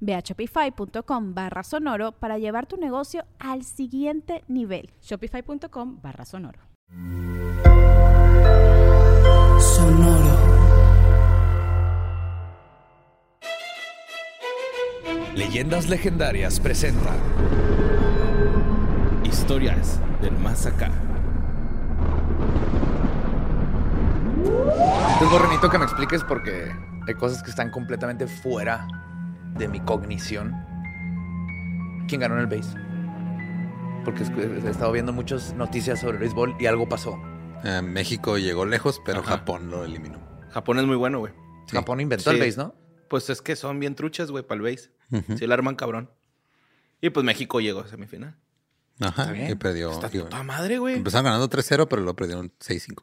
Ve 0.00 0.14
a 0.14 0.20
shopify.com 0.20 1.34
barra 1.34 1.62
sonoro 1.62 2.12
para 2.12 2.38
llevar 2.38 2.66
tu 2.66 2.76
negocio 2.76 3.24
al 3.38 3.64
siguiente 3.64 4.44
nivel. 4.48 4.90
Shopify.com 5.02 6.00
barra 6.00 6.24
sonoro. 6.24 6.60
Sonoro. 9.60 10.58
Leyendas 15.34 15.88
Legendarias 15.88 16.58
presenta 16.58 17.14
Historias 19.24 20.00
del 20.20 20.36
más 20.38 20.66
acá. 20.66 20.90
Entonces, 24.38 25.30
Borrenito, 25.30 25.70
que 25.70 25.78
me 25.78 25.84
expliques 25.84 26.24
porque 26.24 26.72
hay 27.06 27.14
cosas 27.14 27.42
que 27.42 27.50
están 27.50 27.70
completamente 27.70 28.26
fuera 28.26 28.86
de 29.56 29.68
mi 29.68 29.80
cognición. 29.80 30.54
¿Quién 32.08 32.20
ganó 32.20 32.34
en 32.36 32.40
el 32.40 32.46
base? 32.46 32.74
Porque 34.04 34.22
he 34.24 34.70
estado 34.70 34.92
viendo 34.92 35.12
muchas 35.12 35.52
noticias 35.54 36.00
sobre 36.00 36.16
el 36.16 36.20
béisbol 36.20 36.56
y 36.58 36.66
algo 36.66 36.88
pasó. 36.88 37.20
Eh, 37.64 37.82
México 37.82 38.38
llegó 38.38 38.64
lejos, 38.64 39.00
pero 39.04 39.20
Ajá. 39.20 39.38
Japón 39.38 39.70
lo 39.70 39.84
eliminó. 39.84 40.18
Japón 40.50 40.78
es 40.78 40.86
muy 40.86 40.96
bueno, 40.96 41.18
güey. 41.18 41.32
Sí. 41.66 41.76
Japón 41.76 42.00
inventó 42.00 42.30
Sí. 42.30 42.36
el 42.36 42.42
base, 42.42 42.56
¿no? 42.56 42.74
Pues 43.10 43.28
es 43.30 43.42
que 43.42 43.56
son 43.56 43.80
bien 43.80 43.94
truchas, 43.94 44.30
güey, 44.30 44.44
para 44.46 44.56
el 44.56 44.62
base. 44.70 44.92
Ujú. 45.10 45.36
Sí, 45.36 45.46
la 45.46 45.54
arman 45.54 45.74
cabrón. 45.74 46.10
Y 47.00 47.10
pues 47.10 47.24
México 47.24 47.60
llegó 47.60 47.80
a 47.80 47.88
semifinal. 47.88 48.36
Ajá, 49.00 49.32
y 49.36 49.54
perdió. 49.54 49.92
Está 49.92 50.08
toda 50.08 50.42
madre, 50.42 50.78
güey. 50.78 50.96
empezaron 50.96 51.24
ganando 51.26 51.48
3-0, 51.48 51.86
pero 51.88 52.02
lo 52.02 52.16
perdieron 52.16 52.52
6-5. 52.58 53.02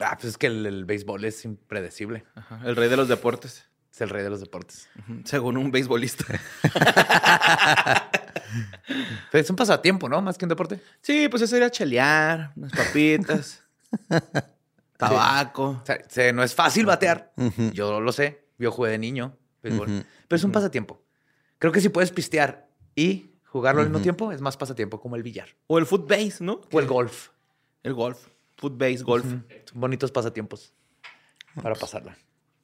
Ah, 0.00 0.16
pues 0.18 0.30
es 0.30 0.38
que 0.38 0.46
el, 0.48 0.64
el 0.66 0.84
béisbol 0.86 1.24
es 1.24 1.44
impredecible. 1.44 2.24
Ajá, 2.34 2.60
El 2.64 2.74
rey 2.74 2.88
de 2.88 2.96
los 2.96 3.08
deportes. 3.08 3.68
Es 3.92 4.00
el 4.00 4.08
rey 4.08 4.22
de 4.22 4.30
los 4.30 4.40
deportes. 4.40 4.88
Según 5.24 5.56
un 5.56 5.70
beisbolista. 5.70 6.24
Es 9.32 9.48
un 9.48 9.54
pasatiempo, 9.56 10.08
¿no? 10.08 10.20
Más 10.22 10.36
que 10.36 10.44
un 10.44 10.48
deporte. 10.48 10.80
sí, 11.00 11.28
pues 11.28 11.42
eso 11.42 11.56
era 11.56 11.70
chelear, 11.70 12.52
unas 12.56 12.72
papitas, 12.72 13.62
tabaco. 14.96 15.80
O 15.82 15.86
sea, 15.86 15.98
se- 16.08 16.32
no 16.32 16.42
es 16.42 16.54
fácil 16.54 16.84
batear. 16.86 17.32
Yo 17.72 18.00
lo 18.00 18.12
sé. 18.12 18.44
Yo 18.58 18.72
jugué 18.72 18.90
de 18.90 18.98
niño 18.98 19.36
béisbol. 19.62 20.04
Pero 20.26 20.36
es 20.36 20.44
un 20.44 20.52
pasatiempo. 20.52 21.00
Creo 21.58 21.72
que 21.72 21.80
si 21.80 21.88
puedes 21.90 22.10
pistear 22.10 22.68
y 22.96 23.30
jugarlo 23.44 23.82
al 23.82 23.88
mismo 23.88 24.02
tiempo, 24.02 24.32
es 24.32 24.40
más 24.40 24.56
pasatiempo 24.56 25.00
como 25.00 25.14
el 25.16 25.22
billar. 25.22 25.48
O 25.68 25.78
el 25.78 25.86
footbase, 25.86 26.36
¿no? 26.40 26.60
O 26.72 26.80
el 26.80 26.86
golf. 26.86 27.28
El 27.82 27.94
golf. 27.94 28.26
Footbase, 28.56 29.02
golf. 29.04 29.26
Bonitos 29.74 30.10
pasatiempos 30.10 30.72
para 31.62 31.74
pasarla. 31.76 32.16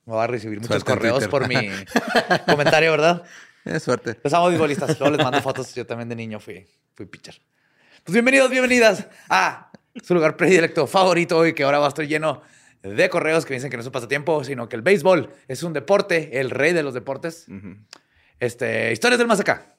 Me 0.06 0.14
va 0.14 0.24
a 0.24 0.26
recibir 0.28 0.60
muchos 0.60 0.82
Suerte 0.82 0.92
correos 0.92 1.26
por 1.26 1.48
mi 1.48 1.56
comentario, 2.46 2.92
¿verdad? 2.92 3.24
Eh, 3.64 3.80
suerte. 3.80 4.20
Los 4.22 4.32
amo 4.32 4.50
futbolistas. 4.52 4.98
Luego 5.00 5.16
les 5.16 5.24
mando 5.24 5.42
fotos. 5.42 5.74
Yo 5.74 5.84
también 5.84 6.08
de 6.08 6.14
niño 6.14 6.38
fui, 6.38 6.64
fui 6.94 7.06
pitcher. 7.06 7.34
Pues 8.04 8.12
bienvenidos, 8.12 8.48
bienvenidas 8.48 9.08
a 9.28 9.72
su 10.00 10.14
lugar 10.14 10.36
predilecto 10.36 10.86
favorito 10.86 11.38
hoy, 11.38 11.54
que 11.54 11.64
ahora 11.64 11.80
va 11.80 11.86
a 11.86 11.88
estar 11.88 12.06
lleno 12.06 12.42
de 12.82 13.08
correos 13.10 13.44
que 13.44 13.54
dicen 13.54 13.68
que 13.68 13.76
no 13.76 13.80
es 13.80 13.86
un 13.86 13.92
pasatiempo, 13.92 14.44
sino 14.44 14.68
que 14.68 14.76
el 14.76 14.82
béisbol 14.82 15.28
es 15.48 15.64
un 15.64 15.72
deporte, 15.72 16.38
el 16.38 16.50
rey 16.50 16.72
de 16.72 16.84
los 16.84 16.94
deportes. 16.94 17.46
Ujú. 17.48 17.76
Este, 18.38 18.92
historias 18.92 19.18
del 19.18 19.26
más 19.26 19.40
acá. 19.40 19.74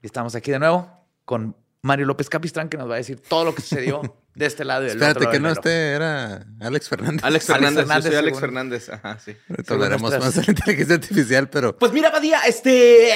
Y 0.00 0.06
estamos 0.06 0.36
aquí 0.36 0.52
de 0.52 0.60
nuevo 0.60 0.88
con 1.24 1.56
Mario 1.80 2.06
López 2.06 2.28
Capistrán, 2.28 2.68
que 2.68 2.76
nos 2.76 2.88
va 2.88 2.94
a 2.94 2.98
decir 2.98 3.20
todo 3.20 3.44
lo 3.44 3.52
que 3.52 3.62
sucedió 3.62 4.00
de 4.34 4.46
este 4.46 4.64
lado 4.64 4.82
y 4.82 4.86
del 4.86 4.96
Espérate, 4.96 5.18
otro 5.18 5.24
lado 5.24 5.32
que 5.32 5.40
no 5.40 5.48
reloj. 5.48 5.58
este 5.58 5.90
era 5.90 6.46
Alex 6.60 6.88
Fernández. 6.88 7.24
Alex 7.24 7.24
Alex 7.24 7.46
Fernández. 7.46 7.76
Fernández, 7.76 8.04
yo 8.04 8.10
soy 8.10 8.18
Alex 8.18 8.36
según- 8.36 8.40
Fernández. 8.40 8.88
Ajá, 8.88 9.18
sí. 9.18 9.36
Hablaremos 9.68 10.18
más 10.18 10.34
de 10.34 10.42
la 10.42 10.50
inteligencia 10.50 10.94
artificial, 10.94 11.50
pero. 11.50 11.76
Pues 11.76 11.92
mira, 11.92 12.10
Badía, 12.10 12.40
este. 12.46 13.10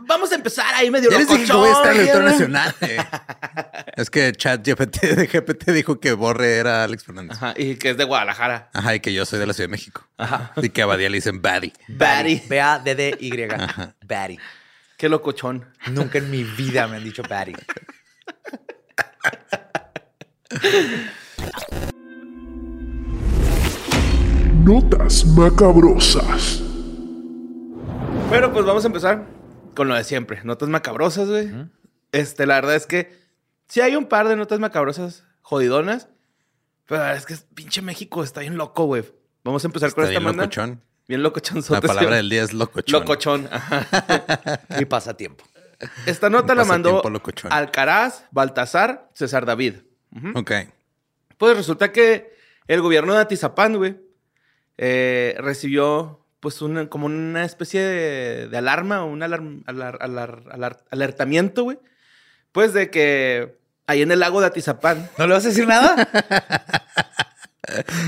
vamos 0.00 0.30
a 0.32 0.34
empezar 0.34 0.74
ahí 0.74 0.90
medio 0.90 1.10
dije 1.10 1.44
que 1.44 1.52
voy 1.52 1.68
a 1.68 1.72
estar 1.72 1.96
en 1.96 2.56
eh. 2.80 2.96
es 3.96 4.10
que 4.10 4.32
Chat 4.32 4.66
GPT, 4.66 5.00
de 5.16 5.26
GPT 5.26 5.70
dijo 5.72 6.00
que 6.00 6.12
Borre 6.12 6.56
era 6.56 6.84
Alex 6.84 7.04
Fernández. 7.04 7.36
Ajá, 7.36 7.54
y 7.56 7.76
que 7.76 7.90
es 7.90 7.96
de 7.96 8.04
Guadalajara. 8.04 8.70
Ajá, 8.72 8.94
y 8.94 9.00
que 9.00 9.12
yo 9.12 9.24
soy 9.24 9.38
de 9.38 9.46
la 9.46 9.54
Ciudad 9.54 9.68
de 9.68 9.72
México. 9.72 10.06
Y 10.56 10.70
que 10.70 10.82
a 10.82 10.86
Badía 10.86 11.08
le 11.08 11.16
dicen 11.16 11.40
Baddy. 11.40 11.72
Batty. 11.88 12.42
B-A-D-D-Y. 12.48 13.48
Batty. 14.06 14.38
Qué 14.96 15.08
locochón. 15.08 15.64
Nunca 15.92 16.18
en 16.18 16.30
mi 16.30 16.42
vida 16.44 16.86
me 16.88 16.96
han 16.96 17.04
dicho 17.04 17.22
Batty. 17.28 17.54
Notas 24.64 25.24
macabrosas. 25.26 26.62
Pero 28.30 28.52
pues 28.52 28.64
vamos 28.66 28.84
a 28.84 28.86
empezar 28.86 29.26
con 29.74 29.88
lo 29.88 29.94
de 29.94 30.04
siempre. 30.04 30.40
Notas 30.44 30.68
macabrosas, 30.68 31.28
güey. 31.28 31.50
Este, 32.12 32.46
la 32.46 32.56
verdad 32.56 32.74
es 32.76 32.86
que 32.86 33.12
sí 33.68 33.80
hay 33.80 33.96
un 33.96 34.06
par 34.06 34.28
de 34.28 34.36
notas 34.36 34.58
macabrosas 34.60 35.24
jodidonas. 35.42 36.08
Pero 36.86 37.00
la 37.00 37.08
verdad 37.08 37.18
es 37.18 37.26
que 37.26 37.46
pinche 37.54 37.82
México 37.82 38.22
está 38.22 38.40
bien 38.40 38.56
loco, 38.56 38.84
güey. 38.84 39.04
Vamos 39.44 39.64
a 39.64 39.68
empezar 39.68 39.92
con 39.94 40.04
Está 40.04 40.12
esta 40.12 40.20
bien 40.20 40.24
manda. 40.24 40.42
locochón. 40.44 40.82
Bien 41.06 41.22
locochón. 41.22 41.64
La 41.70 41.80
palabra 41.80 42.16
del 42.16 42.28
día 42.28 42.42
es 42.42 42.52
locochón. 42.52 43.00
Locochón. 43.00 43.48
Ajá. 43.50 44.60
Mi 44.78 44.84
pasatiempo. 44.84 45.44
Esta 46.06 46.28
nota 46.28 46.54
la 46.54 46.64
mandó 46.64 47.02
locochón. 47.08 47.52
Alcaraz, 47.52 48.24
Baltasar, 48.32 49.08
César 49.14 49.46
David. 49.46 49.76
Ok. 50.34 50.52
Pues 51.36 51.56
resulta 51.56 51.92
que 51.92 52.32
el 52.66 52.80
gobierno 52.80 53.14
de 53.14 53.20
Atizapán, 53.20 53.76
güey, 53.76 53.96
eh, 54.76 55.36
recibió 55.38 56.24
pues 56.40 56.62
una, 56.62 56.88
como 56.88 57.06
una 57.06 57.44
especie 57.44 57.80
de, 57.82 58.48
de 58.48 58.56
alarma 58.58 59.02
o 59.04 59.06
un 59.06 59.20
alarm- 59.22 59.64
alar- 59.66 59.98
alar- 60.00 60.44
alar- 60.52 60.84
alertamiento, 60.90 61.64
güey. 61.64 61.78
Pues 62.52 62.72
de 62.72 62.90
que 62.90 63.58
ahí 63.86 64.02
en 64.02 64.12
el 64.12 64.20
lago 64.20 64.40
de 64.40 64.46
Atizapán, 64.46 65.08
¿No 65.18 65.26
le 65.26 65.34
vas 65.34 65.44
a 65.44 65.48
decir 65.48 65.66
nada? 65.66 65.96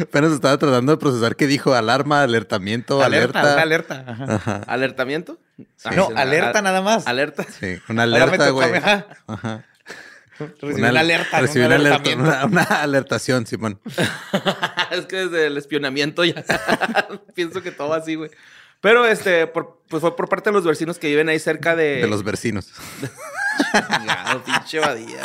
Apenas 0.03 0.33
estaba 0.33 0.57
tratando 0.57 0.93
de 0.93 0.99
procesar 0.99 1.37
qué 1.37 1.47
dijo 1.47 1.75
alarma, 1.75 2.23
alertamiento, 2.23 3.03
alerta. 3.03 3.61
Alerta. 3.61 4.05
Ajá. 4.07 4.35
Ajá. 4.37 4.61
¿alertamiento? 4.67 5.39
Ah, 5.85 5.91
No, 5.95 6.09
alerta 6.17 6.63
nada 6.63 6.81
más. 6.81 7.07
Alerta. 7.07 7.45
Sí, 7.45 7.77
una 7.89 8.05
alerta, 8.05 8.49
güey. 8.51 8.71
ajá. 9.27 9.65
Recibí 10.61 10.81
una, 10.89 11.01
alerta. 11.01 11.37
no 11.41 11.47
recibí 11.47 11.65
un 11.65 11.73
una, 11.73 11.77
alerta, 11.77 12.11
una, 12.17 12.45
una 12.47 12.63
alertación, 12.63 13.47
Simón. 13.47 13.81
es 14.91 15.07
que 15.07 15.17
desde 15.17 15.47
el 15.47 15.57
espionamiento 15.57 16.25
ya 16.25 16.45
pienso 17.35 17.63
que 17.63 17.71
todo 17.71 17.93
así, 17.95 18.15
güey. 18.15 18.31
Pero 18.81 19.07
este, 19.07 19.47
por- 19.47 19.83
pues 19.89 20.01
fue 20.01 20.17
por 20.17 20.29
parte 20.29 20.51
de 20.51 20.55
los 20.55 20.65
vecinos 20.65 20.99
que 20.99 21.09
viven 21.09 21.29
ahí 21.29 21.39
cerca 21.39 21.77
de... 21.77 22.01
De 22.01 22.07
los 22.07 22.25
vecinos. 22.25 22.73
Chingado, 23.73 24.43
pinche 24.43 24.81
Badía. 24.81 25.21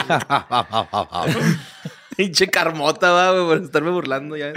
Pinche 2.17 2.47
carmota, 2.49 3.11
va, 3.11 3.31
güey, 3.31 3.45
por 3.45 3.65
estarme 3.65 3.91
burlando 3.91 4.35
ya. 4.35 4.51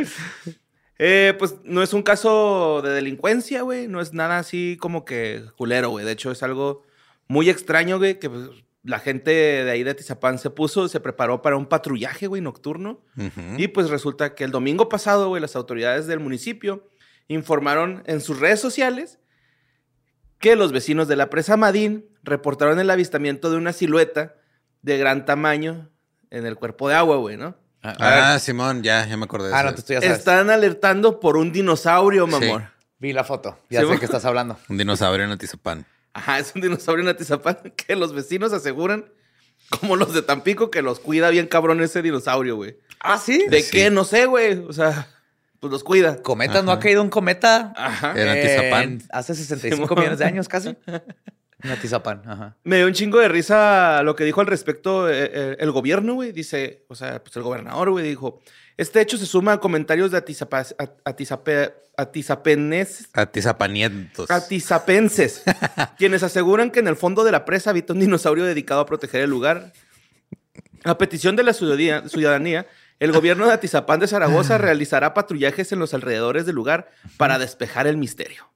Eh, 0.99 1.35
pues 1.39 1.57
no 1.65 1.83
es 1.83 1.93
un 1.93 2.03
caso 2.03 2.81
de 2.83 2.91
delincuencia, 2.91 3.63
güey. 3.63 3.87
No 3.87 4.01
es 4.01 4.13
nada 4.15 4.39
así 4.39 4.77
como 4.81 5.05
que 5.05 5.45
culero, 5.57 5.91
güey. 5.91 6.05
De 6.05 6.13
hecho, 6.13 6.33
es 6.33 6.43
algo 6.43 6.85
muy 7.29 7.49
extraño, 7.51 7.99
güey, 7.99 8.19
que 8.19 8.29
pues, 8.29 8.49
la 8.89 8.99
gente 9.01 9.31
de 9.31 9.71
ahí 9.71 9.83
de 9.83 9.91
Atizapán 9.91 10.39
se 10.39 10.49
puso, 10.51 10.89
se 10.89 10.99
preparó 11.01 11.43
para 11.43 11.57
un 11.57 11.67
patrullaje, 11.67 12.27
güey, 12.27 12.41
nocturno. 12.41 13.01
Y 13.57 13.69
pues 13.69 13.91
resulta 13.91 14.35
que 14.35 14.45
el 14.45 14.51
domingo 14.51 14.89
pasado, 14.89 15.29
güey, 15.29 15.43
las 15.43 15.57
autoridades 15.57 16.07
del 16.07 16.21
municipio 16.21 16.89
informaron 17.29 18.03
en 18.07 18.21
sus 18.21 18.41
redes 18.41 18.61
sociales 18.61 19.19
que 20.39 20.57
los 20.57 20.73
vecinos 20.73 21.09
de 21.09 21.17
la 21.17 21.29
presa 21.31 21.57
Madín 21.57 22.07
reportaron 22.23 22.79
el 22.81 22.89
avistamiento 22.91 23.51
de 23.51 23.57
una 23.57 23.73
silueta 23.73 24.37
de 24.83 24.97
gran 24.97 25.25
tamaño 25.27 25.91
en 26.31 26.47
el 26.47 26.57
cuerpo 26.57 26.89
de 26.89 26.95
agua, 26.95 27.17
güey, 27.17 27.37
¿no? 27.37 27.57
Ah, 27.83 28.39
Simón, 28.41 28.83
ya, 28.83 29.07
ya 29.07 29.17
me 29.17 29.25
acordé 29.25 29.49
de 29.49 29.55
Ah, 29.55 29.59
eso. 29.61 29.67
no, 29.69 29.75
te 29.75 29.81
estoy 29.81 29.95
ya 29.97 30.01
sabes. 30.03 30.19
Están 30.19 30.51
alertando 30.51 31.21
por 31.21 31.37
un 31.37 31.53
dinosaurio, 31.53 32.27
mamor. 32.27 32.65
Vi 32.99 33.13
la 33.13 33.25
foto. 33.25 33.59
Ya 33.71 33.83
Sí, 33.83 33.87
sé 33.89 33.99
que 33.99 34.05
estás 34.07 34.25
hablando. 34.25 34.57
Un 34.69 34.79
dinosaurio 34.79 35.25
en 35.25 35.31
Atizapán. 35.33 35.87
Ajá, 36.19 36.39
es 36.39 36.53
un 36.55 36.61
dinosaurio 36.61 37.03
en 37.05 37.09
Atizapán 37.09 37.59
que 37.77 37.97
los 37.97 38.13
vecinos 38.13 38.53
aseguran, 38.53 39.07
como 39.71 39.97
los 39.97 40.13
de 40.15 40.23
Tampico, 40.23 40.71
que 40.71 40.83
los 40.83 40.99
cuida 41.01 41.31
bien 41.31 41.47
cabrón 41.47 41.81
ese 41.83 42.03
dinosaurio, 42.03 42.57
güey. 42.57 42.77
Ah, 43.01 43.19
sí. 43.19 43.47
¿De 43.49 43.63
Sí. 43.63 43.71
qué? 43.73 43.91
No 43.91 44.05
sé, 44.05 44.27
güey. 44.27 44.59
O 44.67 44.73
sea, 44.73 45.09
pues 45.61 45.71
los 45.71 45.85
cuida. 45.85 46.23
Cometas, 46.23 46.65
¿no 46.65 46.73
ha 46.73 46.79
caído 46.81 47.03
un 47.03 47.11
cometa? 47.11 47.73
Ajá. 47.77 48.13
En 48.21 48.29
Atizapán. 48.29 49.03
hace 49.11 49.35
65 49.35 49.77
Simón. 49.87 49.99
millones 49.99 50.19
de 50.19 50.25
años 50.25 50.49
casi. 50.49 50.77
En 51.61 51.73
Atizapán, 51.73 52.23
ajá. 52.25 52.57
Me 52.63 52.77
dio 52.77 52.87
un 52.87 52.93
chingo 52.93 53.19
de 53.19 53.27
risa 53.27 54.05
lo 54.05 54.15
que 54.15 54.23
dijo 54.23 54.41
al 54.41 54.47
respecto 54.47 55.11
eh, 55.11 55.29
eh, 55.35 55.57
el 55.59 55.73
gobierno, 55.73 56.15
güey. 56.15 56.31
Dice, 56.31 56.85
o 56.87 56.95
sea, 56.95 57.21
pues 57.21 57.35
el 57.37 57.43
gobernador, 57.43 57.91
güey, 57.91 58.09
dijo, 58.09 58.41
este 58.79 59.01
hecho 59.03 59.19
se 59.19 59.27
suma 59.27 59.53
a 59.53 59.61
comentarios 59.61 60.11
de 60.11 60.17
atizapa, 60.19 60.61
at- 60.61 60.75
atizape- 61.05 61.75
atizapenes- 61.99 63.09
Atizapanientos. 63.13 64.31
atizapenses, 64.31 65.43
quienes 65.99 66.23
aseguran 66.23 66.71
que 66.71 66.81
en 66.81 66.89
el 66.89 66.97
fondo 66.97 67.25
de 67.25 67.33
la 67.33 67.45
presa 67.45 67.71
habita 67.71 67.93
un 67.93 68.01
dinosaurio 68.01 68.45
dedicado 68.45 68.81
a 68.81 68.87
proteger 68.87 69.21
el 69.23 69.31
lugar. 69.31 69.73
A 70.85 70.97
petición 70.97 71.35
de 71.37 71.43
la 71.43 71.53
ciudadanía, 71.53 72.67
el 73.01 73.13
gobierno 73.13 73.47
de 73.47 73.53
Atizapán 73.53 74.01
de 74.01 74.07
Zaragoza 74.07 74.59
realizará 74.59 75.13
patrullajes 75.13 75.73
en 75.73 75.81
los 75.81 75.93
alrededores 75.93 76.47
del 76.47 76.55
lugar 76.55 76.89
para 77.17 77.39
despejar 77.39 77.87
el 77.89 77.97
misterio. 77.97 78.49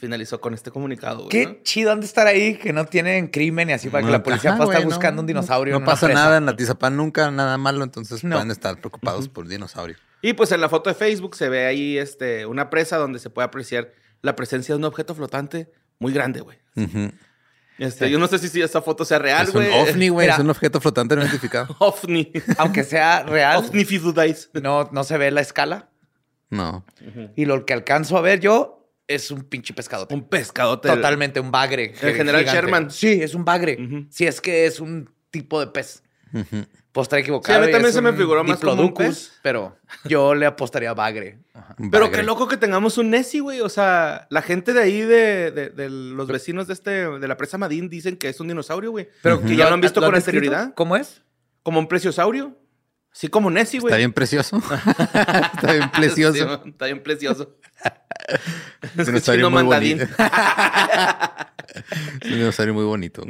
Finalizó 0.00 0.40
con 0.40 0.54
este 0.54 0.70
comunicado. 0.70 1.18
güey, 1.24 1.28
Qué 1.28 1.46
¿no? 1.46 1.56
chido 1.62 1.92
han 1.92 2.00
de 2.00 2.06
estar 2.06 2.26
ahí, 2.26 2.54
que 2.56 2.72
no 2.72 2.86
tienen 2.86 3.28
crimen 3.28 3.68
y 3.68 3.74
así 3.74 3.90
para 3.90 4.04
que 4.04 4.10
la 4.10 4.22
policía 4.22 4.52
pueda 4.56 4.64
estar 4.64 4.76
güey, 4.78 4.84
no, 4.88 4.94
buscando 4.96 5.20
un 5.20 5.26
dinosaurio. 5.26 5.74
No, 5.74 5.80
en 5.80 5.84
pasa 5.84 6.06
presa. 6.06 6.22
nada 6.24 6.38
en 6.38 6.48
Atizapán, 6.48 6.96
nunca 6.96 7.30
nada 7.30 7.58
malo, 7.58 7.84
entonces 7.84 8.24
No. 8.24 8.36
pueden 8.36 8.50
estar 8.50 8.78
preocupados 8.80 9.28
por 9.28 9.46
dinosaurio. 9.46 9.96
Y 10.22 10.32
pues 10.32 10.52
en 10.52 10.60
la 10.62 10.68
foto 10.70 10.88
de 10.90 10.94
Facebook 10.94 11.36
se 11.36 11.48
ve 11.50 11.66
ahí 11.66 11.98
este, 11.98 12.46
una 12.46 12.70
presa 12.70 12.96
donde 12.96 13.18
se 13.18 13.28
puede 13.30 13.46
apreciar 13.46 13.92
la 14.22 14.36
presencia 14.36 14.74
de 14.74 14.78
un 14.78 14.84
objeto 14.84 15.14
flotante 15.14 15.70
muy 15.98 16.12
grande, 16.14 16.40
güey. 16.40 16.58
Este, 17.78 18.10
Yo 18.10 18.18
no 18.18 18.26
sé 18.26 18.38
si, 18.38 18.48
si 18.48 18.60
esta 18.60 18.82
foto 18.82 19.04
sea 19.06 19.18
real, 19.18 19.48
Es 19.48 19.54
un 19.54 19.62
güey. 19.64 19.90
ovni, 19.90 20.08
güey. 20.10 20.28
Es 20.28 20.38
un 20.38 20.50
objeto 20.50 20.80
flotante 20.80 21.16
no 21.16 21.22
identificado. 21.22 21.74
ovni. 21.78 22.30
Aunque 22.58 22.84
sea 22.84 23.22
real, 23.22 23.56
ovni 23.64 23.84
fidudais. 23.86 24.50
no, 24.62 24.88
no 24.92 25.04
se 25.04 25.16
ve 25.16 25.30
la 25.30 25.40
escala. 25.40 25.88
No. 26.50 26.84
Y 27.36 27.44
lo 27.46 27.64
que 27.64 27.72
alcanzo 27.72 28.18
a 28.18 28.20
ver 28.20 28.40
yo 28.40 28.79
es 29.14 29.30
un 29.30 29.42
pinche 29.42 29.74
pescadote. 29.74 30.14
Un 30.14 30.28
pescadote. 30.28 30.88
Totalmente 30.88 31.40
un 31.40 31.50
bagre. 31.50 31.94
El 32.00 32.14
general 32.14 32.40
gigante. 32.42 32.60
Sherman. 32.60 32.90
Sí, 32.90 33.20
es 33.22 33.34
un 33.34 33.44
bagre. 33.44 33.76
Ujú. 33.80 34.06
Si 34.10 34.26
es 34.26 34.40
que 34.40 34.66
es 34.66 34.80
un 34.80 35.10
tipo 35.30 35.60
de 35.60 35.66
pez. 35.68 36.02
Puedo 36.92 37.02
estar 37.04 37.18
equivocado. 37.18 37.58
Sí, 37.58 37.64
a 37.64 37.66
mí 37.66 37.72
también 37.72 37.92
se 37.92 38.00
me 38.00 38.12
figuró 38.12 38.42
más 38.44 38.58
como 38.60 38.82
un 38.82 38.94
pez. 38.94 39.32
Pero 39.42 39.76
yo 40.04 40.34
le 40.34 40.46
apostaría 40.46 40.90
a 40.90 40.94
bagre. 40.94 41.38
Ajá. 41.54 41.74
Pero 41.78 42.04
bagre. 42.06 42.18
qué 42.18 42.22
loco 42.24 42.48
que 42.48 42.56
tengamos 42.56 42.98
un 42.98 43.10
Nessie, 43.10 43.40
güey. 43.40 43.60
O 43.60 43.68
sea, 43.68 44.26
la 44.30 44.42
gente 44.42 44.72
de 44.72 44.80
ahí, 44.80 45.00
de, 45.00 45.50
de- 45.52 45.70
de 45.70 45.88
los 45.90 46.26
vecinos 46.26 46.66
de 46.66 46.72
este, 46.74 46.90
de 46.90 47.28
la 47.28 47.36
presa 47.36 47.58
Madín, 47.58 47.88
dicen 47.88 48.16
que 48.16 48.28
es 48.28 48.40
un 48.40 48.48
dinosaurio, 48.48 48.90
güey. 48.90 49.08
Pero 49.22 49.40
que 49.42 49.54
ya 49.56 49.68
lo 49.68 49.74
han 49.74 49.80
visto 49.80 50.00
con 50.00 50.14
anterioridad. 50.14 50.74
¿Cómo 50.74 50.96
es? 50.96 51.22
Como 51.62 51.78
un 51.78 51.86
preciosaurio. 51.88 52.56
Así 53.12 53.26
como 53.26 53.50
Nessie, 53.50 53.80
güey. 53.80 53.90
Está 53.90 53.98
bien 53.98 54.12
precioso. 54.12 54.56
Está 55.54 55.72
bien 55.72 55.90
precioso. 55.90 56.60
Sí, 56.64 56.70
está 56.70 56.86
bien 56.86 57.02
precioso. 57.02 57.56
Es 58.82 58.90
un 58.90 59.04
Chino 59.04 59.04
dinosaurio 59.06 59.50
muy 59.50 59.62
mandadín. 59.62 59.98
bonito. 59.98 60.14
Es 62.20 62.30
un 62.30 62.38
dinosaurio 62.38 62.74
muy 62.74 62.84
bonito. 62.84 63.22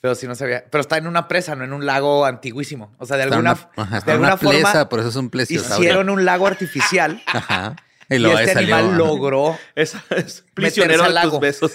Pero 0.00 0.14
sí 0.14 0.26
no 0.26 0.34
sabía. 0.34 0.64
Pero 0.70 0.80
está 0.82 0.96
en 0.98 1.06
una 1.06 1.28
presa, 1.28 1.54
no 1.56 1.64
en 1.64 1.72
un 1.72 1.86
lago 1.86 2.24
antiguísimo. 2.26 2.94
O 2.98 3.06
sea, 3.06 3.16
de 3.16 3.24
Está 3.24 3.36
en 3.36 3.46
alguna, 3.46 3.68
una, 3.76 3.82
ajá, 3.84 4.00
de 4.00 4.02
en 4.04 4.10
alguna 4.24 4.28
una 4.28 4.36
forma 4.36 4.88
por 4.88 5.00
eso 5.00 5.08
es 5.08 5.16
un 5.16 5.30
plesiosaurio. 5.30 5.78
hicieron 5.84 6.10
un 6.10 6.24
lago 6.24 6.46
artificial. 6.46 7.22
Ajá. 7.26 7.76
Y 8.08 8.14
y 8.16 8.18
luego 8.20 8.36
ahí 8.36 8.44
este 8.44 8.54
salió. 8.54 8.76
animal 8.76 8.98
logró. 8.98 9.58
Es, 9.74 9.96
es 10.10 10.44
prisionero 10.54 11.02
al 11.02 11.08
de 11.08 11.14
lago. 11.14 11.30
tus 11.32 11.40
besos. 11.40 11.72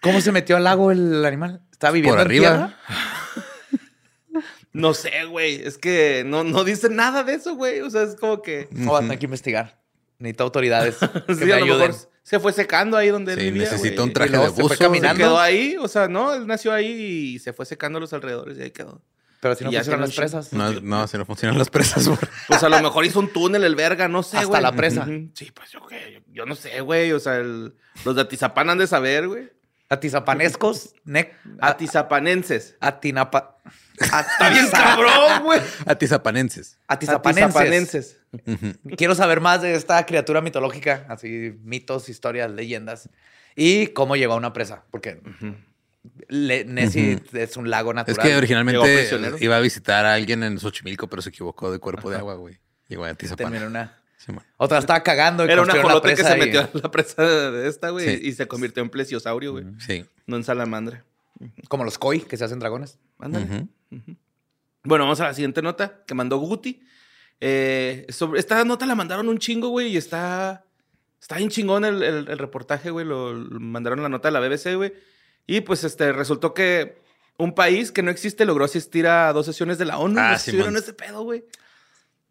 ¿Cómo 0.00 0.20
se 0.20 0.32
metió 0.32 0.56
al 0.56 0.64
lago 0.64 0.90
el 0.90 1.24
animal? 1.24 1.60
¿Estaba 1.70 1.92
viviendo 1.92 2.16
Por 2.16 2.20
en 2.22 2.26
arriba. 2.26 2.48
tierra? 2.48 2.76
No 4.72 4.94
sé, 4.94 5.24
güey. 5.28 5.56
Es 5.62 5.78
que 5.78 6.22
no, 6.26 6.44
no 6.44 6.64
dice 6.64 6.88
nada 6.88 7.22
de 7.24 7.34
eso, 7.34 7.54
güey. 7.56 7.80
O 7.80 7.90
sea, 7.90 8.02
es 8.02 8.16
como 8.16 8.40
que... 8.42 8.68
No, 8.70 8.92
va 8.92 8.98
a 8.98 9.02
tener 9.02 9.18
que 9.18 9.26
investigar. 9.26 9.78
Necesito 10.18 10.44
autoridades 10.44 10.96
que 11.26 11.34
Sí, 11.34 11.44
me 11.44 11.52
a 11.52 11.58
lo 11.58 11.64
ayuden. 11.64 11.88
mejor 11.90 12.08
se 12.22 12.38
fue 12.38 12.52
secando 12.52 12.96
ahí 12.96 13.08
donde 13.08 13.32
él 13.32 13.38
Sí, 13.40 13.44
vivía, 13.50 13.62
necesita 13.70 14.02
un 14.04 14.12
traje 14.12 14.28
Y 14.30 14.32
luego 14.32 14.44
de 14.46 14.50
se 14.50 14.54
fue 14.54 14.62
buzo. 14.62 14.74
Se 14.76 14.84
caminando. 14.84 15.18
quedó 15.18 15.40
ahí, 15.40 15.76
o 15.80 15.88
sea, 15.88 16.06
no, 16.08 16.32
él 16.34 16.46
nació 16.46 16.72
ahí 16.72 16.86
y 17.34 17.38
se 17.40 17.52
fue 17.52 17.66
secando 17.66 17.98
los 17.98 18.12
alrededores 18.12 18.56
y 18.58 18.62
ahí 18.62 18.70
quedó. 18.70 19.02
Pero 19.40 19.56
si 19.56 19.64
no 19.64 19.72
funcionan 19.72 20.00
las 20.02 20.14
presas. 20.14 20.52
No, 20.52 20.72
no, 20.80 21.08
si 21.08 21.18
no 21.18 21.24
funcionan 21.26 21.58
las 21.58 21.68
presas. 21.68 22.06
güey. 22.06 22.18
Pues 22.46 22.62
a 22.62 22.68
lo 22.68 22.80
mejor 22.80 23.04
hizo 23.04 23.18
un 23.18 23.32
túnel 23.32 23.64
el 23.64 23.74
verga, 23.74 24.06
no 24.06 24.22
sé, 24.22 24.36
Hasta 24.36 24.48
güey. 24.48 24.62
la 24.62 24.70
presa. 24.72 25.04
Sí, 25.34 25.50
pues 25.52 25.72
yo 25.72 25.84
qué, 25.88 26.12
yo, 26.14 26.20
yo 26.32 26.46
no 26.46 26.54
sé, 26.54 26.80
güey. 26.80 27.10
O 27.10 27.18
sea, 27.18 27.38
el- 27.38 27.74
los 28.04 28.14
de 28.14 28.22
Atizapán 28.22 28.70
han 28.70 28.78
de 28.78 28.86
saber, 28.86 29.26
güey. 29.26 29.50
Atizapanescos. 29.88 30.94
nec- 31.04 31.32
Atizapanenses. 31.60 32.76
Atinapa. 32.80 33.58
Está 34.00 34.50
bien 34.50 34.70
cabrón, 34.70 35.42
güey. 35.44 35.60
Atizapanenses. 35.86 36.78
Atizapanenses. 36.88 37.44
Atizapanenses. 37.44 38.16
Quiero 38.96 39.14
saber 39.14 39.40
más 39.40 39.62
de 39.62 39.74
esta 39.74 40.04
criatura 40.06 40.40
mitológica, 40.40 41.04
así 41.08 41.54
mitos, 41.62 42.08
historias, 42.08 42.50
leyendas 42.50 43.08
y 43.54 43.88
cómo 43.88 44.16
llegó 44.16 44.32
a 44.32 44.36
una 44.36 44.52
presa, 44.52 44.84
porque 44.90 45.20
Le- 46.28 46.64
Nessie 46.64 47.20
es 47.32 47.56
un 47.56 47.70
lago 47.70 47.90
Es 47.90 47.96
natural. 47.96 48.22
que 48.22 48.28
Llegó 48.28 48.38
originalmente 48.38 49.36
iba 49.40 49.56
a 49.56 49.60
visitar 49.60 50.04
a 50.06 50.14
alguien 50.14 50.42
en 50.42 50.58
Xochimilco, 50.58 51.08
pero 51.08 51.22
se 51.22 51.28
equivocó 51.28 51.70
de 51.70 51.78
cuerpo 51.78 52.10
de 52.10 52.16
agua, 52.16 52.34
güey. 52.34 52.58
Llegó 52.88 53.04
a 53.04 53.10
Atizapán. 53.10 53.50
Terminó 53.50 53.66
una. 53.66 53.98
Otra 54.56 54.78
estaba 54.78 55.02
cagando 55.02 55.44
y 55.44 55.50
Era 55.50 55.62
un 55.62 55.66
construyeron 55.68 55.88
la 55.92 55.98
ajolote 55.98 56.14
que 56.14 56.28
se 56.28 56.36
metió 56.36 56.60
a 56.60 56.70
la 56.80 56.90
presa 56.90 57.22
de 57.50 57.68
esta, 57.68 57.90
güey, 57.90 58.16
Sí. 58.18 58.28
y 58.28 58.32
se 58.32 58.46
convirtió 58.46 58.82
en 58.82 58.88
plesiosaurio, 58.88 59.52
güey. 59.52 59.64
Sí. 59.78 60.06
No 60.26 60.36
en 60.36 60.44
salamandra. 60.44 61.04
Como 61.68 61.84
los 61.84 61.98
koi 61.98 62.20
que 62.20 62.36
se 62.36 62.44
hacen 62.44 62.58
dragones. 62.58 62.98
Ándale. 63.18 63.66
Bueno, 64.84 65.04
vamos 65.04 65.20
a 65.20 65.24
la 65.24 65.34
siguiente 65.34 65.62
nota 65.62 66.02
que 66.06 66.14
mandó 66.14 66.38
Guti. 66.38 66.82
Eh, 67.40 68.06
sobre, 68.08 68.40
esta 68.40 68.64
nota 68.64 68.86
la 68.86 68.94
mandaron 68.94 69.28
un 69.28 69.38
chingo, 69.38 69.68
güey, 69.68 69.88
y 69.88 69.96
está, 69.96 70.64
está 71.20 71.36
bien 71.36 71.50
chingón 71.50 71.84
el, 71.84 72.02
el- 72.02 72.28
el 72.28 72.38
reportaje, 72.38 72.90
güey. 72.90 73.06
Lo, 73.06 73.32
lo 73.32 73.60
mandaron 73.60 74.02
la 74.02 74.08
nota 74.08 74.28
de 74.28 74.32
la 74.32 74.40
BBC, 74.40 74.74
güey. 74.76 74.92
Y 75.46 75.60
pues 75.62 75.84
este, 75.84 76.12
resultó 76.12 76.54
que 76.54 77.00
un 77.38 77.54
país 77.54 77.90
que 77.92 78.02
no 78.02 78.10
existe 78.10 78.44
logró 78.44 78.64
asistir 78.64 79.06
a 79.06 79.32
dos 79.32 79.46
sesiones 79.46 79.78
de 79.78 79.84
la 79.86 79.98
ONU. 79.98 80.18
Ah. 80.20 80.34
Estuvieron 80.34 80.76
ese 80.76 80.92
pedo, 80.92 81.22
güey. 81.22 81.44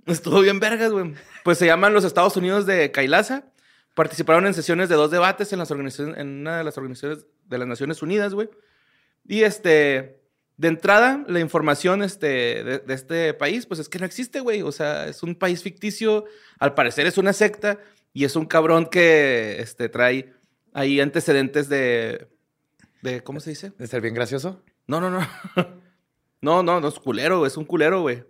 Estuvo 0.06 0.40
bien 0.42 0.60
vergas, 0.60 0.92
güey. 0.92 1.14
Pues 1.44 1.57
se 1.57 1.66
llaman 1.66 1.94
los 1.94 2.04
Estados 2.06 2.35
Unidos 2.38 2.66
de 2.66 2.92
Kailasa. 2.92 3.45
Participaron 3.94 4.45
en 4.47 4.54
sesiones 4.54 4.88
de 4.90 4.95
dos 4.95 5.12
debates 5.12 5.52
en, 5.52 5.59
las 5.59 5.69
organizaciones, 5.71 6.18
en 6.18 6.28
una 6.42 6.57
de 6.57 6.64
las 6.64 6.78
organizaciones 6.78 7.26
de 7.45 7.57
las 7.57 7.68
Naciones 7.68 8.02
Unidas, 8.02 8.33
güey. 8.33 8.50
Y 9.28 9.44
este, 9.44 10.19
de 10.57 10.68
entrada, 10.68 11.23
la 11.28 11.40
información 11.40 12.04
este, 12.04 12.63
de, 12.63 12.80
de 12.80 12.94
este 12.94 13.33
país, 13.33 13.66
pues 13.66 13.80
es 13.80 13.90
que 13.90 13.99
no 13.99 14.06
existe, 14.06 14.40
güey. 14.40 14.61
O 14.61 14.71
sea, 14.71 15.07
es 15.07 15.23
un 15.23 15.35
país 15.35 15.61
ficticio. 15.63 16.25
Al 16.59 16.73
parecer 16.73 17.07
es 17.07 17.18
una 17.18 17.33
secta 17.33 17.80
y 18.13 18.25
es 18.25 18.35
un 18.35 18.45
cabrón 18.45 18.85
que 18.87 19.57
este, 19.59 19.90
trae 19.90 20.33
ahí 20.73 20.99
antecedentes 20.99 21.69
de, 21.69 22.28
de. 23.01 23.21
¿Cómo 23.23 23.40
se 23.40 23.51
dice? 23.51 23.71
De 23.78 23.87
ser 23.87 24.01
bien 24.01 24.13
gracioso. 24.13 24.61
No, 24.87 24.99
no, 25.01 25.09
no. 25.09 25.28
No, 26.44 26.63
no, 26.63 26.80
no 26.81 26.87
es 26.87 26.95
culero, 26.95 27.45
es 27.45 27.56
un 27.56 27.66
culero, 27.66 28.01
güey. 28.01 28.23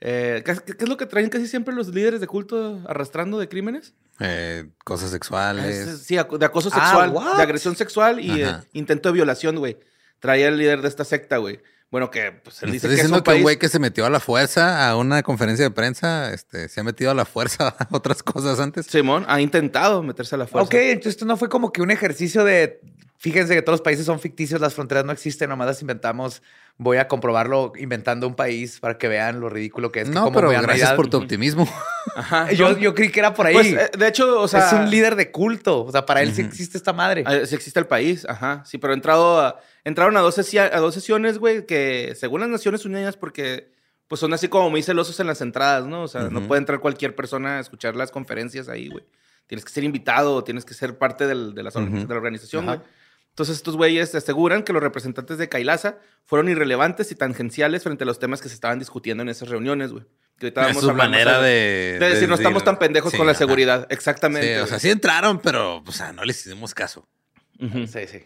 Eh, 0.00 0.42
¿qué, 0.46 0.52
es 0.52 0.88
lo 0.88 0.96
que 0.96 1.04
traen 1.04 1.28
casi 1.28 1.46
siempre 1.46 1.74
los 1.74 1.88
líderes 1.88 2.18
de 2.22 2.26
culto 2.26 2.80
arrastrando 2.86 3.38
de 3.38 3.50
crímenes? 3.50 3.92
Eh, 4.18 4.70
cosas 4.82 5.08
Es- 5.08 5.12
sexuales. 5.12 6.02
sí, 6.02 6.14
ac- 6.14 6.38
de 6.38 6.46
acoso 6.46 6.70
Ah, 6.72 6.80
sexual, 7.10 7.36
de 7.36 7.42
agresión 7.42 7.76
sexual 7.76 8.18
y 8.18 8.42
eh, 8.44 8.50
intento 8.72 9.10
de 9.10 9.12
violación, 9.12 9.56
güey. 9.56 9.76
Traía 10.20 10.48
el 10.48 10.56
líder 10.58 10.82
de 10.82 10.88
esta 10.88 11.04
secta, 11.04 11.38
güey. 11.38 11.60
Bueno, 11.90 12.08
que 12.10 12.30
pues, 12.30 12.62
él 12.62 12.68
¿Me 12.68 12.74
dice 12.74 12.86
¿Estás 12.86 12.88
que 12.90 12.94
es 12.94 12.96
diciendo 13.08 13.16
un 13.18 13.22
que 13.24 13.30
un 13.38 13.42
güey 13.42 13.58
que 13.58 13.68
se 13.68 13.80
metió 13.80 14.06
a 14.06 14.10
la 14.10 14.20
fuerza 14.20 14.88
a 14.88 14.96
una 14.96 15.24
conferencia 15.24 15.64
de 15.64 15.72
prensa 15.72 16.32
este, 16.32 16.68
se 16.68 16.80
ha 16.80 16.84
metido 16.84 17.10
a 17.10 17.14
la 17.14 17.24
fuerza 17.24 17.68
a 17.78 17.88
otras 17.90 18.22
cosas 18.22 18.60
antes? 18.60 18.86
Simón 18.86 19.24
ha 19.28 19.40
intentado 19.40 20.00
meterse 20.02 20.36
a 20.36 20.38
la 20.38 20.46
fuerza. 20.46 20.66
Ok, 20.66 20.74
entonces 20.74 21.14
esto 21.14 21.24
no 21.24 21.36
fue 21.36 21.48
como 21.48 21.72
que 21.72 21.82
un 21.82 21.90
ejercicio 21.90 22.44
de. 22.44 22.80
Fíjense 23.18 23.54
que 23.54 23.60
todos 23.60 23.74
los 23.80 23.82
países 23.82 24.06
son 24.06 24.18
ficticios, 24.18 24.62
las 24.62 24.72
fronteras 24.72 25.04
no 25.04 25.12
existen, 25.12 25.50
nomás 25.50 25.66
las 25.66 25.80
inventamos. 25.82 26.42
Voy 26.78 26.96
a 26.96 27.06
comprobarlo 27.06 27.72
inventando 27.76 28.26
un 28.26 28.34
país 28.34 28.80
para 28.80 28.96
que 28.96 29.08
vean 29.08 29.40
lo 29.40 29.50
ridículo 29.50 29.92
que 29.92 30.00
es. 30.02 30.08
No, 30.08 30.32
pero 30.32 30.48
vean 30.48 30.62
gracias 30.62 30.88
realidad- 30.90 30.96
por 30.96 31.10
tu 31.10 31.18
optimismo. 31.18 31.68
Ajá. 32.16 32.50
Yo, 32.52 32.78
yo 32.78 32.94
creí 32.94 33.10
que 33.10 33.20
era 33.20 33.34
por 33.34 33.46
ahí. 33.46 33.52
pues, 33.52 33.66
eh, 33.74 33.90
de 33.98 34.08
hecho, 34.08 34.40
o 34.40 34.48
sea... 34.48 34.68
es 34.68 34.72
un 34.72 34.88
líder 34.88 35.16
de 35.16 35.30
culto. 35.30 35.84
O 35.84 35.92
sea, 35.92 36.06
para 36.06 36.22
él 36.22 36.34
sí 36.34 36.40
existe 36.40 36.78
esta 36.78 36.94
madre. 36.94 37.24
Ah, 37.26 37.40
Sí 37.44 37.54
existe 37.54 37.78
el 37.78 37.86
país, 37.86 38.24
ajá. 38.26 38.62
Sí, 38.64 38.78
pero 38.78 38.94
ha 38.94 38.96
entrado 38.96 39.38
a- 39.40 39.60
entraron 39.84 40.16
a 40.16 40.20
dos, 40.20 40.36
sesi- 40.38 40.58
a 40.58 40.78
dos 40.78 40.94
sesiones, 40.94 41.38
güey, 41.38 41.66
que 41.66 42.14
según 42.16 42.40
las 42.40 42.48
Naciones 42.50 42.84
Unidas, 42.84 43.16
porque 43.16 43.72
pues 44.08 44.20
son 44.20 44.32
así 44.34 44.48
como 44.48 44.70
muy 44.70 44.82
celosos 44.82 45.20
en 45.20 45.26
las 45.28 45.40
entradas, 45.40 45.86
¿no? 45.86 46.02
O 46.02 46.08
sea, 46.08 46.22
no 46.30 46.46
puede 46.48 46.58
entrar 46.60 46.80
cualquier 46.80 47.14
persona 47.14 47.58
a 47.58 47.60
escuchar 47.60 47.94
las 47.94 48.10
conferencias 48.10 48.68
ahí, 48.68 48.88
güey. 48.88 49.04
Tienes 49.46 49.64
que 49.64 49.70
ser 49.72 49.84
invitado, 49.84 50.42
tienes 50.44 50.64
que 50.64 50.74
ser 50.74 50.98
parte 50.98 51.26
del- 51.26 51.54
de, 51.54 51.62
las 51.62 51.74
de 51.74 51.80
la 52.08 52.14
organización, 52.14 52.66
güey. 52.66 52.80
Entonces 53.30 53.56
estos 53.56 53.76
güeyes 53.76 54.12
aseguran 54.16 54.64
que 54.64 54.72
los 54.72 54.82
representantes 54.82 55.38
de 55.38 55.48
Kailasa 55.48 55.98
fueron 56.24 56.48
irrelevantes 56.48 57.12
y 57.12 57.14
tangenciales 57.14 57.84
frente 57.84 58.02
a 58.02 58.06
los 58.06 58.18
temas 58.18 58.40
que 58.42 58.48
se 58.48 58.54
estaban 58.56 58.80
discutiendo 58.80 59.22
en 59.22 59.28
esas 59.28 59.48
reuniones, 59.48 59.92
güey. 59.92 60.04
Que 60.38 60.46
ahorita 60.46 60.70
Es 60.70 60.78
su 60.80 60.92
manera 60.92 61.40
de... 61.40 61.96
De 62.00 62.08
decir, 62.10 62.28
no 62.28 62.34
estamos 62.34 62.64
tan 62.64 62.78
pendejos 62.78 63.12
Sí, 63.12 63.16
con 63.16 63.26
la 63.26 63.32
ajá. 63.32 63.38
seguridad. 63.38 63.86
Exactamente. 63.90 64.54
Sí, 64.56 64.60
o 64.60 64.66
sea, 64.66 64.78
sí 64.80 64.90
entraron, 64.90 65.38
pero, 65.38 65.82
o 65.86 65.92
sea, 65.92 66.12
no 66.12 66.24
les 66.24 66.44
hicimos 66.44 66.74
caso. 66.74 67.06
Sí, 67.60 68.06
sí. 68.08 68.24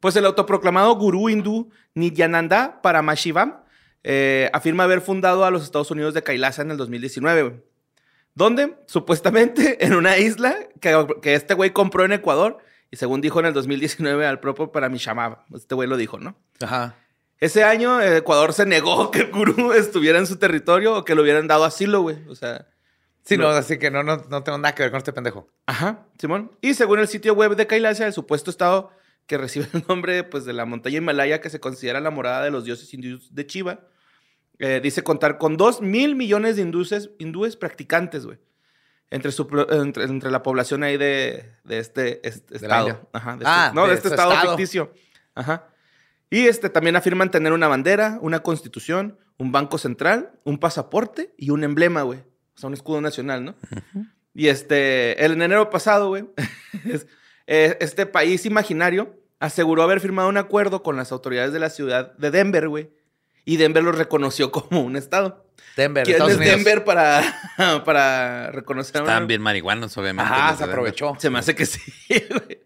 Pues 0.00 0.16
el 0.16 0.24
autoproclamado 0.26 0.94
gurú 0.96 1.28
hindú 1.28 1.70
Nityananda 1.94 2.80
Paramashivam 2.82 3.60
eh, 4.02 4.50
afirma 4.52 4.84
haber 4.84 5.02
fundado 5.02 5.44
a 5.44 5.50
los 5.50 5.62
Estados 5.62 5.90
Unidos 5.90 6.14
de 6.14 6.22
Kailasa 6.22 6.62
en 6.62 6.70
el 6.70 6.78
2019, 6.78 7.42
güey. 7.42 7.62
Donde, 8.34 8.76
supuestamente, 8.86 9.84
en 9.84 9.94
una 9.94 10.16
isla 10.18 10.56
que, 10.80 11.06
que 11.20 11.34
este 11.34 11.54
güey 11.54 11.70
compró 11.70 12.04
en 12.04 12.12
Ecuador 12.12 12.58
y 12.90 12.96
según 12.96 13.20
dijo 13.20 13.40
en 13.40 13.46
el 13.46 13.52
2019 13.52 14.26
al 14.26 14.40
propio 14.40 14.72
Paramashivam. 14.72 15.36
Este 15.54 15.74
güey 15.74 15.88
lo 15.88 15.96
dijo, 15.96 16.18
¿no? 16.18 16.34
Ajá. 16.60 16.96
Ese 17.38 17.64
año 17.64 18.00
eh, 18.00 18.18
Ecuador 18.18 18.52
se 18.52 18.66
negó 18.66 19.10
que 19.12 19.20
el 19.20 19.30
gurú 19.30 19.72
estuviera 19.72 20.18
en 20.18 20.26
su 20.26 20.36
territorio 20.38 20.96
o 20.96 21.04
que 21.04 21.14
le 21.14 21.22
hubieran 21.22 21.46
dado 21.46 21.64
asilo, 21.64 22.02
güey. 22.02 22.16
O 22.28 22.34
sea... 22.34 22.66
Sí, 23.22 23.36
no, 23.36 23.44
No. 23.44 23.50
así 23.50 23.78
que 23.78 23.90
no, 23.90 24.02
no, 24.02 24.16
no 24.30 24.42
tengo 24.42 24.56
nada 24.56 24.74
que 24.74 24.82
ver 24.82 24.90
con 24.90 24.98
este 24.98 25.12
pendejo. 25.12 25.46
Ajá, 25.66 26.06
Simón. 26.18 26.52
Y 26.62 26.72
según 26.72 27.00
el 27.00 27.06
sitio 27.06 27.34
web 27.34 27.54
de 27.54 27.66
Kailasia, 27.66 28.06
el 28.06 28.14
supuesto 28.14 28.50
estado 28.50 28.90
que 29.30 29.38
recibe 29.38 29.68
el 29.72 29.84
nombre 29.88 30.24
pues, 30.24 30.44
de 30.44 30.52
la 30.52 30.64
montaña 30.64 30.96
Himalaya, 30.96 31.40
que 31.40 31.50
se 31.50 31.60
considera 31.60 32.00
la 32.00 32.10
morada 32.10 32.42
de 32.42 32.50
los 32.50 32.64
dioses 32.64 32.92
hindúes 32.92 33.32
de 33.32 33.46
Chiva, 33.46 33.86
eh, 34.58 34.80
dice 34.82 35.04
contar 35.04 35.38
con 35.38 35.56
2 35.56 35.82
mil 35.82 36.16
millones 36.16 36.56
de 36.56 36.62
hindúes, 36.62 37.10
hindúes 37.20 37.56
practicantes, 37.56 38.26
güey. 38.26 38.38
Entre, 39.08 39.30
su, 39.30 39.48
entre, 39.70 40.04
entre 40.04 40.32
la 40.32 40.42
población 40.42 40.82
ahí 40.82 40.96
de, 40.96 41.54
de 41.62 41.78
este, 41.78 42.26
este 42.26 42.58
De 42.58 42.66
estado. 42.66 43.08
Ajá, 43.12 43.36
de 43.36 43.44
Ah, 43.46 43.66
este, 43.66 43.76
no, 43.76 43.86
de 43.86 43.94
este 43.94 44.08
estado, 44.08 44.32
estado. 44.32 44.56
ficticio. 44.56 44.92
Ajá. 45.36 45.68
Y 46.28 46.48
este, 46.48 46.68
también 46.68 46.96
afirman 46.96 47.30
tener 47.30 47.52
una 47.52 47.68
bandera, 47.68 48.18
una 48.22 48.40
constitución, 48.40 49.16
un 49.38 49.52
banco 49.52 49.78
central, 49.78 50.32
un 50.42 50.58
pasaporte 50.58 51.32
y 51.38 51.50
un 51.50 51.62
emblema, 51.62 52.02
güey. 52.02 52.18
O 52.18 52.58
sea, 52.58 52.66
un 52.66 52.74
escudo 52.74 53.00
nacional, 53.00 53.44
¿no? 53.44 53.54
Y 54.34 54.48
este, 54.48 55.24
el 55.24 55.32
en 55.34 55.42
enero 55.42 55.70
pasado, 55.70 56.08
güey, 56.08 56.24
eh, 57.46 57.76
este 57.80 58.06
país 58.06 58.44
imaginario 58.44 59.19
aseguró 59.40 59.82
haber 59.82 59.98
firmado 60.00 60.28
un 60.28 60.36
acuerdo 60.36 60.82
con 60.82 60.96
las 60.96 61.10
autoridades 61.12 61.52
de 61.52 61.58
la 61.58 61.70
ciudad 61.70 62.12
de 62.16 62.30
Denver, 62.30 62.68
güey. 62.68 62.90
Y 63.44 63.56
Denver 63.56 63.82
lo 63.82 63.90
reconoció 63.92 64.52
como 64.52 64.82
un 64.82 64.96
estado. 64.96 65.46
Denver, 65.76 66.04
¿Quién 66.04 66.14
Estados 66.16 66.32
es 66.32 66.38
Unidos. 66.38 66.56
Denver 66.56 66.84
para, 66.84 67.22
para 67.84 68.50
reconocer 68.52 68.96
a 68.98 69.00
Estaban 69.00 69.26
bien 69.26 69.40
marihuanos, 69.42 69.96
obviamente. 69.96 70.30
Ajá, 70.32 70.50
los 70.50 70.58
se 70.58 70.62
Denver. 70.64 70.70
aprovechó. 70.74 71.16
Se 71.18 71.30
me 71.30 71.38
hace 71.38 71.54
que 71.54 71.66
sí, 71.66 71.80
güey. 72.30 72.60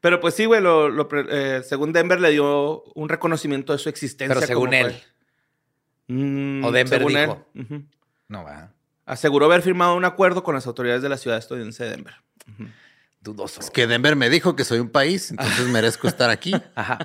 Pero 0.00 0.18
pues 0.20 0.34
sí, 0.34 0.44
güey, 0.46 0.60
lo, 0.60 1.08
eh, 1.30 1.62
según 1.64 1.92
Denver 1.92 2.20
le 2.20 2.30
dio 2.30 2.82
un 2.94 3.08
reconocimiento 3.08 3.72
de 3.72 3.78
su 3.78 3.88
existencia. 3.88 4.34
Pero 4.34 4.46
según 4.46 4.70
como 4.70 4.86
él. 4.86 4.96
Mm, 6.08 6.64
O 6.64 6.72
Denver 6.72 6.98
según 6.98 7.16
él. 7.16 7.30
dijo. 7.54 7.82
No, 8.28 8.44
va. 8.44 8.72
Aseguró 9.06 9.46
haber 9.46 9.62
firmado 9.62 9.94
un 9.94 10.04
acuerdo 10.04 10.42
con 10.42 10.54
las 10.54 10.66
autoridades 10.66 11.02
de 11.02 11.08
la 11.08 11.16
ciudad 11.16 11.38
estadounidense 11.38 11.84
de 11.84 11.90
Denver. 11.90 12.14
Dudoso. 13.22 13.60
Es 13.60 13.70
que 13.70 13.86
Denver 13.86 14.16
me 14.16 14.28
dijo 14.28 14.56
que 14.56 14.64
soy 14.64 14.80
un 14.80 14.90
país, 14.90 15.30
entonces 15.30 15.68
merezco 15.68 16.08
estar 16.08 16.28
aquí. 16.30 16.52
Ajá. 16.74 16.98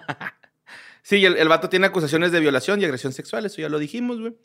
Sí, 1.04 1.24
el, 1.24 1.38
el 1.38 1.48
vato 1.48 1.70
tiene 1.70 1.88
acusaciones 1.88 2.32
de 2.32 2.40
violación 2.40 2.82
y 2.82 2.86
agresión 2.86 3.14
sexual, 3.14 3.46
eso 3.46 3.62
ya 3.62 3.70
lo 3.70 3.80
dijimos, 3.80 4.20
güey. 4.20 4.36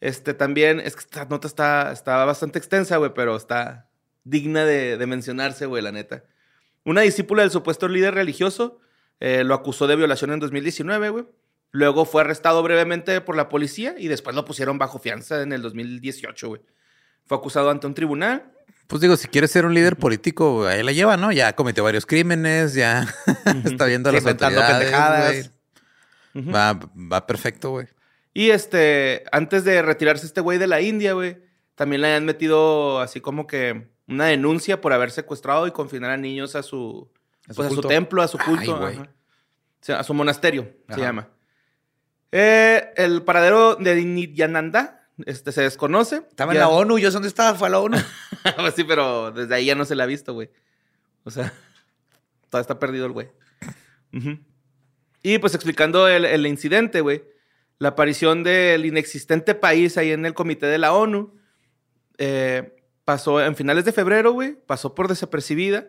Este 0.00 0.34
también, 0.34 0.80
es 0.80 0.96
que 0.96 1.00
esta 1.00 1.26
nota 1.26 1.46
está, 1.46 1.92
está 1.92 2.24
bastante 2.24 2.58
extensa, 2.58 2.96
güey, 2.96 3.12
pero 3.14 3.36
está 3.36 3.90
digna 4.24 4.64
de, 4.64 4.96
de 4.96 5.06
mencionarse, 5.06 5.66
güey, 5.66 5.82
la 5.82 5.92
neta. 5.92 6.24
Una 6.84 7.02
discípula 7.02 7.42
del 7.42 7.50
supuesto 7.50 7.86
líder 7.86 8.14
religioso 8.14 8.80
eh, 9.20 9.44
lo 9.44 9.54
acusó 9.54 9.86
de 9.86 9.96
violación 9.96 10.32
en 10.32 10.40
2019, 10.40 11.10
güey. 11.10 11.26
Luego 11.72 12.04
fue 12.04 12.22
arrestado 12.22 12.62
brevemente 12.62 13.20
por 13.20 13.36
la 13.36 13.48
policía 13.48 13.94
y 13.96 14.08
después 14.08 14.34
lo 14.34 14.44
pusieron 14.44 14.78
bajo 14.78 14.98
fianza 14.98 15.42
en 15.42 15.52
el 15.52 15.62
2018, 15.62 16.48
güey. 16.48 16.62
Fue 17.26 17.36
acusado 17.36 17.70
ante 17.70 17.86
un 17.86 17.94
tribunal. 17.94 18.50
Pues 18.90 19.00
digo, 19.00 19.16
si 19.16 19.28
quieres 19.28 19.52
ser 19.52 19.66
un 19.66 19.72
líder 19.72 19.94
político, 19.94 20.66
ahí 20.66 20.82
la 20.82 20.90
lleva, 20.90 21.16
¿no? 21.16 21.30
Ya 21.30 21.54
cometió 21.54 21.84
varios 21.84 22.06
crímenes, 22.06 22.74
ya 22.74 23.06
está 23.64 23.84
viendo 23.84 24.10
a 24.10 24.12
las 24.12 24.26
autoridades, 24.26 24.68
pendejadas. 24.68 25.52
Va, 26.36 26.90
va 26.96 27.24
perfecto, 27.24 27.70
güey. 27.70 27.86
Y 28.34 28.50
este, 28.50 29.22
antes 29.30 29.62
de 29.62 29.80
retirarse 29.82 30.26
este 30.26 30.40
güey 30.40 30.58
de 30.58 30.66
la 30.66 30.80
India, 30.80 31.12
güey, 31.12 31.38
también 31.76 32.02
le 32.02 32.08
habían 32.08 32.24
metido 32.24 32.98
así 32.98 33.20
como 33.20 33.46
que 33.46 33.88
una 34.08 34.26
denuncia 34.26 34.80
por 34.80 34.92
haber 34.92 35.12
secuestrado 35.12 35.68
y 35.68 35.70
confinar 35.70 36.10
a 36.10 36.16
niños 36.16 36.56
a 36.56 36.64
su, 36.64 37.08
A 37.48 37.54
su 37.54 37.62
pues, 37.62 37.70
a 37.70 37.74
su 37.76 37.82
templo, 37.82 38.22
a 38.22 38.28
su 38.28 38.38
Ay, 38.40 38.44
culto. 38.44 39.06
sea, 39.80 40.00
a 40.00 40.02
su 40.02 40.14
monasterio, 40.14 40.68
se 40.92 41.00
llama. 41.00 41.28
Eh, 42.32 42.92
el 42.96 43.22
paradero 43.22 43.76
de 43.76 44.04
Nityananda 44.04 44.99
este, 45.26 45.52
se 45.52 45.62
desconoce. 45.62 46.16
Estaba 46.28 46.52
en 46.52 46.56
Ya- 46.56 46.60
la 46.62 46.68
ONU. 46.68 46.98
¿Yo 46.98 47.10
sé 47.10 47.14
dónde 47.14 47.28
estaba? 47.28 47.56
Fue 47.58 47.68
a 47.68 47.70
la 47.70 47.80
ONU. 47.80 47.96
Pues 48.56 48.74
sí, 48.74 48.84
pero 48.84 49.30
desde 49.32 49.54
ahí 49.54 49.66
ya 49.66 49.74
no 49.74 49.84
se 49.84 49.94
la 49.94 50.04
ha 50.04 50.06
visto, 50.06 50.32
güey. 50.32 50.50
O 51.24 51.30
sea, 51.30 51.52
todavía 52.48 52.62
está 52.62 52.78
perdido 52.78 53.04
el 53.06 53.12
güey. 53.12 53.28
Ujú. 54.14 54.38
Y 55.22 55.38
pues 55.38 55.54
explicando 55.54 56.08
el, 56.08 56.24
el 56.24 56.46
incidente, 56.46 57.00
güey. 57.02 57.22
La 57.78 57.90
aparición 57.90 58.42
del 58.42 58.86
inexistente 58.86 59.54
país 59.54 59.96
ahí 59.98 60.10
en 60.12 60.24
el 60.26 60.32
comité 60.34 60.66
de 60.66 60.78
la 60.78 60.92
ONU 60.94 61.34
eh, 62.18 62.76
pasó 63.04 63.42
en 63.44 63.56
finales 63.56 63.84
de 63.84 63.92
febrero, 63.92 64.32
güey. 64.32 64.56
Pasó 64.66 64.94
por 64.94 65.08
desapercibida. 65.08 65.86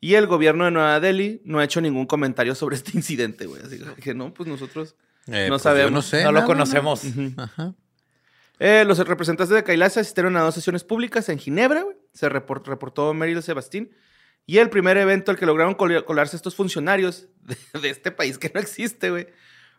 Y 0.00 0.14
el 0.14 0.26
gobierno 0.26 0.66
de 0.66 0.70
Nueva 0.72 1.00
Delhi 1.00 1.40
no 1.44 1.58
ha 1.58 1.64
hecho 1.64 1.80
ningún 1.80 2.04
comentario 2.06 2.54
sobre 2.54 2.76
este 2.76 2.90
incidente, 2.94 3.46
güey. 3.46 3.62
Así 3.62 3.78
que 4.02 4.14
no, 4.14 4.32
pues 4.34 4.48
nosotros 4.48 4.94
Eh, 5.26 5.46
No 5.48 5.48
pues 5.48 5.48
yo 5.48 5.58
sabemos. 5.58 5.92
no 5.92 6.02
sé. 6.02 6.22
no 6.22 6.32
lo 6.32 6.40
nada, 6.40 6.46
conocemos. 6.46 7.02
Ajá. 7.38 7.74
Eh, 8.58 8.84
los 8.86 8.98
representantes 8.98 9.54
de 9.54 9.62
Kailasa 9.64 10.00
asistieron 10.00 10.36
a 10.36 10.40
dos 10.42 10.54
sesiones 10.54 10.84
públicas 10.84 11.28
en 11.28 11.38
Ginebra. 11.38 11.84
Se 12.12 12.28
report- 12.28 12.66
reportó 12.66 13.12
Meryl 13.14 13.42
Sebastín. 13.42 13.90
Y 14.46 14.58
el 14.58 14.70
primer 14.70 14.96
evento 14.96 15.30
al 15.30 15.36
que 15.38 15.44
lograron 15.46 15.74
col- 15.74 16.04
colarse 16.04 16.36
estos 16.36 16.54
funcionarios 16.54 17.28
de, 17.82 17.90
este 17.90 18.12
país 18.12 18.38
que 18.38 18.50
no 18.54 18.60
existe, 18.60 19.32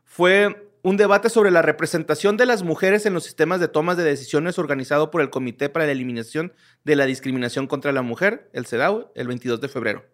fue 0.04 0.70
un 0.84 0.98
debate 0.98 1.30
sobre 1.30 1.52
la 1.52 1.62
representación 1.62 2.38
de 2.38 2.46
las 2.46 2.64
mujeres 2.64 3.06
en 3.06 3.14
los 3.14 3.24
sistemas 3.24 3.60
de 3.60 3.68
tomas 3.68 3.98
de 3.98 4.04
decisiones 4.04 4.60
organizado 4.60 5.10
por 5.10 5.22
el 5.22 5.30
Comité 5.30 5.70
para 5.70 5.86
la 5.86 5.92
Eliminación 5.94 6.54
de 6.84 6.96
la 6.96 7.06
Discriminación 7.06 7.68
contra 7.68 7.92
la 7.92 8.02
Mujer, 8.04 8.50
el 8.54 8.66
CEDAW, 8.66 9.12
el 9.16 9.28
22 9.28 9.60
de 9.60 9.68
febrero. 9.70 10.06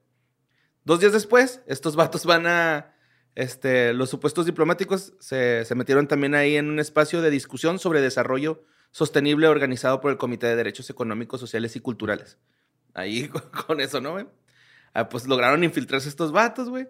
Dos 0.86 1.00
días 1.00 1.13
después, 1.13 1.62
estos 1.67 1.96
vatos 1.96 2.25
van 2.25 2.46
a... 2.48 2.92
Este, 3.35 3.93
los 3.93 4.09
supuestos 4.09 4.45
diplomáticos 4.45 5.13
se, 5.19 5.65
se 5.65 5.75
metieron 5.75 6.07
también 6.07 6.35
ahí 6.35 6.55
en 6.55 6.69
un 6.69 6.79
espacio 6.79 7.21
de 7.21 7.29
discusión 7.31 7.79
sobre 7.79 7.99
desarrollo 8.01 8.63
sostenible 8.91 9.47
organizado 9.47 10.01
por 10.01 10.11
el 10.11 10.17
Comité 10.17 10.45
de 10.47 10.55
Derechos 10.55 10.89
Económicos, 10.91 11.39
Sociales 11.39 11.75
y 11.75 11.79
Culturales. 11.79 12.37
Ahí 12.93 13.27
con, 13.67 13.79
eso, 13.81 13.99
¿no, 14.01 14.11
güey? 14.11 14.27
Ah, 14.93 15.09
pues 15.09 15.25
lograron 15.27 15.63
infiltrarse 15.63 16.07
estos 16.09 16.31
vatos, 16.31 16.69
güey. 16.69 16.87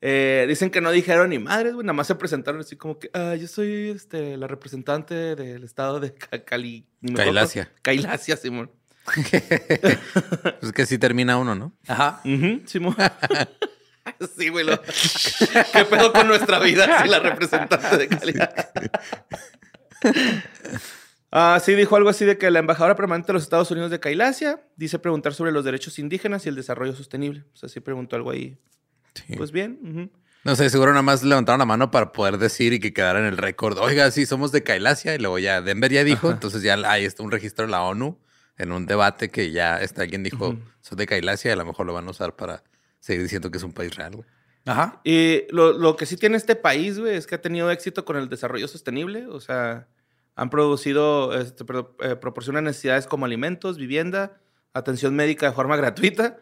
Eh, 0.00 0.44
dicen 0.48 0.70
que 0.70 0.80
no 0.80 0.90
dijeron 0.90 1.30
ni 1.30 1.38
madres, 1.38 1.74
güey. 1.74 1.86
Nada 1.86 1.94
más 1.94 2.08
se 2.08 2.16
presentaron 2.16 2.60
así 2.60 2.74
como 2.76 2.98
que, 2.98 3.08
ah, 3.14 3.36
yo 3.36 3.46
soy 3.46 3.90
este, 3.90 4.36
la 4.36 4.48
representante 4.48 5.36
del 5.36 5.62
estado 5.62 6.00
de 6.00 6.12
Ca- 6.14 6.44
Cali. 6.44 6.86
Kailasia. 7.14 7.70
Kailasia, 7.82 8.36
Simón. 8.36 8.70
Pues 10.60 10.72
que 10.72 10.84
sí 10.86 10.98
termina 10.98 11.38
uno, 11.38 11.54
¿no? 11.54 11.72
Ajá. 11.86 12.20
Ujú, 12.24 12.62
Simón. 12.66 12.96
sí, 14.38 14.48
güey. 14.48 14.64
lo- 14.64 14.80
¿Qué 14.82 15.84
pedo 15.88 16.12
con 16.12 16.26
nuestra 16.28 16.58
vida 16.58 17.02
si 17.02 17.08
la 17.08 17.20
representante 17.20 17.96
de 17.96 18.08
Cali? 18.08 18.34
Ah, 21.32 21.60
sí, 21.62 21.74
dijo 21.74 21.96
algo 21.96 22.08
así 22.08 22.24
de 22.24 22.38
que 22.38 22.50
la 22.50 22.60
embajadora 22.60 22.96
permanente 22.96 23.26
de 23.26 23.32
los 23.34 23.42
Estados 23.42 23.70
Unidos 23.70 23.90
de 23.90 24.00
Kailasia 24.00 24.60
dice 24.76 24.98
preguntar 24.98 25.34
sobre 25.34 25.52
los 25.52 25.64
derechos 25.64 25.98
indígenas 25.98 26.46
y 26.46 26.48
el 26.48 26.54
desarrollo 26.54 26.94
sostenible. 26.94 27.44
O 27.52 27.56
sea, 27.56 27.68
sí 27.68 27.80
preguntó 27.80 28.16
algo 28.16 28.30
ahí. 28.30 28.56
Sí. 29.14 29.34
Pues 29.36 29.50
bien. 29.52 30.10
No 30.44 30.56
sé, 30.56 30.70
seguro 30.70 30.92
nada 30.92 31.02
más 31.02 31.22
levantaron 31.24 31.58
la 31.58 31.66
mano 31.66 31.90
para 31.90 32.12
poder 32.12 32.38
decir 32.38 32.72
y 32.72 32.80
que 32.80 32.94
quedara 32.94 33.18
en 33.18 33.26
el 33.26 33.36
récord. 33.36 33.76
Oiga, 33.78 34.10
sí, 34.12 34.24
somos 34.24 34.50
de 34.52 34.62
Kailasia 34.62 35.14
y 35.14 35.18
luego 35.18 35.38
ya 35.38 35.60
Denver 35.60 35.92
ya 35.92 36.04
dijo, 36.04 36.30
entonces 36.30 36.62
ya 36.62 36.74
hay 36.88 37.04
está 37.04 37.22
un 37.22 37.32
registro 37.32 37.66
de 37.66 37.72
la 37.72 37.82
ONU 37.82 38.18
en 38.56 38.72
un 38.72 38.86
debate 38.86 39.30
que 39.30 39.50
ya 39.50 39.80
este, 39.82 40.00
alguien 40.02 40.22
dijo, 40.22 40.56
soy 40.80 40.96
de 40.96 41.06
Kailasia 41.06 41.50
y 41.50 41.52
a 41.52 41.56
lo 41.56 41.66
mejor 41.66 41.84
lo 41.86 41.92
van 41.92 42.06
a 42.06 42.10
usar 42.12 42.36
para 42.36 42.62
seguir 43.00 43.22
diciendo 43.22 43.50
que 43.50 43.58
es 43.58 43.64
un 43.64 43.72
país 43.72 43.94
real, 43.96 44.16
güey. 44.16 44.28
Ajá. 44.66 45.00
Y 45.04 45.44
lo, 45.50 45.72
lo 45.72 45.94
que 45.96 46.06
sí 46.06 46.16
tiene 46.16 46.36
este 46.36 46.56
país, 46.56 46.98
güey, 46.98 47.14
es 47.16 47.26
que 47.26 47.36
ha 47.36 47.40
tenido 47.40 47.70
éxito 47.70 48.04
con 48.04 48.16
el 48.16 48.28
desarrollo 48.28 48.66
sostenible. 48.66 49.26
O 49.28 49.40
sea, 49.40 49.86
han 50.34 50.50
producido, 50.50 51.38
este, 51.38 51.64
pro- 51.64 51.96
eh, 52.00 52.16
proporcionan 52.16 52.64
necesidades 52.64 53.06
como 53.06 53.26
alimentos, 53.26 53.78
vivienda, 53.78 54.40
atención 54.74 55.14
médica 55.14 55.46
de 55.46 55.52
forma 55.52 55.76
gratuita. 55.76 56.38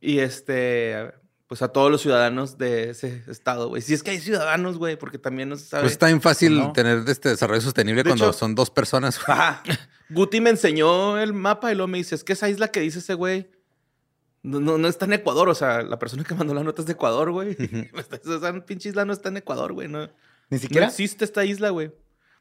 Y 0.00 0.18
este, 0.18 1.12
pues 1.46 1.62
a 1.62 1.68
todos 1.68 1.90
los 1.90 2.02
ciudadanos 2.02 2.58
de 2.58 2.90
ese 2.90 3.22
estado, 3.28 3.68
güey. 3.70 3.80
Si 3.80 3.94
es 3.94 4.02
que 4.02 4.10
hay 4.10 4.18
ciudadanos, 4.20 4.76
güey, 4.76 4.96
porque 4.96 5.18
también 5.18 5.48
no 5.48 5.56
se 5.56 5.64
sabe. 5.64 5.84
Pues 5.84 5.92
está 5.92 6.06
bien 6.06 6.20
fácil 6.20 6.58
¿no? 6.58 6.72
tener 6.74 7.02
este 7.08 7.30
desarrollo 7.30 7.62
sostenible 7.62 8.02
De 8.02 8.10
cuando 8.10 8.26
hecho- 8.26 8.34
son 8.34 8.54
dos 8.54 8.70
personas. 8.70 9.18
güey. 9.24 9.38
Ajá. 9.38 9.62
Guti 10.10 10.40
me 10.42 10.50
enseñó 10.50 11.18
el 11.18 11.32
mapa 11.32 11.72
y 11.72 11.74
luego 11.74 11.88
me 11.88 11.98
dice, 11.98 12.14
es 12.14 12.24
que 12.24 12.34
esa 12.34 12.48
isla 12.50 12.68
que 12.68 12.80
dice 12.80 12.98
ese 13.00 13.14
güey, 13.14 13.50
No, 14.48 14.60
no, 14.60 14.78
no 14.78 14.88
está 14.88 15.04
en 15.04 15.12
Ecuador, 15.14 15.48
o 15.48 15.54
sea, 15.54 15.82
la 15.82 15.98
persona 15.98 16.24
que 16.24 16.34
mandó 16.34 16.54
la 16.54 16.62
nota 16.62 16.82
es 16.82 16.86
de 16.86 16.92
Ecuador, 16.94 17.30
güey. 17.32 17.56
Esa 18.24 18.64
pinche 18.64 18.88
isla 18.88 19.04
no 19.04 19.12
está 19.12 19.28
en 19.28 19.36
Ecuador, 19.38 19.72
güey. 19.72 19.88
No, 19.88 20.06
Ni 20.06 20.10
no 20.50 20.58
siquiera. 20.58 20.86
existe 20.86 21.24
esta 21.24 21.44
isla, 21.44 21.70
güey. 21.70 21.92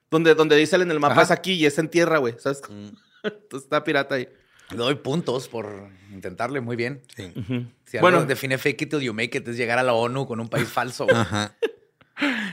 Donde, 0.09 0.35
donde 0.35 0.55
dice 0.55 0.75
en 0.77 0.89
el 0.89 0.99
mapa 0.99 1.13
Ajá. 1.15 1.21
es 1.23 1.31
aquí 1.31 1.53
y 1.53 1.65
es 1.65 1.77
en 1.79 1.89
tierra, 1.89 2.17
güey. 2.19 2.35
¿Sabes? 2.39 2.61
Entonces 3.23 3.63
está 3.65 3.83
pirata 3.83 4.15
ahí. 4.15 4.29
Le 4.71 4.77
doy 4.77 4.95
puntos 4.95 5.47
por 5.47 5.89
intentarle 6.13 6.61
muy 6.61 6.75
bien. 6.75 7.01
Sí. 7.15 7.31
Si 7.85 7.97
Bueno. 7.99 8.17
bueno, 8.17 8.25
define 8.25 8.57
fake 8.57 8.81
it 8.83 8.89
till 8.89 8.99
you 9.01 9.13
make 9.13 9.37
it 9.37 9.47
es 9.47 9.55
llegar 9.57 9.79
a 9.79 9.83
la 9.83 9.93
ONU 9.93 10.25
con 10.27 10.39
un 10.39 10.49
país 10.49 10.67
falso. 10.69 11.05
güey. 11.05 11.15
Ajá. 11.17 11.55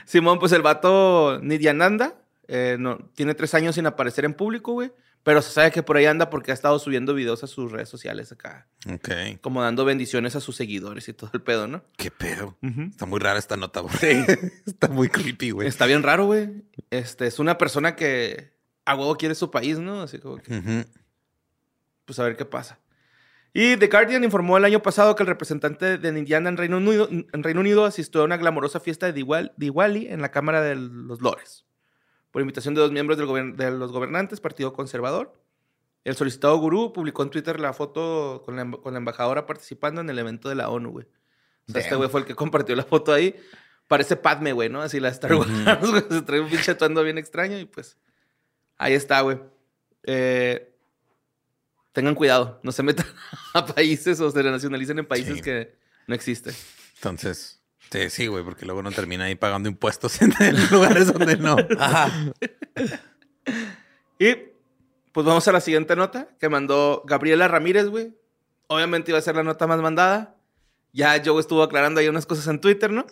Simón, 0.04 0.38
pues 0.38 0.52
el 0.52 0.62
vato 0.62 1.40
Nidyananda 1.42 2.14
eh, 2.46 2.76
no, 2.78 2.98
tiene 3.14 3.34
tres 3.34 3.54
años 3.54 3.74
sin 3.74 3.86
aparecer 3.86 4.24
en 4.24 4.34
público, 4.34 4.72
güey. 4.72 4.92
Pero 5.24 5.40
se 5.40 5.50
sabe 5.50 5.70
que 5.72 5.82
por 5.82 5.96
ahí 5.96 6.04
anda 6.04 6.28
porque 6.28 6.50
ha 6.50 6.54
estado 6.54 6.78
subiendo 6.78 7.14
videos 7.14 7.42
a 7.42 7.46
sus 7.46 7.72
redes 7.72 7.88
sociales 7.88 8.30
acá. 8.30 8.68
Ok. 8.86 9.40
Como 9.40 9.62
dando 9.62 9.86
bendiciones 9.86 10.36
a 10.36 10.40
sus 10.40 10.54
seguidores 10.54 11.08
y 11.08 11.14
todo 11.14 11.30
el 11.32 11.40
pedo, 11.40 11.66
¿no? 11.66 11.82
Qué 11.96 12.10
pedo. 12.10 12.58
Está 12.60 13.06
muy 13.06 13.18
rara 13.20 13.38
esta 13.38 13.56
nota, 13.56 13.80
güey. 13.80 13.92
Está 14.66 14.88
muy 14.88 15.08
creepy, 15.08 15.50
güey. 15.50 15.66
Está 15.66 15.86
bien 15.86 16.02
raro, 16.02 16.26
güey. 16.26 16.64
Este, 16.90 17.26
es 17.26 17.38
una 17.38 17.56
persona 17.56 17.96
que 17.96 18.52
a 18.84 18.94
huevo 18.94 19.16
quiere 19.16 19.34
su 19.34 19.50
país, 19.50 19.78
¿no? 19.78 20.02
Así 20.02 20.18
como 20.18 20.36
que, 20.36 20.84
pues 22.04 22.18
a 22.18 22.24
ver 22.24 22.36
qué 22.36 22.44
pasa. 22.44 22.78
Y 23.54 23.76
The 23.76 23.86
Guardian 23.86 24.24
informó 24.24 24.58
el 24.58 24.64
año 24.64 24.82
pasado 24.82 25.14
que 25.14 25.22
el 25.22 25.28
representante 25.28 25.96
de 25.96 26.18
Indiana 26.18 26.48
en 26.48 26.56
Reino 26.56 26.76
Unido, 26.76 27.08
en 27.08 27.42
Reino 27.42 27.60
Unido 27.60 27.84
asistió 27.84 28.20
a 28.20 28.24
una 28.24 28.36
glamorosa 28.36 28.80
fiesta 28.80 29.06
de 29.06 29.12
Diwali, 29.12 29.52
Diwali 29.56 30.08
en 30.08 30.20
la 30.20 30.32
Cámara 30.32 30.60
de 30.60 30.74
los 30.74 31.22
Lores, 31.22 31.64
por 32.34 32.40
invitación 32.42 32.74
de 32.74 32.80
dos 32.80 32.90
miembros 32.90 33.16
del 33.16 33.28
gobern- 33.28 33.54
de 33.54 33.70
los 33.70 33.92
gobernantes, 33.92 34.40
Partido 34.40 34.72
Conservador. 34.72 35.40
El 36.02 36.16
solicitado 36.16 36.56
gurú 36.58 36.92
publicó 36.92 37.22
en 37.22 37.30
Twitter 37.30 37.60
la 37.60 37.72
foto 37.72 38.42
con 38.44 38.56
la, 38.56 38.68
con 38.68 38.92
la 38.92 38.98
embajadora 38.98 39.46
participando 39.46 40.00
en 40.00 40.10
el 40.10 40.18
evento 40.18 40.48
de 40.48 40.56
la 40.56 40.68
ONU, 40.68 40.90
güey. 40.90 41.06
O 41.68 41.72
sea, 41.72 41.80
este 41.80 41.94
güey 41.94 42.10
fue 42.10 42.20
el 42.22 42.26
que 42.26 42.34
compartió 42.34 42.74
la 42.74 42.82
foto 42.82 43.12
ahí. 43.12 43.36
Parece 43.86 44.16
Padme, 44.16 44.52
güey, 44.52 44.68
¿no? 44.68 44.82
Así 44.82 44.98
la 44.98 45.10
Star 45.10 45.32
Wars, 45.36 45.48
güey. 45.80 46.02
Se 46.10 46.22
trae 46.22 46.40
un 46.40 46.48
pinche 46.50 46.72
atuendo 46.72 47.04
bien 47.04 47.18
extraño 47.18 47.56
y 47.56 47.66
pues 47.66 47.96
ahí 48.78 48.94
está, 48.94 49.20
güey. 49.20 49.38
Eh, 50.02 50.74
tengan 51.92 52.16
cuidado, 52.16 52.58
no 52.64 52.72
se 52.72 52.82
metan 52.82 53.06
a 53.54 53.64
países 53.64 54.18
o 54.20 54.28
se 54.32 54.42
nacionalicen 54.42 54.98
en 54.98 55.06
países 55.06 55.36
Sí. 55.36 55.40
que 55.42 55.76
no 56.08 56.16
existen. 56.16 56.52
Entonces, 56.96 57.62
sí, 57.94 58.10
sí, 58.10 58.26
güey, 58.26 58.42
porque 58.42 58.66
luego 58.66 58.80
uno 58.80 58.90
termina 58.90 59.24
ahí 59.24 59.34
pagando 59.36 59.68
impuestos 59.68 60.20
en 60.40 60.70
lugares 60.70 61.12
donde 61.12 61.36
no. 61.36 61.56
Ajá. 61.78 62.10
Y 64.18 64.34
pues 65.12 65.26
vamos 65.26 65.46
a 65.46 65.52
la 65.52 65.60
siguiente 65.60 65.94
nota 65.94 66.28
que 66.40 66.48
mandó 66.48 67.02
Gabriela 67.06 67.46
Ramírez, 67.46 67.86
güey. 67.86 68.14
Obviamente 68.66 69.10
iba 69.12 69.18
a 69.18 69.22
ser 69.22 69.36
la 69.36 69.44
nota 69.44 69.66
más 69.66 69.80
mandada. 69.80 70.36
Ya 70.92 71.20
Joe 71.24 71.40
estuvo 71.40 71.62
aclarando 71.62 72.00
ahí 72.00 72.08
unas 72.08 72.26
cosas 72.26 72.46
en 72.46 72.60
Twitter, 72.60 72.90
¿no? 72.90 73.06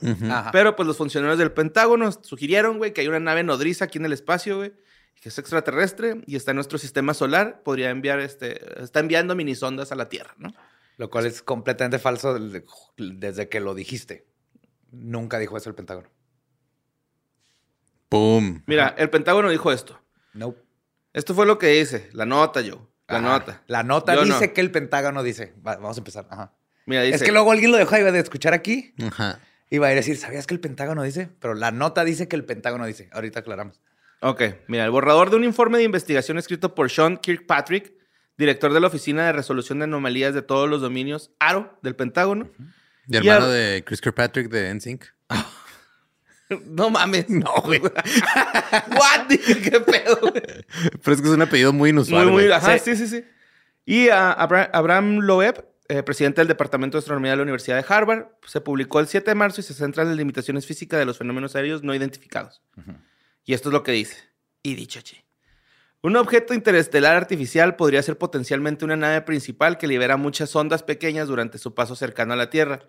Pero 0.52 0.76
pues 0.76 0.86
los 0.86 0.96
funcionarios 0.96 1.38
del 1.38 1.52
Pentágono 1.52 2.10
sugirieron, 2.12 2.78
güey, 2.78 2.92
que 2.92 3.00
hay 3.00 3.08
una 3.08 3.20
nave 3.20 3.42
nodriza 3.42 3.86
aquí 3.86 3.98
en 3.98 4.06
el 4.06 4.12
espacio, 4.12 4.56
güey, 4.58 4.72
que 5.20 5.28
es 5.28 5.38
extraterrestre 5.38 6.22
y 6.26 6.36
está 6.36 6.52
en 6.52 6.56
nuestro 6.56 6.78
sistema 6.78 7.12
solar. 7.12 7.62
Podría 7.64 7.90
enviar, 7.90 8.20
este, 8.20 8.82
está 8.82 9.00
enviando 9.00 9.34
minisondas 9.34 9.90
a 9.90 9.96
la 9.96 10.08
Tierra, 10.08 10.34
¿no? 10.38 10.54
Lo 10.96 11.10
cual 11.10 11.26
es 11.26 11.42
completamente 11.42 11.98
falso 11.98 12.38
desde 12.96 13.48
que 13.48 13.60
lo 13.60 13.74
dijiste. 13.74 14.31
Nunca 14.92 15.38
dijo 15.38 15.56
eso 15.56 15.68
el 15.68 15.74
Pentágono. 15.74 16.08
Pum. 18.08 18.62
Mira, 18.66 18.94
el 18.98 19.10
Pentágono 19.10 19.50
dijo 19.50 19.72
esto. 19.72 19.98
No. 20.34 20.54
Esto 21.12 21.34
fue 21.34 21.46
lo 21.46 21.58
que 21.58 21.68
dice, 21.68 22.08
la 22.12 22.26
nota, 22.26 22.60
yo. 22.60 22.88
La 23.08 23.18
Ajá. 23.18 23.28
nota. 23.28 23.62
La 23.66 23.82
nota 23.82 24.14
Yo 24.14 24.24
dice 24.24 24.46
no. 24.48 24.52
que 24.54 24.60
el 24.60 24.70
Pentágono 24.70 25.22
dice. 25.22 25.54
Va, 25.66 25.76
vamos 25.76 25.96
a 25.96 26.00
empezar. 26.00 26.26
Ajá. 26.30 26.52
Mira, 26.86 27.02
dice. 27.02 27.16
Es 27.16 27.22
que 27.22 27.32
luego 27.32 27.52
alguien 27.52 27.70
lo 27.70 27.76
dejó 27.78 27.96
iba 27.98 28.10
de 28.12 28.18
escuchar 28.20 28.54
aquí. 28.54 28.94
Ajá. 29.04 29.40
Iba 29.70 29.88
a 29.88 29.90
decir, 29.90 30.16
¿sabías 30.16 30.46
que 30.46 30.54
el 30.54 30.60
Pentágono 30.60 31.02
dice? 31.02 31.28
Pero 31.40 31.54
la 31.54 31.70
nota 31.70 32.04
dice 32.04 32.28
que 32.28 32.36
el 32.36 32.44
Pentágono 32.44 32.86
dice. 32.86 33.08
Ahorita 33.12 33.40
aclaramos. 33.40 33.80
Ok, 34.20 34.42
mira, 34.68 34.84
el 34.84 34.90
borrador 34.90 35.30
de 35.30 35.36
un 35.36 35.44
informe 35.44 35.78
de 35.78 35.84
investigación 35.84 36.38
escrito 36.38 36.74
por 36.74 36.90
Sean 36.90 37.16
Kirkpatrick, 37.16 37.92
director 38.38 38.72
de 38.72 38.80
la 38.80 38.86
Oficina 38.86 39.26
de 39.26 39.32
Resolución 39.32 39.78
de 39.78 39.84
Anomalías 39.84 40.32
de 40.32 40.42
todos 40.42 40.68
los 40.70 40.80
dominios, 40.80 41.32
ARO, 41.40 41.76
del 41.82 41.96
Pentágono. 41.96 42.48
¿Y 42.58 42.62
Y 43.08 43.16
hermano 43.16 43.46
a- 43.46 43.48
de 43.50 43.82
Chris 43.84 44.00
Kirkpatrick 44.00 44.48
de 44.50 44.74
NSYNC? 44.74 45.04
No 46.66 46.90
mames. 46.90 47.26
No, 47.30 47.50
güey. 47.64 47.80
What? 47.80 49.28
¿Qué 49.28 49.80
pedo, 49.80 50.18
güey? 50.20 50.42
Pero 51.02 51.14
es 51.14 51.20
que 51.22 51.28
es 51.28 51.34
un 51.34 51.42
apellido 51.42 51.72
muy 51.72 51.90
inusual, 51.90 52.24
Muy, 52.26 52.44
muy, 52.44 52.52
ajá, 52.52 52.78
sí, 52.78 52.94
sí, 52.96 53.06
sí. 53.08 53.24
Y 53.86 54.08
a 54.10 54.30
Abra- 54.32 54.70
Abraham 54.72 55.20
Loeb, 55.20 55.64
eh, 55.88 56.02
presidente 56.02 56.40
del 56.40 56.48
Departamento 56.48 56.96
de 56.96 57.00
Astronomía 57.00 57.30
de 57.32 57.38
la 57.38 57.42
Universidad 57.42 57.76
de 57.76 57.86
Harvard, 57.88 58.26
se 58.46 58.60
publicó 58.60 59.00
el 59.00 59.06
7 59.08 59.30
de 59.30 59.34
marzo 59.34 59.60
y 59.60 59.64
se 59.64 59.74
centra 59.74 60.02
en 60.02 60.10
las 60.10 60.18
limitaciones 60.18 60.66
físicas 60.66 60.98
de 61.00 61.06
los 61.06 61.18
fenómenos 61.18 61.56
aéreos 61.56 61.82
no 61.82 61.94
identificados. 61.94 62.60
Y 63.44 63.54
esto 63.54 63.70
es 63.70 63.72
lo 63.72 63.82
que 63.82 63.92
dice. 63.92 64.16
Y 64.62 64.74
dicho, 64.74 65.00
chi. 65.00 65.16
Un 66.02 66.16
objeto 66.16 66.52
interestelar 66.52 67.14
artificial 67.14 67.76
podría 67.76 68.02
ser 68.02 68.18
potencialmente 68.18 68.84
una 68.84 68.96
nave 68.96 69.22
principal 69.22 69.78
que 69.78 69.86
libera 69.86 70.16
muchas 70.16 70.54
ondas 70.56 70.82
pequeñas 70.82 71.28
durante 71.28 71.58
su 71.58 71.74
paso 71.74 71.94
cercano 71.94 72.32
a 72.32 72.36
la 72.36 72.50
Tierra. 72.50 72.80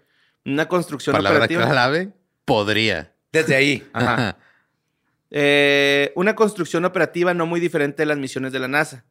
Una 0.46 0.68
construcción 0.68 1.16
Palabra 1.16 1.46
operativa. 1.46 1.70
clave, 1.70 2.12
podría. 2.44 3.14
Desde 3.32 3.56
ahí. 3.56 3.88
Ajá. 3.94 4.38
Eh, 5.30 6.12
una 6.16 6.36
construcción 6.36 6.86
operativa 6.86 7.36
no 7.36 7.46
muy 7.46 7.60
diferente 7.60 8.02
de 8.02 8.08
las 8.08 8.18
misiones 8.18 8.52
de 8.52 8.60
la 8.60 8.68
NASA. 8.68 9.06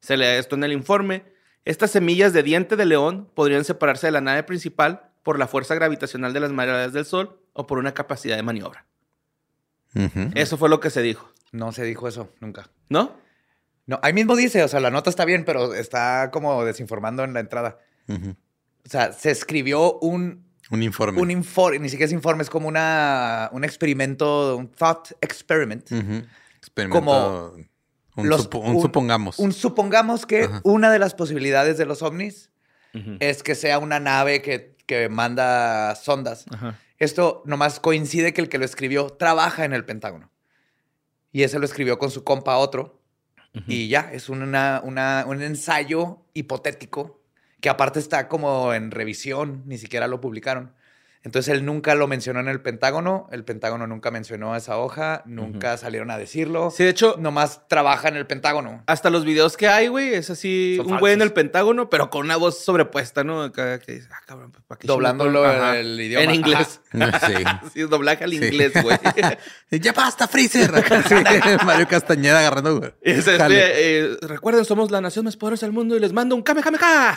Se 0.00 0.16
lee 0.16 0.38
esto 0.38 0.56
en 0.56 0.64
el 0.64 0.72
informe. 0.72 1.24
Estas 1.66 1.90
semillas 1.90 2.32
de 2.32 2.42
diente 2.42 2.76
de 2.76 2.86
león 2.86 3.30
podrían 3.34 3.64
separarse 3.64 4.06
de 4.06 4.12
la 4.12 4.20
nave 4.22 4.42
principal 4.44 5.10
por 5.22 5.38
la 5.38 5.46
fuerza 5.46 5.74
gravitacional 5.74 6.32
de 6.32 6.40
las 6.40 6.52
mareas 6.52 6.92
del 6.92 7.04
Sol 7.04 7.38
o 7.52 7.66
por 7.66 7.78
una 7.78 7.92
capacidad 7.92 8.36
de 8.36 8.42
maniobra. 8.42 8.86
Eso 10.34 10.56
fue 10.56 10.70
lo 10.70 10.80
que 10.80 10.88
se 10.88 11.02
dijo. 11.02 11.30
No 11.52 11.70
se 11.72 11.84
dijo 11.84 12.08
eso 12.08 12.32
nunca. 12.40 12.70
¿No? 12.88 13.14
No, 13.86 13.98
ahí 14.02 14.12
mismo 14.12 14.36
dice, 14.36 14.62
o 14.62 14.68
sea, 14.68 14.80
la 14.80 14.90
nota 14.90 15.10
está 15.10 15.24
bien, 15.24 15.44
pero 15.44 15.74
está 15.74 16.30
como 16.32 16.64
desinformando 16.64 17.24
en 17.24 17.32
la 17.34 17.40
entrada. 17.40 17.78
Ujú. 18.08 18.30
O 18.84 18.88
sea, 18.88 19.12
se 19.12 19.30
escribió 19.30 19.98
un, 20.00 20.44
Un 20.70 20.82
informe. 20.82 21.20
un 21.20 21.30
informe, 21.30 21.78
ni 21.80 21.88
siquiera 21.88 22.06
es 22.06 22.12
informe, 22.12 22.42
es 22.42 22.50
como 22.50 22.68
una, 22.68 23.48
un 23.52 23.64
experimento, 23.64 24.56
un 24.56 24.68
thought 24.70 25.10
experiment. 25.20 25.90
Ujú. 25.90 26.22
Experimento. 26.58 26.98
Como 27.00 27.52
un, 28.16 28.28
los- 28.28 28.48
supo- 28.48 28.60
un 28.60 28.76
un- 28.76 28.82
supongamos. 28.82 29.38
Un 29.38 29.52
supongamos 29.52 30.26
que 30.26 30.44
Ajá. 30.44 30.60
una 30.64 30.90
de 30.92 30.98
las 30.98 31.14
posibilidades 31.14 31.76
de 31.78 31.86
los 31.86 32.02
ovnis 32.02 32.50
es 33.20 33.42
que 33.42 33.54
sea 33.54 33.78
una 33.78 33.98
nave 34.00 34.42
que, 34.42 34.76
que 34.86 35.08
manda 35.08 35.94
sondas. 35.96 36.44
Ajá. 36.52 36.78
Esto 36.98 37.42
nomás 37.46 37.80
coincide 37.80 38.32
que 38.34 38.42
el 38.42 38.48
que 38.48 38.58
lo 38.58 38.64
escribió 38.64 39.08
trabaja 39.08 39.64
en 39.64 39.72
el 39.72 39.84
Pentágono. 39.84 40.30
Y 41.32 41.42
ese 41.42 41.58
lo 41.58 41.64
escribió 41.64 41.98
con 41.98 42.10
su 42.10 42.22
compa 42.22 42.56
otro. 42.58 43.01
Y 43.66 43.88
ya, 43.88 44.10
es 44.12 44.28
una, 44.28 44.80
una- 44.82 45.24
un 45.26 45.42
ensayo 45.42 46.20
hipotético 46.32 47.20
que 47.60 47.68
aparte 47.68 47.98
está 47.98 48.26
como 48.28 48.72
en 48.74 48.90
revisión, 48.90 49.62
ni 49.66 49.78
siquiera 49.78 50.08
lo 50.08 50.20
publicaron. 50.20 50.72
Entonces 51.24 51.54
él 51.54 51.64
nunca 51.64 51.94
lo 51.94 52.08
mencionó 52.08 52.40
en 52.40 52.48
el 52.48 52.60
Pentágono, 52.60 53.28
el 53.30 53.44
Pentágono 53.44 53.86
nunca 53.86 54.10
mencionó 54.10 54.56
esa 54.56 54.76
hoja, 54.78 55.22
nunca 55.24 55.76
salieron 55.76 56.10
a 56.10 56.18
decirlo. 56.18 56.72
Sí, 56.72 56.82
de 56.82 56.90
hecho, 56.90 57.14
Nomás 57.18 57.68
trabaja 57.68 58.08
en 58.08 58.16
el 58.16 58.26
Pentágono. 58.26 58.82
hasta 58.88 59.08
los 59.08 59.24
videos 59.24 59.56
que 59.56 59.68
hay, 59.68 59.86
güey, 59.86 60.14
es 60.14 60.30
así 60.30 60.74
Son 60.78 60.90
un 60.92 60.98
güey 60.98 61.12
en 61.14 61.22
el 61.22 61.32
Pentágono, 61.32 61.88
pero 61.90 62.10
con 62.10 62.24
una 62.24 62.36
voz 62.36 62.64
sobrepuesta, 62.64 63.22
¿no? 63.22 63.42
Acá 63.42 63.78
que 63.78 63.92
dice, 63.92 64.08
ah, 64.10 64.20
cabrón, 64.26 64.50
¿para 64.66 64.78
qué 64.80 64.88
Doblándolo 64.88 65.48
el 65.74 66.00
idioma. 66.00 66.24
En 66.24 66.34
inglés. 66.34 66.80
Sí. 66.92 67.44
Sí, 67.74 67.80
doblaje 67.82 68.24
al 68.24 68.30
Sí. 68.30 68.36
inglés, 68.36 68.72
güey. 68.82 68.98
ya 69.80 69.92
basta, 69.92 70.26
Freezer. 70.26 70.72
Mario 71.64 71.86
Castañeda 71.86 72.40
agarrando. 72.40 72.78
güey. 72.80 72.92
Este, 73.00 73.36
eh, 73.38 74.16
recuerden, 74.22 74.64
somos 74.64 74.90
la 74.90 75.00
nación 75.00 75.24
más 75.24 75.36
poderosa 75.36 75.66
del 75.66 75.72
mundo 75.72 75.96
y 75.96 76.00
les 76.00 76.12
mando 76.12 76.34
un 76.34 76.42
Kamehameha. 76.42 77.16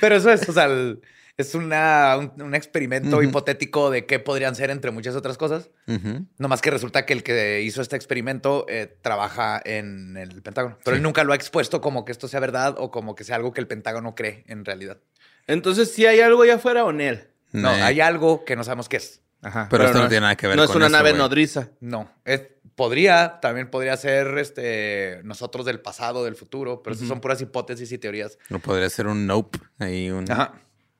Pero 0.00 0.16
eso 0.16 0.30
es, 0.32 0.48
o 0.48 0.52
sea, 0.52 0.64
el- 0.64 1.00
es 1.38 1.54
una, 1.54 2.16
un, 2.18 2.42
un 2.42 2.54
experimento 2.54 3.22
hipotético 3.22 3.90
de 3.90 4.04
qué 4.06 4.18
podrían 4.18 4.54
ser 4.56 4.70
entre 4.70 4.90
muchas 4.90 5.14
otras 5.14 5.38
cosas. 5.38 5.70
Ujú. 5.86 6.26
Nomás 6.36 6.60
que 6.60 6.70
resulta 6.70 7.06
que 7.06 7.12
el 7.12 7.22
que 7.22 7.62
hizo 7.62 7.80
este 7.80 7.94
experimento 7.96 8.66
eh, 8.68 8.98
trabaja 9.02 9.62
en 9.64 10.16
el 10.16 10.42
Pentágono. 10.42 10.76
Pero 10.84 10.96
Sí. 10.96 10.98
él 10.98 11.02
nunca 11.04 11.22
lo 11.24 11.32
ha 11.32 11.36
expuesto 11.36 11.80
como 11.80 12.04
que 12.04 12.10
esto 12.12 12.26
sea 12.28 12.40
verdad 12.40 12.74
o 12.78 12.90
como 12.90 13.14
que 13.14 13.22
sea 13.24 13.36
algo 13.36 13.52
que 13.52 13.60
el 13.60 13.68
Pentágono 13.68 14.14
cree 14.16 14.42
en 14.48 14.64
realidad. 14.64 14.98
Entonces, 15.46 15.92
si 15.92 16.06
hay 16.06 16.20
algo 16.20 16.42
allá 16.42 16.56
afuera 16.56 16.84
o 16.84 16.90
en 16.90 17.00
él. 17.00 17.28
No, 17.52 17.70
hay 17.70 18.00
algo 18.00 18.44
que 18.44 18.56
no 18.56 18.64
sabemos 18.64 18.88
qué 18.88 18.98
es. 18.98 19.22
Ajá. 19.40 19.68
Pero 19.70 19.84
esto 19.84 20.02
no 20.02 20.08
tiene 20.08 20.22
nada 20.22 20.36
que 20.36 20.48
ver 20.48 20.56
No 20.56 20.64
es 20.64 20.68
con 20.68 20.78
una 20.78 20.86
eso, 20.88 20.96
nave 20.96 21.10
güey. 21.10 21.22
nodriza. 21.22 21.68
No, 21.80 22.10
es, 22.24 22.42
podría, 22.74 23.38
también 23.40 23.70
podría 23.70 23.96
ser 23.96 24.36
este, 24.38 25.20
nosotros 25.22 25.64
del 25.64 25.80
pasado, 25.80 26.24
del 26.24 26.34
futuro, 26.34 26.82
pero 26.82 26.96
eso 26.96 27.06
son 27.06 27.20
puras 27.20 27.40
hipótesis 27.40 27.90
y 27.92 27.98
teorías. 27.98 28.36
No 28.50 28.58
podría 28.58 28.90
ser 28.90 29.06
un 29.06 29.26
nope. 29.28 29.60
Ahí 29.78 30.10
un- 30.10 30.30
Ajá. 30.30 30.54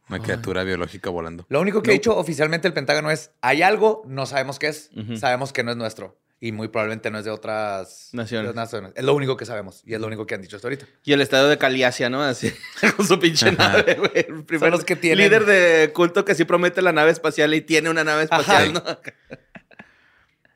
Una 0.08 0.20
criatura 0.20 0.64
biológica 0.64 1.10
volando. 1.10 1.44
Lo 1.48 1.60
único 1.60 1.82
que 1.82 1.90
ha 1.90 1.94
dicho 1.94 2.16
oficialmente 2.16 2.66
el 2.68 2.74
Pentágono 2.74 3.10
es, 3.10 3.30
hay 3.40 3.62
algo, 3.62 4.02
no 4.06 4.26
sabemos 4.26 4.58
qué 4.58 4.68
es, 4.68 4.90
sabemos 5.18 5.52
que 5.52 5.62
no 5.64 5.70
es 5.72 5.76
nuestro. 5.76 6.18
Y 6.40 6.52
muy 6.52 6.68
probablemente 6.68 7.10
no 7.10 7.18
es 7.18 7.24
de 7.24 7.32
otras 7.32 8.10
Naciones. 8.12 8.54
de 8.54 8.60
otras 8.60 8.92
Es 8.94 9.02
lo 9.04 9.12
único 9.14 9.36
que 9.36 9.44
sabemos 9.44 9.82
y 9.84 9.94
es 9.94 10.00
lo 10.00 10.06
único 10.06 10.24
que 10.24 10.36
han 10.36 10.40
dicho 10.40 10.54
hasta 10.54 10.68
ahorita. 10.68 10.86
Y 11.02 11.12
el 11.12 11.20
estadio 11.20 11.48
de 11.48 11.58
Caliasia, 11.58 12.10
¿no? 12.10 12.22
Así, 12.22 12.52
con 12.96 13.04
su 13.08 13.18
pinche 13.18 13.50
nave, 13.50 13.94
güey. 13.96 14.10
El 14.14 14.44
primer 14.44 14.70
los 14.70 14.84
que 14.84 14.94
tienen- 14.94 15.18
líder 15.18 15.46
de 15.46 15.92
culto 15.92 16.24
que 16.24 16.36
sí 16.36 16.44
promete 16.44 16.80
la 16.80 16.92
nave 16.92 17.10
espacial 17.10 17.52
y 17.54 17.60
tiene 17.62 17.90
una 17.90 18.04
nave 18.04 18.22
espacial, 18.22 18.72
¿no? 18.72 18.82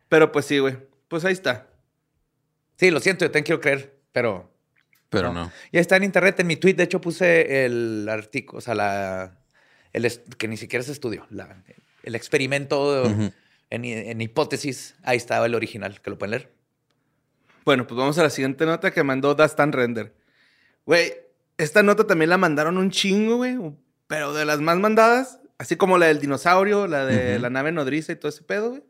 Pero 0.08 0.30
pues 0.30 0.44
sí, 0.46 0.58
güey. 0.60 0.76
Pues 1.08 1.24
ahí 1.24 1.32
está. 1.32 1.68
Sí, 2.76 2.90
lo 2.90 3.00
siento, 3.00 3.24
yo 3.24 3.30
también 3.30 3.44
quiero 3.44 3.60
creer, 3.60 3.98
pero 4.12 4.52
Pero 5.08 5.32
no. 5.32 5.50
Ya 5.72 5.80
está 5.80 5.96
en 5.96 6.04
internet. 6.04 6.38
En 6.40 6.46
mi 6.46 6.56
tweet, 6.56 6.74
de 6.74 6.84
hecho, 6.84 7.00
puse 7.00 7.64
el 7.64 8.08
artículo, 8.08 8.58
o 8.58 8.60
sea, 8.60 8.74
la, 8.74 9.38
el 9.92 10.10
que 10.38 10.48
ni 10.48 10.56
siquiera 10.56 10.82
es 10.82 10.88
estudio, 10.88 11.26
la- 11.30 11.62
el 12.02 12.14
experimento 12.14 13.04
en, 13.06 13.84
en 13.84 14.20
hipótesis. 14.20 14.94
Ahí 15.02 15.16
estaba 15.16 15.46
el 15.46 15.54
original, 15.54 16.00
que 16.00 16.10
lo 16.10 16.18
pueden 16.18 16.32
leer. 16.32 16.52
Bueno, 17.64 17.86
pues 17.86 17.96
vamos 17.96 18.18
a 18.18 18.22
la 18.24 18.30
siguiente 18.30 18.66
nota 18.66 18.90
que 18.90 19.02
mandó 19.04 19.34
Dastan 19.34 19.72
Render. 19.72 20.12
Güey, 20.84 21.12
esta 21.58 21.82
nota 21.84 22.06
también 22.06 22.28
la 22.30 22.38
mandaron 22.38 22.76
un 22.76 22.90
chingo, 22.90 23.36
güey. 23.36 23.56
Pero 24.08 24.32
de 24.34 24.44
las 24.44 24.60
más 24.60 24.78
mandadas, 24.78 25.38
así 25.58 25.76
como 25.76 25.96
la 25.96 26.06
del 26.06 26.18
dinosaurio, 26.20 26.86
la 26.88 27.06
de 27.06 27.38
la 27.38 27.50
nave 27.50 27.70
nodriza 27.70 28.10
y 28.12 28.16
todo 28.16 28.30
ese 28.30 28.42
pedo, 28.42 28.70
güey. 28.70 28.82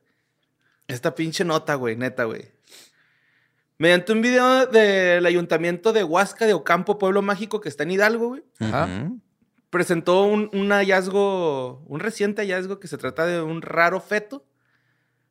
Esta 0.88 1.14
pinche 1.14 1.44
nota, 1.44 1.74
güey, 1.74 1.96
neta, 1.96 2.24
güey. 2.24 2.50
Mediante 3.78 4.12
un 4.12 4.22
video 4.22 4.66
del 4.66 5.26
ayuntamiento 5.26 5.92
de 5.92 6.04
Huasca 6.04 6.46
de 6.46 6.54
Ocampo, 6.54 6.98
pueblo 6.98 7.20
mágico 7.20 7.60
que 7.60 7.68
está 7.68 7.82
en 7.82 7.90
Hidalgo, 7.92 8.28
güey, 8.28 8.42
Ajá. 8.60 8.88
Presentó 9.72 10.24
un, 10.24 10.50
un 10.52 10.68
hallazgo, 10.70 11.82
un 11.88 11.98
reciente 11.98 12.42
hallazgo 12.42 12.78
que 12.78 12.88
se 12.88 12.98
trata 12.98 13.24
de 13.26 13.40
un 13.40 13.62
raro 13.62 14.00
feto. 14.00 14.44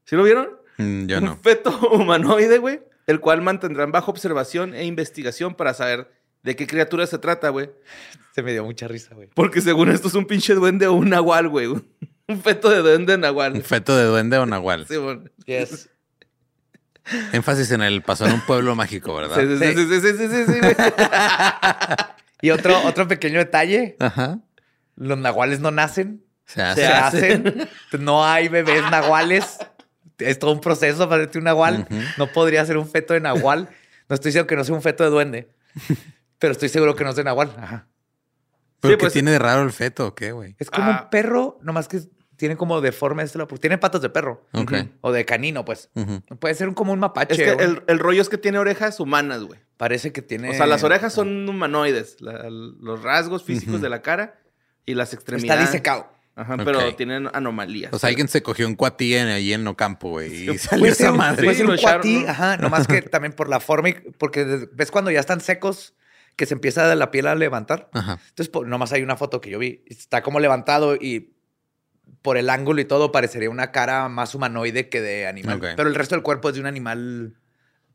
¿Sí 0.03 0.15
lo 0.15 0.23
vieron? 0.23 0.49
Mm, 0.77 1.05
Yo 1.05 1.19
un 1.19 1.25
no. 1.25 1.37
feto 1.37 1.69
humanoide, 1.91 2.57
güey, 2.57 2.81
el 3.05 3.19
cual 3.19 3.43
mantendrán 3.43 3.91
bajo 3.91 4.09
observación 4.09 4.73
e 4.73 4.83
investigación 4.85 5.53
para 5.53 5.75
saber 5.75 6.11
de 6.41 6.55
qué 6.55 6.65
criatura 6.65 7.05
se 7.05 7.19
trata, 7.19 7.49
güey. 7.49 7.69
Se 8.33 8.41
me 8.41 8.51
dio 8.51 8.63
mucha 8.65 8.87
risa, 8.87 9.13
güey. 9.13 9.29
Porque 9.35 9.61
según 9.61 9.91
esto 9.91 10.07
es 10.07 10.15
un 10.15 10.25
pinche 10.25 10.55
duende 10.55 10.87
o 10.87 10.93
un 10.93 11.09
nahual, 11.09 11.47
güey. 11.47 11.67
Un 11.67 11.85
feto 12.43 12.71
de 12.71 12.79
duende 12.79 13.13
Un 13.15 13.21
nahual. 13.21 13.61
feto 13.61 13.95
de 13.95 14.05
duende 14.05 14.39
o 14.39 14.45
nahual. 14.47 14.87
Sí, 14.87 14.97
bueno. 14.97 15.23
Yes. 15.45 15.87
Énfasis 17.31 17.69
en 17.71 17.81
el 17.83 18.01
pasó 18.01 18.25
en 18.25 18.33
un 18.33 18.41
pueblo 18.41 18.75
mágico, 18.75 19.13
¿verdad? 19.13 19.35
Sí, 19.39 19.57
sí, 19.57 19.73
sí, 19.75 19.85
sí, 19.85 20.01
sí, 20.01 20.17
sí, 20.17 20.27
sí, 20.27 20.53
sí, 20.53 20.59
güey. 20.61 20.75
Y 22.41 22.49
otro, 22.51 22.77
otro 22.85 23.07
pequeño 23.07 23.39
detalle. 23.39 23.95
Ajá. 23.99 24.39
Los 24.95 25.17
nahuales 25.17 25.59
no 25.59 25.71
nacen, 25.71 26.23
Se 26.45 26.61
hace. 26.61 26.81
se 26.81 26.87
hacen. 26.87 27.69
No 27.99 28.25
hay 28.25 28.47
bebés 28.49 28.81
nahuales. 28.91 29.57
Es 30.17 30.37
todo 30.37 30.51
un 30.51 30.61
proceso 30.61 31.09
para 31.09 31.21
hacerte 31.23 31.39
un 31.39 31.45
nahual. 31.45 31.87
No 32.17 32.27
podría 32.27 32.63
ser 32.65 32.77
un 32.77 32.87
feto 32.87 33.13
de 33.13 33.19
nahual. 33.21 33.69
No 34.09 34.13
estoy 34.15 34.29
diciendo 34.29 34.47
que 34.47 34.55
no 34.55 34.63
sea 34.63 34.75
un 34.75 34.81
feto 34.81 35.03
de 35.03 35.09
duende. 35.09 35.49
Pero 36.37 36.51
estoy 36.53 36.69
seguro 36.69 36.95
que 36.95 37.03
no 37.03 37.11
es 37.11 37.15
de 37.15 37.23
nahual. 37.23 37.51
Ajá. 37.57 37.87
¿Pero 38.79 38.93
Sí, 38.93 38.97
qué 38.97 39.01
pues- 39.05 39.13
tiene 39.13 39.31
de 39.31 39.39
raro 39.39 39.63
el 39.63 39.71
feto 39.71 40.07
o 40.07 40.15
qué, 40.15 40.31
güey? 40.31 40.55
Es 40.59 40.69
como 40.69 40.91
Ah. 40.91 41.01
un 41.03 41.09
perro, 41.09 41.59
nomás 41.61 41.87
que 41.87 42.01
tiene 42.35 42.57
como 42.57 42.81
deforme 42.81 43.21
este 43.23 43.37
lado. 43.37 43.47
Tiene 43.57 43.77
patas 43.77 44.01
de 44.01 44.09
perro. 44.09 44.47
O 45.01 45.11
de 45.11 45.25
canino, 45.25 45.63
pues. 45.65 45.89
Ujú. 45.95 46.21
Puede 46.39 46.55
ser 46.55 46.67
un- 46.67 46.73
como 46.73 46.91
un 46.93 46.99
mapache. 46.99 47.33
Es 47.33 47.39
que 47.39 47.51
o- 47.51 47.59
el, 47.65 47.83
el 47.87 47.99
rollo 47.99 48.21
es 48.21 48.29
que 48.29 48.37
tiene 48.37 48.57
orejas 48.57 48.99
humanas, 48.99 49.41
güey. 49.43 49.59
Parece 49.81 50.11
que 50.11 50.21
tiene. 50.21 50.51
O 50.51 50.53
sea, 50.53 50.67
las 50.67 50.83
orejas 50.83 51.11
son 51.11 51.49
humanoides. 51.49 52.21
la- 52.21 52.47
los 52.51 53.01
rasgos 53.01 53.43
físicos 53.43 53.73
Ujú. 53.75 53.83
de 53.83 53.89
la 53.89 54.03
cara 54.03 54.39
y 54.85 54.93
las 54.93 55.07
Está 55.09 55.15
extremidades. 55.15 55.65
disecado. 55.71 56.07
Ajá, 56.35 56.53
Ok. 56.53 56.61
pero 56.65 56.95
tienen 56.95 57.27
anomalías. 57.33 57.91
O 57.91 57.97
sea, 57.97 58.09
alguien 58.09 58.27
se 58.27 58.43
cogió 58.43 58.67
un 58.67 58.75
cuatí 58.75 59.15
en, 59.15 59.27
ahí 59.29 59.53
en 59.53 59.65
Ocampo, 59.67 60.09
güey. 60.11 60.49
Y 60.51 60.57
salió 60.59 60.81
Puede 60.83 60.93
ser 60.93 61.05
esa 61.05 61.11
un, 61.13 61.17
madre. 61.17 61.43
puede 61.45 61.57
ser 61.57 61.65
lo 61.65 61.71
un 61.73 61.79
cuatí, 61.79 62.19
¿no? 62.19 62.29
ajá, 62.29 62.57
nomás 62.57 62.85
que 62.85 63.01
también 63.01 63.33
por 63.33 63.49
la 63.49 63.59
forma, 63.59 63.89
y- 63.89 63.93
porque 64.19 64.67
ves 64.71 64.91
cuando 64.91 65.09
ya 65.09 65.19
están 65.19 65.41
secos, 65.41 65.95
que 66.35 66.45
se 66.45 66.53
empieza 66.53 66.93
la 66.95 67.09
piel 67.09 67.25
a 67.25 67.33
levantar. 67.33 67.89
Ajá. 67.91 68.19
Entonces, 68.29 68.49
po- 68.49 68.63
nomás 68.63 68.93
hay 68.93 69.01
una 69.01 69.17
foto 69.17 69.41
que 69.41 69.49
yo 69.49 69.57
vi, 69.57 69.83
está 69.87 70.21
como 70.21 70.39
levantado 70.39 70.93
y 70.95 71.33
por 72.21 72.37
el 72.37 72.51
ángulo 72.51 72.81
y 72.81 72.85
todo 72.85 73.11
parecería 73.11 73.49
una 73.49 73.71
cara 73.71 74.07
más 74.09 74.35
humanoide 74.35 74.89
que 74.89 75.01
de 75.01 75.25
animal. 75.25 75.59
Pero 75.75 75.89
el 75.89 75.95
resto 75.95 76.13
del 76.13 76.21
cuerpo 76.23 76.49
es 76.49 76.53
de 76.55 76.61
un 76.61 76.67
animal 76.67 77.33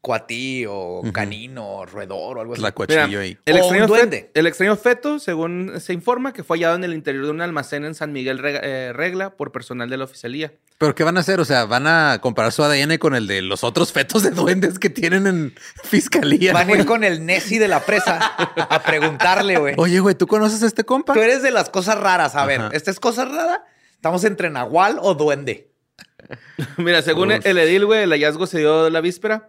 cuatí 0.06 0.64
o 0.68 1.02
canino 1.12 1.68
o 1.78 1.84
roedor 1.84 2.38
o 2.38 2.40
algo 2.40 2.52
así. 2.52 2.62
La 2.62 2.70
cuachillo 2.70 3.18
ahí. 3.18 3.36
El 3.44 3.56
O 3.56 3.58
extraño, 3.58 3.82
un 3.82 3.88
duende. 3.88 4.16
feto, 4.18 4.30
el 4.38 4.46
extraño 4.46 4.76
feto, 4.76 5.18
según 5.18 5.72
se 5.80 5.92
informa, 5.92 6.32
que 6.32 6.44
fue 6.44 6.58
hallado 6.58 6.76
en 6.76 6.84
el 6.84 6.94
interior 6.94 7.24
de 7.24 7.32
un 7.32 7.40
almacén 7.40 7.84
en 7.84 7.96
San 7.96 8.12
Miguel 8.12 8.40
eh, 8.44 8.92
Regla 8.94 9.30
por 9.30 9.50
personal 9.50 9.90
de 9.90 9.96
la 9.96 10.04
oficialía. 10.04 10.52
¿Pero 10.78 10.94
qué 10.94 11.02
van 11.02 11.16
a 11.16 11.20
hacer? 11.20 11.40
O 11.40 11.44
sea, 11.44 11.64
¿van 11.64 11.88
a 11.88 12.20
comparar 12.22 12.52
su 12.52 12.62
ADN 12.62 12.98
con 12.98 13.16
el 13.16 13.26
de 13.26 13.42
los 13.42 13.64
otros 13.64 13.92
fetos 13.92 14.22
de 14.22 14.30
duendes 14.30 14.78
que 14.78 14.90
tienen 14.90 15.26
en 15.26 15.54
fiscalía? 15.82 16.52
Van 16.52 16.62
a 16.62 16.68
güey? 16.68 16.80
ir 16.82 16.86
con 16.86 17.02
el 17.02 17.26
Nessie 17.26 17.58
de 17.58 17.66
la 17.66 17.80
presa 17.80 18.18
a 18.20 18.82
preguntarle, 18.84 19.58
güey. 19.58 19.74
Oye, 19.76 19.98
güey, 19.98 20.14
¿tú 20.14 20.28
conoces 20.28 20.62
a 20.62 20.66
este 20.68 20.84
compa? 20.84 21.14
Tú 21.14 21.20
eres 21.20 21.42
de 21.42 21.50
las 21.50 21.68
cosas 21.68 21.98
raras. 21.98 22.36
A 22.36 22.46
ver, 22.46 22.60
Ajá. 22.60 22.70
¿esta 22.74 22.92
es 22.92 23.00
cosa 23.00 23.24
rara? 23.24 23.64
¿Estamos 23.92 24.22
entre 24.22 24.50
nahual 24.50 24.98
o 25.02 25.14
duende? 25.14 25.72
Mira, 26.76 27.02
según 27.02 27.32
Uf. 27.32 27.44
el 27.44 27.58
edil, 27.58 27.86
güey, 27.86 28.04
el 28.04 28.10
hallazgo 28.10 28.46
se 28.46 28.58
dio 28.58 28.88
la 28.88 29.00
víspera. 29.00 29.48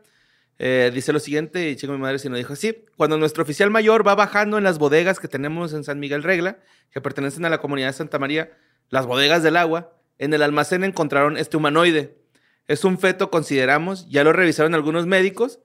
Eh, 0.60 0.92
dice 0.94 1.14
lo 1.14 1.20
siguiente, 1.20 1.70
y 1.70 1.76
chingo 1.76 1.94
mi 1.94 2.00
madre 2.00 2.20
si 2.20 2.30
no 2.30 2.36
dijo 2.36 2.54
así. 2.54 2.86
Cuando 2.96 3.18
nuestro 3.18 3.44
oficial 3.44 3.70
mayor 3.70 4.08
va 4.08 4.16
bajando 4.16 4.58
en 4.58 4.64
las 4.64 4.80
bodegas 4.80 5.20
que 5.20 5.28
tenemos 5.28 5.74
en 5.74 5.84
San 5.84 6.00
Miguel 6.00 6.24
Regla, 6.24 6.58
que 6.92 7.02
pertenecen 7.02 7.46
a 7.46 7.50
la 7.50 7.60
comunidad 7.60 7.88
de 7.88 7.94
Santa 7.94 8.18
María, 8.18 8.52
las 8.90 9.06
bodegas 9.06 9.44
del 9.44 9.58
agua, 9.58 9.94
en 10.18 10.34
el 10.34 10.42
almacén 10.42 10.84
encontraron 10.84 11.38
este 11.38 11.58
humanoide. 11.58 12.18
Es 12.68 12.84
un 12.84 12.98
feto, 12.98 13.30
consideramos, 13.30 14.10
ya 14.10 14.24
lo 14.24 14.34
revisaron 14.34 14.74
algunos 14.74 15.06
médicos, 15.06 15.60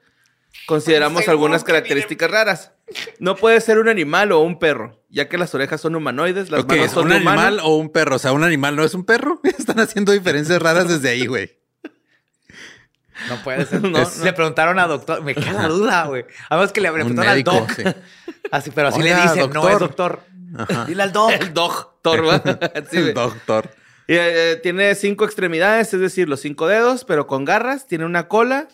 consideramos 0.67 1.27
algunas 1.27 1.65
características 1.65 2.31
raras. 2.31 2.73
No 3.19 3.37
puede 3.37 3.61
ser 3.63 3.79
un 3.79 3.89
animal 3.89 4.33
o 4.33 4.41
un 4.41 4.59
perro, 4.59 5.01
ya 5.09 5.29
que 5.29 5.39
las 5.39 5.55
orejas 5.55 5.81
son 5.81 5.95
humanoides, 5.95 6.51
las 6.51 6.67
manos 6.67 6.87
¿es 6.87 6.93
son 6.93 7.07
un 7.07 7.13
animal 7.13 7.55
humano. 7.55 7.65
o 7.65 7.77
un 7.79 7.91
perro? 7.91 8.17
O 8.17 8.19
sea, 8.19 8.33
un 8.33 8.45
animal 8.45 8.77
no 8.77 8.85
es 8.85 8.93
un 8.93 9.05
perro. 9.05 9.41
Están 9.59 9.81
haciendo 9.81 10.13
diferencias 10.13 10.61
raras 10.61 10.89
desde 10.89 11.09
ahí, 11.09 11.27
güey. 11.27 11.62
No 13.29 13.43
puede 13.43 13.67
ser. 13.67 13.81
No, 13.91 13.99
Es- 13.99 14.19
no. 14.19 14.25
Le 14.25 14.33
preguntaron 14.33 14.79
a 14.79 14.87
doctor. 14.87 15.23
Me 15.23 15.35
queda 15.35 15.53
la 15.53 15.69
duda, 15.69 16.05
güey. 16.07 16.25
Además 16.49 16.73
que 16.73 16.81
le, 16.81 16.89
le 16.89 16.91
Un 16.91 17.15
preguntaron 17.15 17.29
al 17.31 17.35
médico, 17.37 17.53
doc. 17.53 17.71
sí. 17.73 17.83
Así, 18.51 18.71
pero 18.71 18.89
así 18.89 19.01
le 19.03 19.15
dicen, 19.15 19.51
no 19.51 19.69
es 19.69 19.79
doctor. 19.79 20.21
Dile 20.87 21.03
al 21.05 21.13
doc. 21.13 21.31
El 21.31 21.55
doctor, 21.55 22.27
¿va? 22.29 22.43
Sí. 22.91 22.99
El 22.99 23.15
doctor. 23.15 23.71
Y, 24.07 24.15
eh, 24.15 24.61
tiene 24.63 24.95
cinco 24.95 25.25
extremidades, 25.25 25.95
es 25.95 26.01
decir, 26.01 26.29
los 26.29 26.41
cinco 26.41 26.67
dedos, 26.67 27.05
pero 27.05 27.27
con 27.27 27.45
garras. 27.47 27.87
Tiene 27.87 28.05
una 28.05 28.29
cola. 28.29 28.69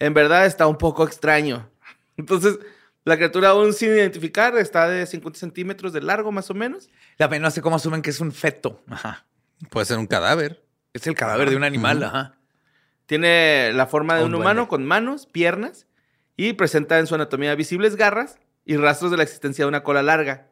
En 0.00 0.14
verdad 0.14 0.46
está 0.46 0.66
un 0.66 0.78
poco 0.78 1.04
extraño. 1.04 1.70
Entonces, 2.16 2.58
la 3.04 3.16
criatura 3.16 3.50
aún 3.50 3.72
sin 3.72 3.90
identificar 3.90 4.56
está 4.56 4.88
de 4.88 5.06
50 5.06 5.38
centímetros 5.38 5.92
de 5.92 6.00
largo, 6.00 6.32
más 6.32 6.50
o 6.50 6.54
menos. 6.54 6.88
También 7.16 7.42
no 7.42 7.50
sé 7.50 7.60
cómo 7.62 7.76
asumen 7.76 8.02
que 8.02 8.10
es 8.10 8.18
un 8.20 8.32
feto. 8.32 8.82
Ajá. 8.90 9.26
Puede 9.70 9.86
ser 9.86 9.98
un 9.98 10.06
cadáver. 10.06 10.64
Es 10.92 11.06
el 11.06 11.14
cadáver 11.14 11.50
de 11.50 11.56
un 11.56 11.62
animal, 11.64 12.02
ajá. 12.02 12.34
Tiene 13.10 13.72
la 13.74 13.88
forma 13.88 14.14
de 14.14 14.22
Un 14.22 14.36
un, 14.36 14.40
humano 14.40 14.68
con 14.68 14.84
manos, 14.86 15.26
piernas 15.26 15.88
y 16.36 16.52
presenta 16.52 16.96
en 17.00 17.08
su 17.08 17.16
anatomía 17.16 17.56
visibles 17.56 17.96
garras 17.96 18.38
y 18.64 18.76
rastros 18.76 19.10
de 19.10 19.16
la 19.16 19.24
existencia 19.24 19.64
de 19.64 19.68
una 19.68 19.82
cola 19.82 20.00
larga. 20.04 20.46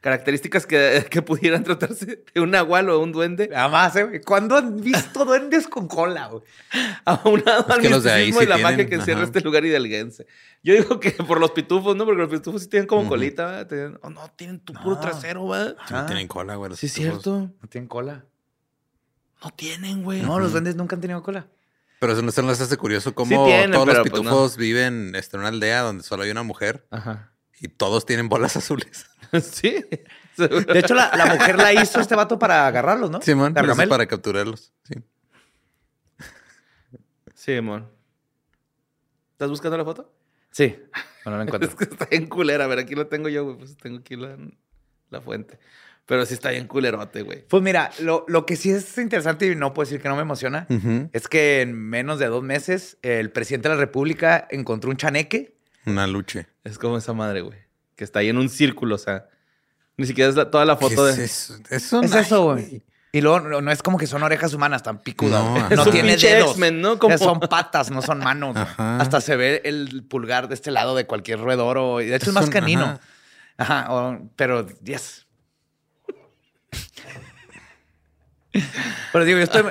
Características 0.00 0.64
que, 0.64 1.04
que 1.10 1.22
pudieran 1.22 1.64
tratarse 1.64 2.22
de 2.32 2.40
un 2.40 2.52
nahual 2.52 2.88
o 2.90 3.00
un 3.00 3.10
duende, 3.10 3.48
Nada 3.48 3.66
más, 3.66 3.96
¿eh? 3.96 4.04
güey? 4.04 4.20
¿Cuándo 4.20 4.56
han 4.56 4.80
visto 4.80 5.24
duendes 5.24 5.66
con 5.66 5.88
cola, 5.88 6.28
güey? 6.28 6.44
aunado 7.04 7.64
Es 7.66 7.74
al 7.74 7.80
que 7.80 7.90
los 7.90 8.04
de 8.04 8.12
ahí 8.12 8.26
misticismo 8.26 8.40
sí 8.42 8.46
y 8.46 8.48
la 8.48 8.58
magia 8.58 8.76
tienen, 8.76 8.88
que 8.90 8.94
encierra 8.94 9.18
ajá. 9.22 9.26
este 9.26 9.40
lugar 9.40 9.64
hidalguense. 9.64 10.24
Yo 10.62 10.74
digo 10.74 11.00
que 11.00 11.10
por 11.10 11.40
los 11.40 11.50
pitufos, 11.50 11.96
¿no? 11.96 12.04
Porque 12.04 12.22
los 12.22 12.30
pitufos 12.30 12.62
sí 12.62 12.68
tienen 12.68 12.86
como 12.86 13.00
Ujú. 13.00 13.08
colita, 13.10 13.44
¿verdad? 13.46 13.66
Tienen- 13.66 13.98
oh, 14.02 14.10
no, 14.10 14.30
tienen 14.36 14.60
tu 14.60 14.72
puro 14.72 14.94
No. 14.94 15.00
trasero, 15.00 15.48
¿verdad? 15.48 15.76
Sí, 15.88 15.94
no 15.94 15.98
Ah. 15.98 16.06
tienen 16.06 16.28
cola, 16.28 16.54
güey. 16.54 16.70
los 16.70 16.78
Sí, 16.78 16.86
es 16.86 16.92
cierto. 16.92 17.50
No 17.60 17.68
tienen 17.68 17.88
cola. 17.88 18.24
No 19.42 19.50
tienen, 19.50 20.04
güey. 20.04 20.22
No, 20.22 20.38
los 20.38 20.52
duendes 20.52 20.76
nunca 20.76 20.94
han 20.94 21.00
tenido 21.00 21.24
cola. 21.24 21.48
Pero 21.98 22.12
eso 22.12 22.22
no 22.22 22.30
se 22.30 22.42
nos 22.42 22.60
hace 22.60 22.76
curioso 22.76 23.14
cómo 23.14 23.46
tienen, 23.46 23.72
todos 23.72 23.86
los 23.86 23.98
pues, 23.98 24.12
pitufos 24.12 24.56
viven 24.56 25.14
este, 25.16 25.36
en 25.36 25.40
una 25.40 25.48
aldea 25.48 25.80
donde 25.82 26.04
solo 26.04 26.22
hay 26.22 26.30
una 26.30 26.44
mujer 26.44 26.86
Ajá. 26.90 27.32
y 27.60 27.68
todos 27.68 28.06
tienen 28.06 28.28
bolas 28.28 28.56
azules. 28.56 29.06
sí. 29.42 29.84
De 30.36 30.78
hecho, 30.78 30.94
la, 30.94 31.10
la 31.16 31.26
mujer 31.26 31.56
la 31.56 31.72
hizo 31.72 32.00
este 32.00 32.14
vato 32.14 32.38
para 32.38 32.66
agarrarlos, 32.66 33.10
¿no? 33.10 33.18
Eso 33.18 33.50
Gargamel. 33.52 33.88
para 33.88 34.06
capturarlos. 34.06 34.72
Sí. 34.84 34.94
Sí. 37.34 37.52
¿Estás 39.32 39.50
buscando 39.50 39.76
la 39.76 39.84
foto? 39.84 40.12
Sí. 40.50 40.76
Bueno, 41.24 41.38
no 41.38 41.38
la 41.38 41.42
encuentro. 41.44 41.68
Es 41.70 41.74
que 41.74 41.84
está 41.84 42.06
bien 42.06 42.26
culera. 42.26 42.64
A 42.64 42.66
ver, 42.68 42.78
aquí 42.78 42.94
lo 42.94 43.06
tengo 43.08 43.28
yo, 43.28 43.44
güey. 43.44 43.58
Pues 43.58 43.76
tengo 43.76 43.98
aquí 43.98 44.16
la, 44.16 44.36
la 45.10 45.20
fuente. 45.20 45.58
Pero 46.08 46.24
sí 46.24 46.32
está 46.32 46.48
bien 46.50 46.66
culerote, 46.66 47.20
güey. 47.20 47.44
Pues 47.46 47.62
mira, 47.62 47.90
lo, 48.00 48.24
lo 48.28 48.46
que 48.46 48.56
sí 48.56 48.70
es 48.70 48.96
interesante 48.96 49.46
y 49.46 49.54
no 49.54 49.74
puedo 49.74 49.86
decir 49.86 50.00
que 50.00 50.08
no 50.08 50.16
me 50.16 50.22
emociona 50.22 50.66
es 51.12 51.28
que 51.28 51.60
en 51.60 51.74
menos 51.78 52.18
de 52.18 52.26
dos 52.28 52.42
meses 52.42 52.96
el 53.02 53.30
presidente 53.30 53.68
de 53.68 53.74
la 53.74 53.80
República 53.80 54.48
encontró 54.50 54.90
un 54.90 54.96
chaneque. 54.96 55.54
Una 55.84 56.06
luche. 56.06 56.46
Es 56.64 56.78
como 56.78 56.96
esa 56.96 57.12
madre, 57.12 57.42
güey. 57.42 57.58
Que 57.94 58.04
está 58.04 58.20
ahí 58.20 58.30
en 58.30 58.38
un 58.38 58.48
círculo, 58.48 58.94
o 58.94 58.98
sea. 58.98 59.26
Ni 59.98 60.06
siquiera 60.06 60.30
es 60.30 60.36
la- 60.36 60.50
toda 60.50 60.64
la 60.64 60.78
¿Qué 60.78 60.88
foto 60.88 61.08
es 61.10 61.16
de. 61.18 61.24
eso? 61.24 61.54
Eso 61.68 62.00
Es 62.00 62.10
no 62.10 62.18
eso, 62.18 62.44
güey. 62.52 62.82
Y 63.12 63.20
luego 63.20 63.40
no, 63.40 63.60
no 63.60 63.70
es 63.70 63.82
como 63.82 63.98
que 63.98 64.06
son 64.06 64.22
orejas 64.22 64.54
humanas 64.54 64.82
tan 64.82 65.02
picudas. 65.02 65.42
No. 65.44 65.68
No, 65.84 65.90
tiene 65.90 66.16
dedos. 66.16 66.56
¿no? 66.72 66.98
Como- 66.98 67.18
Son 67.18 67.38
patas, 67.40 67.90
no 67.90 68.00
son 68.00 68.20
manos. 68.20 68.56
Hasta 68.78 69.20
se 69.20 69.36
ve 69.36 69.60
el 69.64 70.04
pulgar 70.08 70.48
de 70.48 70.54
este 70.54 70.70
lado 70.70 70.94
de 70.96 71.04
cualquier 71.06 71.40
roedor. 71.40 71.76
O, 71.78 72.00
y 72.00 72.06
de 72.06 72.16
hecho 72.16 72.24
es, 72.24 72.28
Es 72.28 72.34
más 72.34 72.44
un- 72.46 72.50
canino. 72.50 72.84
ajá. 72.84 73.00
Ajá. 73.58 73.92
o- 73.94 74.30
pero, 74.36 74.66
yes. 74.84 75.26
Pero 79.12 79.24
digo, 79.24 79.38
yo 79.38 79.44
estoy... 79.44 79.62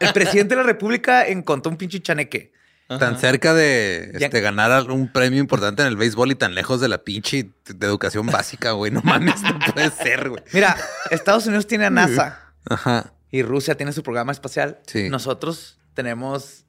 El 0.00 0.12
presidente 0.12 0.54
de 0.54 0.60
la 0.60 0.66
república 0.66 1.26
encontró 1.26 1.70
un 1.70 1.76
pinche 1.78 2.00
chaneque. 2.00 2.52
Tan 2.98 3.20
cerca 3.20 3.54
de 3.54 4.10
Ya- 4.18 4.26
este, 4.26 4.40
ganar 4.40 4.90
un 4.90 5.12
premio 5.12 5.38
importante 5.38 5.82
en 5.82 5.88
el 5.88 5.96
béisbol 5.96 6.32
y 6.32 6.34
tan 6.34 6.56
lejos 6.56 6.80
de 6.80 6.88
la 6.88 6.98
pinche 7.04 7.50
de 7.66 7.86
educación 7.86 8.26
básica, 8.26 8.72
güey. 8.72 8.90
No 8.90 9.00
mames, 9.04 9.40
no 9.42 9.58
puede 9.72 9.90
ser, 9.90 10.28
güey. 10.28 10.42
Mira, 10.52 10.76
Estados 11.10 11.46
Unidos 11.46 11.68
tiene 11.68 11.84
a 11.86 11.90
NASA 11.90 12.52
Ajá. 12.68 13.12
y 13.30 13.42
Rusia 13.42 13.76
tiene 13.76 13.92
su 13.92 14.02
programa 14.02 14.32
espacial. 14.32 14.80
Sí. 14.88 15.08
Nosotros 15.08 15.78
tenemos 15.94 16.64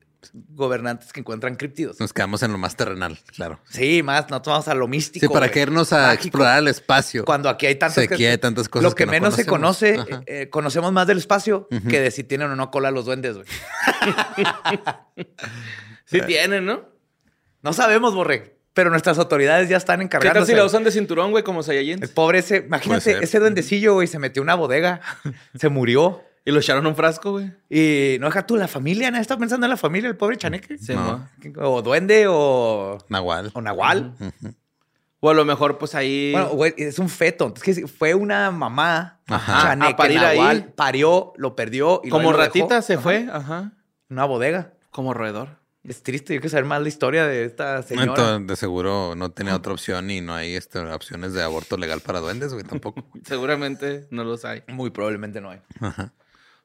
gobernantes 0.49 1.11
que 1.13 1.19
encuentran 1.19 1.55
criptidos. 1.55 1.99
Nos 1.99 2.13
quedamos 2.13 2.43
en 2.43 2.51
lo 2.51 2.57
más 2.57 2.75
terrenal, 2.75 3.17
claro. 3.35 3.59
Sí, 3.69 4.03
más, 4.03 4.29
no 4.29 4.41
vamos 4.45 4.67
a 4.67 4.75
lo 4.75 4.87
místico. 4.87 5.25
Sí, 5.25 5.27
para 5.33 5.47
güey. 5.47 5.51
qué 5.53 5.61
irnos 5.61 5.91
a 5.93 6.07
Mágico. 6.07 6.23
explorar 6.27 6.59
el 6.59 6.67
espacio. 6.67 7.25
Cuando 7.25 7.49
aquí 7.49 7.65
hay 7.65 7.75
tantas 7.75 7.97
Aquí 8.05 8.25
hay 8.25 8.37
tantas 8.37 8.69
cosas 8.69 8.83
Lo 8.83 8.95
que, 8.95 9.03
que 9.03 9.05
no 9.07 9.11
menos 9.13 9.35
se 9.35 9.45
conoce, 9.45 9.95
conocemos. 9.95 10.21
Ajá. 10.21 10.23
eh, 10.27 10.49
conocemos 10.49 10.91
más 10.91 11.07
del 11.07 11.17
espacio 11.17 11.67
que 11.89 11.99
de 11.99 12.11
si 12.11 12.23
tienen 12.23 12.51
o 12.51 12.55
no 12.55 12.69
cola 12.71 12.91
los 12.91 13.05
duendes, 13.05 13.35
güey. 13.35 13.47
Sí 16.05 16.19
tienen, 16.27 16.65
¿no? 16.65 16.89
No 17.61 17.73
sabemos, 17.73 18.13
Borre, 18.13 18.57
pero 18.73 18.89
nuestras 18.89 19.17
autoridades 19.17 19.69
ya 19.69 19.77
están 19.77 19.99
¿Qué 19.99 20.03
encargando. 20.05 20.39
tal 20.39 20.47
si 20.47 20.53
la 20.53 20.65
usan 20.65 20.83
de 20.83 20.91
cinturón, 20.91 21.31
güey, 21.31 21.43
como 21.43 21.63
Saiyajin? 21.63 22.03
El 22.03 22.09
pobre 22.09 22.39
ese, 22.39 22.57
imagínate, 22.57 23.23
ese 23.23 23.39
duendecillo, 23.39 23.93
güey, 23.93 24.07
se 24.07 24.19
metió 24.19 24.41
a 24.41 24.43
una 24.43 24.55
bodega, 24.55 25.01
se 25.55 25.69
murió. 25.69 26.23
Y 26.43 26.51
lo 26.51 26.59
echaron 26.59 26.85
a 26.85 26.89
un 26.89 26.95
frasco, 26.95 27.31
güey. 27.31 27.51
Y 27.69 28.17
no 28.19 28.25
deja 28.27 28.45
tú, 28.47 28.55
la 28.57 28.67
familia, 28.67 29.11
¿no? 29.11 29.17
¿Está 29.19 29.37
pensando 29.37 29.65
en 29.67 29.69
la 29.69 29.77
familia, 29.77 30.09
el 30.09 30.17
pobre 30.17 30.37
chaneque? 30.37 30.77
Sí, 30.77 30.93
No. 30.93 31.27
O 31.57 31.81
duende 31.81 32.25
o, 32.27 32.97
Nahual. 33.09 33.51
o 33.53 33.61
nahual. 33.61 34.13
O 35.19 35.29
a 35.29 35.33
lo 35.35 35.45
mejor, 35.45 35.77
pues 35.77 35.93
ahí. 35.93 36.31
Bueno, 36.31 36.49
güey, 36.49 36.73
es 36.77 36.97
un 36.97 37.07
feto. 37.09 37.53
Es 37.55 37.61
que 37.61 37.87
fue 37.87 38.15
una 38.15 38.49
mamá 38.49 39.19
Ajá. 39.27 39.61
chaneque, 39.61 39.93
A 39.93 39.95
parir 39.95 40.19
nahual, 40.19 40.57
ahí. 40.57 40.73
parió, 40.75 41.33
lo 41.37 41.55
perdió. 41.55 42.01
Y 42.03 42.09
como 42.09 42.31
lo 42.31 42.37
dejó. 42.39 42.47
ratita 42.47 42.81
se 42.81 42.97
fue. 42.97 43.27
Ajá. 43.31 43.73
Una 44.09 44.25
bodega. 44.25 44.73
Como 44.89 45.13
roedor. 45.13 45.59
Es 45.83 46.03
triste, 46.03 46.33
yo 46.35 46.39
quiero 46.41 46.51
saber 46.51 46.65
más 46.65 46.81
la 46.81 46.87
historia 46.89 47.25
de 47.25 47.43
esta 47.45 47.81
señora. 47.83 48.07
Entonces, 48.09 48.47
de 48.47 48.55
seguro 48.55 49.15
no 49.15 49.31
tenía 49.31 49.55
otra 49.55 49.73
opción 49.73 50.09
y 50.11 50.21
no 50.21 50.33
hay 50.35 50.53
este, 50.55 50.77
opciones 50.79 51.33
de 51.33 51.41
aborto 51.41 51.75
legal 51.77 52.01
para 52.01 52.19
duendes, 52.19 52.53
güey, 52.53 52.63
tampoco. 52.63 53.03
Seguramente 53.25 54.07
no 54.11 54.23
los 54.23 54.43
hay. 54.45 54.61
Muy 54.67 54.89
probablemente 54.91 55.39
no 55.41 55.49
hay. 55.51 55.59
Ajá. 55.79 56.13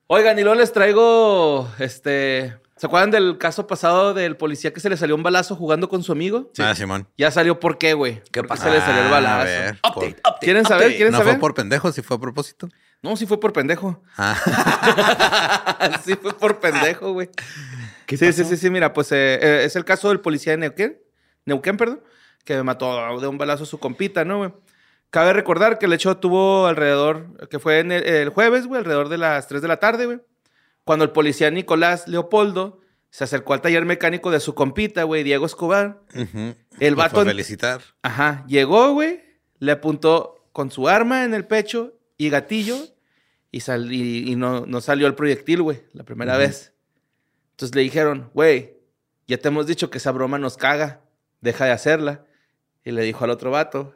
Oigan, 0.08 0.38
y 0.38 0.42
luego 0.42 0.58
les 0.58 0.72
traigo 0.72 1.68
este. 1.78 2.56
¿Se 2.76 2.86
acuerdan 2.86 3.10
del 3.10 3.38
caso 3.38 3.66
pasado 3.66 4.12
del 4.12 4.36
policía 4.36 4.72
que 4.72 4.80
se 4.80 4.90
le 4.90 4.96
salió 4.98 5.14
un 5.16 5.22
balazo 5.22 5.56
jugando 5.56 5.88
con 5.88 6.02
su 6.02 6.12
amigo? 6.12 6.52
Ah, 6.58 6.74
Simón. 6.74 7.08
Ya 7.16 7.30
salió 7.30 7.58
por 7.58 7.78
qué, 7.78 7.94
güey. 7.94 8.22
¿Qué 8.30 8.40
¿Por 8.42 8.48
pasó? 8.48 8.64
se 8.64 8.70
le 8.70 8.80
salió 8.80 9.00
el 9.00 9.06
Ah, 9.08 9.10
balazo? 9.10 9.40
a 9.40 9.44
ver, 9.44 9.70
Update, 9.78 9.92
por- 9.92 10.04
update, 10.04 10.22
¿Quieren 10.42 10.64
saber? 10.66 10.88
¿Quieren 10.94 11.12
No 11.12 11.18
saber? 11.18 11.32
fue 11.34 11.40
por 11.40 11.54
pendejo, 11.54 11.90
sí 11.90 12.02
fue 12.02 12.18
a 12.18 12.20
propósito. 12.20 12.68
No, 13.02 13.16
sí 13.16 13.26
fue 13.26 13.40
por 13.40 13.52
pendejo. 13.54 14.02
Ah, 14.18 14.36
sí 16.04 16.14
fue 16.20 16.34
por 16.34 16.60
pendejo, 16.60 17.12
güey. 17.12 17.30
Sí, 18.08 18.16
sí, 18.32 18.44
sí, 18.44 18.56
sí, 18.58 18.70
mira, 18.70 18.92
pues 18.92 19.10
eh, 19.10 19.38
eh, 19.40 19.62
es 19.64 19.74
el 19.74 19.84
caso 19.84 20.10
del 20.10 20.20
policía 20.20 20.52
de 20.52 20.58
Neuquén, 20.58 21.00
Neuquén, 21.46 21.76
perdón, 21.78 22.02
que 22.44 22.62
mató 22.62 23.18
de 23.18 23.26
un 23.26 23.38
balazo 23.38 23.64
a 23.64 23.66
su 23.66 23.78
compita, 23.78 24.24
¿no, 24.24 24.38
güey? 24.38 24.52
Cabe 25.10 25.32
recordar 25.32 25.78
que 25.78 25.86
el 25.86 25.92
hecho 25.92 26.16
tuvo 26.18 26.66
alrededor, 26.66 27.48
que 27.48 27.58
fue 27.58 27.78
en 27.80 27.92
el, 27.92 28.04
el 28.04 28.28
jueves, 28.30 28.66
güey, 28.66 28.78
alrededor 28.80 29.08
de 29.08 29.18
las 29.18 29.46
3 29.48 29.62
de 29.62 29.68
la 29.68 29.78
tarde, 29.78 30.06
güey, 30.06 30.20
cuando 30.84 31.04
el 31.04 31.10
policía 31.12 31.50
Nicolás 31.50 32.06
Leopoldo 32.08 32.80
se 33.10 33.24
acercó 33.24 33.54
al 33.54 33.60
taller 33.62 33.84
mecánico 33.84 34.30
de 34.30 34.40
su 34.40 34.54
compita, 34.54 35.04
güey, 35.04 35.22
Diego 35.22 35.46
Escobar. 35.46 36.02
El 36.12 36.94
Lo 36.94 36.96
fue 36.96 37.04
vato- 37.04 37.20
a 37.20 37.24
felicitar. 37.24 37.80
Ajá, 38.02 38.44
llegó, 38.46 38.92
güey, 38.92 39.22
le 39.58 39.72
apuntó 39.72 40.46
con 40.52 40.70
su 40.70 40.88
arma 40.88 41.24
en 41.24 41.32
el 41.34 41.46
pecho 41.46 41.98
y 42.18 42.28
gatillo 42.28 42.76
y, 43.50 43.60
sal- 43.60 43.90
y, 43.92 44.30
y 44.30 44.36
no, 44.36 44.66
no 44.66 44.80
salió 44.80 45.06
el 45.06 45.14
proyectil, 45.14 45.62
güey, 45.62 45.82
la 45.92 46.04
primera 46.04 46.36
vez. 46.36 46.74
Entonces 47.52 47.74
le 47.74 47.82
dijeron, 47.82 48.30
güey, 48.34 48.76
ya 49.28 49.38
te 49.38 49.48
hemos 49.48 49.66
dicho 49.66 49.88
que 49.88 49.96
esa 49.98 50.12
broma 50.12 50.38
nos 50.38 50.56
caga, 50.58 51.00
deja 51.40 51.64
de 51.64 51.70
hacerla. 51.72 52.24
Y 52.84 52.90
le 52.92 53.02
dijo 53.02 53.24
al 53.24 53.30
otro 53.30 53.50
vato, 53.50 53.94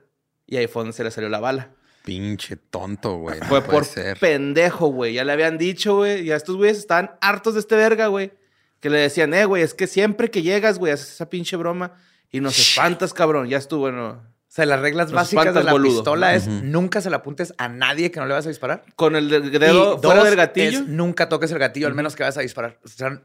y 0.50 0.56
ahí 0.58 0.66
fue 0.66 0.82
donde 0.82 0.92
se 0.94 1.02
le 1.04 1.10
salió 1.10 1.30
la 1.30 1.40
bala. 1.40 1.70
Pinche 2.04 2.56
tonto, 2.56 3.16
güey. 3.16 3.40
No 3.40 3.46
fue 3.46 3.62
por 3.62 3.84
ser. 3.86 4.18
pendejo, 4.18 4.88
güey. 4.88 5.14
Ya 5.14 5.24
le 5.24 5.32
habían 5.32 5.56
dicho, 5.58 5.96
güey, 5.96 6.22
y 6.26 6.30
a 6.32 6.36
estos 6.36 6.56
güeyes 6.56 6.76
estaban 6.78 7.12
hartos 7.22 7.54
de 7.54 7.60
este 7.60 7.76
verga, 7.76 8.08
güey. 8.08 8.32
Que 8.80 8.88
le 8.90 8.98
decían, 8.98 9.32
eh, 9.34 9.44
güey, 9.44 9.62
es 9.62 9.74
que 9.74 9.86
siempre 9.86 10.30
que 10.30 10.42
llegas, 10.42 10.78
güey, 10.78 10.92
haces 10.92 11.10
esa 11.12 11.28
pinche 11.30 11.56
broma 11.56 11.92
y 12.30 12.40
nos 12.40 12.58
espantas, 12.58 13.12
cabrón. 13.14 13.48
Ya 13.48 13.58
estuvo, 13.58 13.80
bueno. 13.80 14.08
O 14.22 14.52
sea, 14.52 14.66
las 14.66 14.80
reglas 14.80 15.06
Nos 15.08 15.14
básicas 15.14 15.54
de 15.54 15.62
la 15.62 15.70
boludo. 15.72 15.96
pistola 15.98 16.34
es 16.34 16.48
nunca 16.48 17.00
se 17.00 17.08
la 17.10 17.18
apuntes 17.18 17.54
a 17.58 17.68
nadie 17.68 18.10
que 18.10 18.18
no 18.18 18.26
le 18.26 18.34
vas 18.34 18.46
a 18.46 18.48
disparar. 18.48 18.84
Con 18.96 19.14
el 19.14 19.28
de- 19.28 19.40
dedo 19.58 19.96
Y 19.96 20.00
fuera 20.02 20.20
dos 20.20 20.24
del 20.24 20.36
gatillo. 20.36 20.78
es 20.80 20.86
nunca 20.88 21.28
toques 21.28 21.52
el 21.52 21.58
gatillo, 21.60 21.86
al 21.86 21.94
menos 21.94 22.16
que 22.16 22.24
vas 22.24 22.36
a 22.36 22.40
disparar. 22.40 22.80
O 22.84 22.88
sea, 22.88 23.20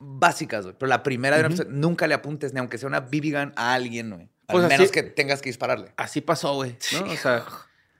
básicas, 0.00 0.64
güey. 0.64 0.74
Pero 0.78 0.88
la 0.88 1.02
primera 1.02 1.36
de 1.36 1.40
una 1.42 1.48
pistola, 1.50 1.70
nunca 1.72 2.06
le 2.06 2.14
apuntes, 2.14 2.52
ni 2.52 2.58
aunque 2.58 2.78
sea 2.78 2.88
una 2.88 3.00
BB 3.00 3.32
gun 3.32 3.52
a 3.54 3.74
alguien, 3.74 4.10
güey. 4.10 4.22
Al 4.48 4.52
Pues 4.54 4.64
así- 4.64 4.74
menos 4.74 4.90
que 4.90 5.02
tengas 5.04 5.40
que 5.42 5.50
dispararle. 5.50 5.92
Así 5.96 6.20
pasó, 6.20 6.54
güey. 6.54 6.76
¿no? 7.04 7.12
O 7.12 7.16
sea, 7.16 7.44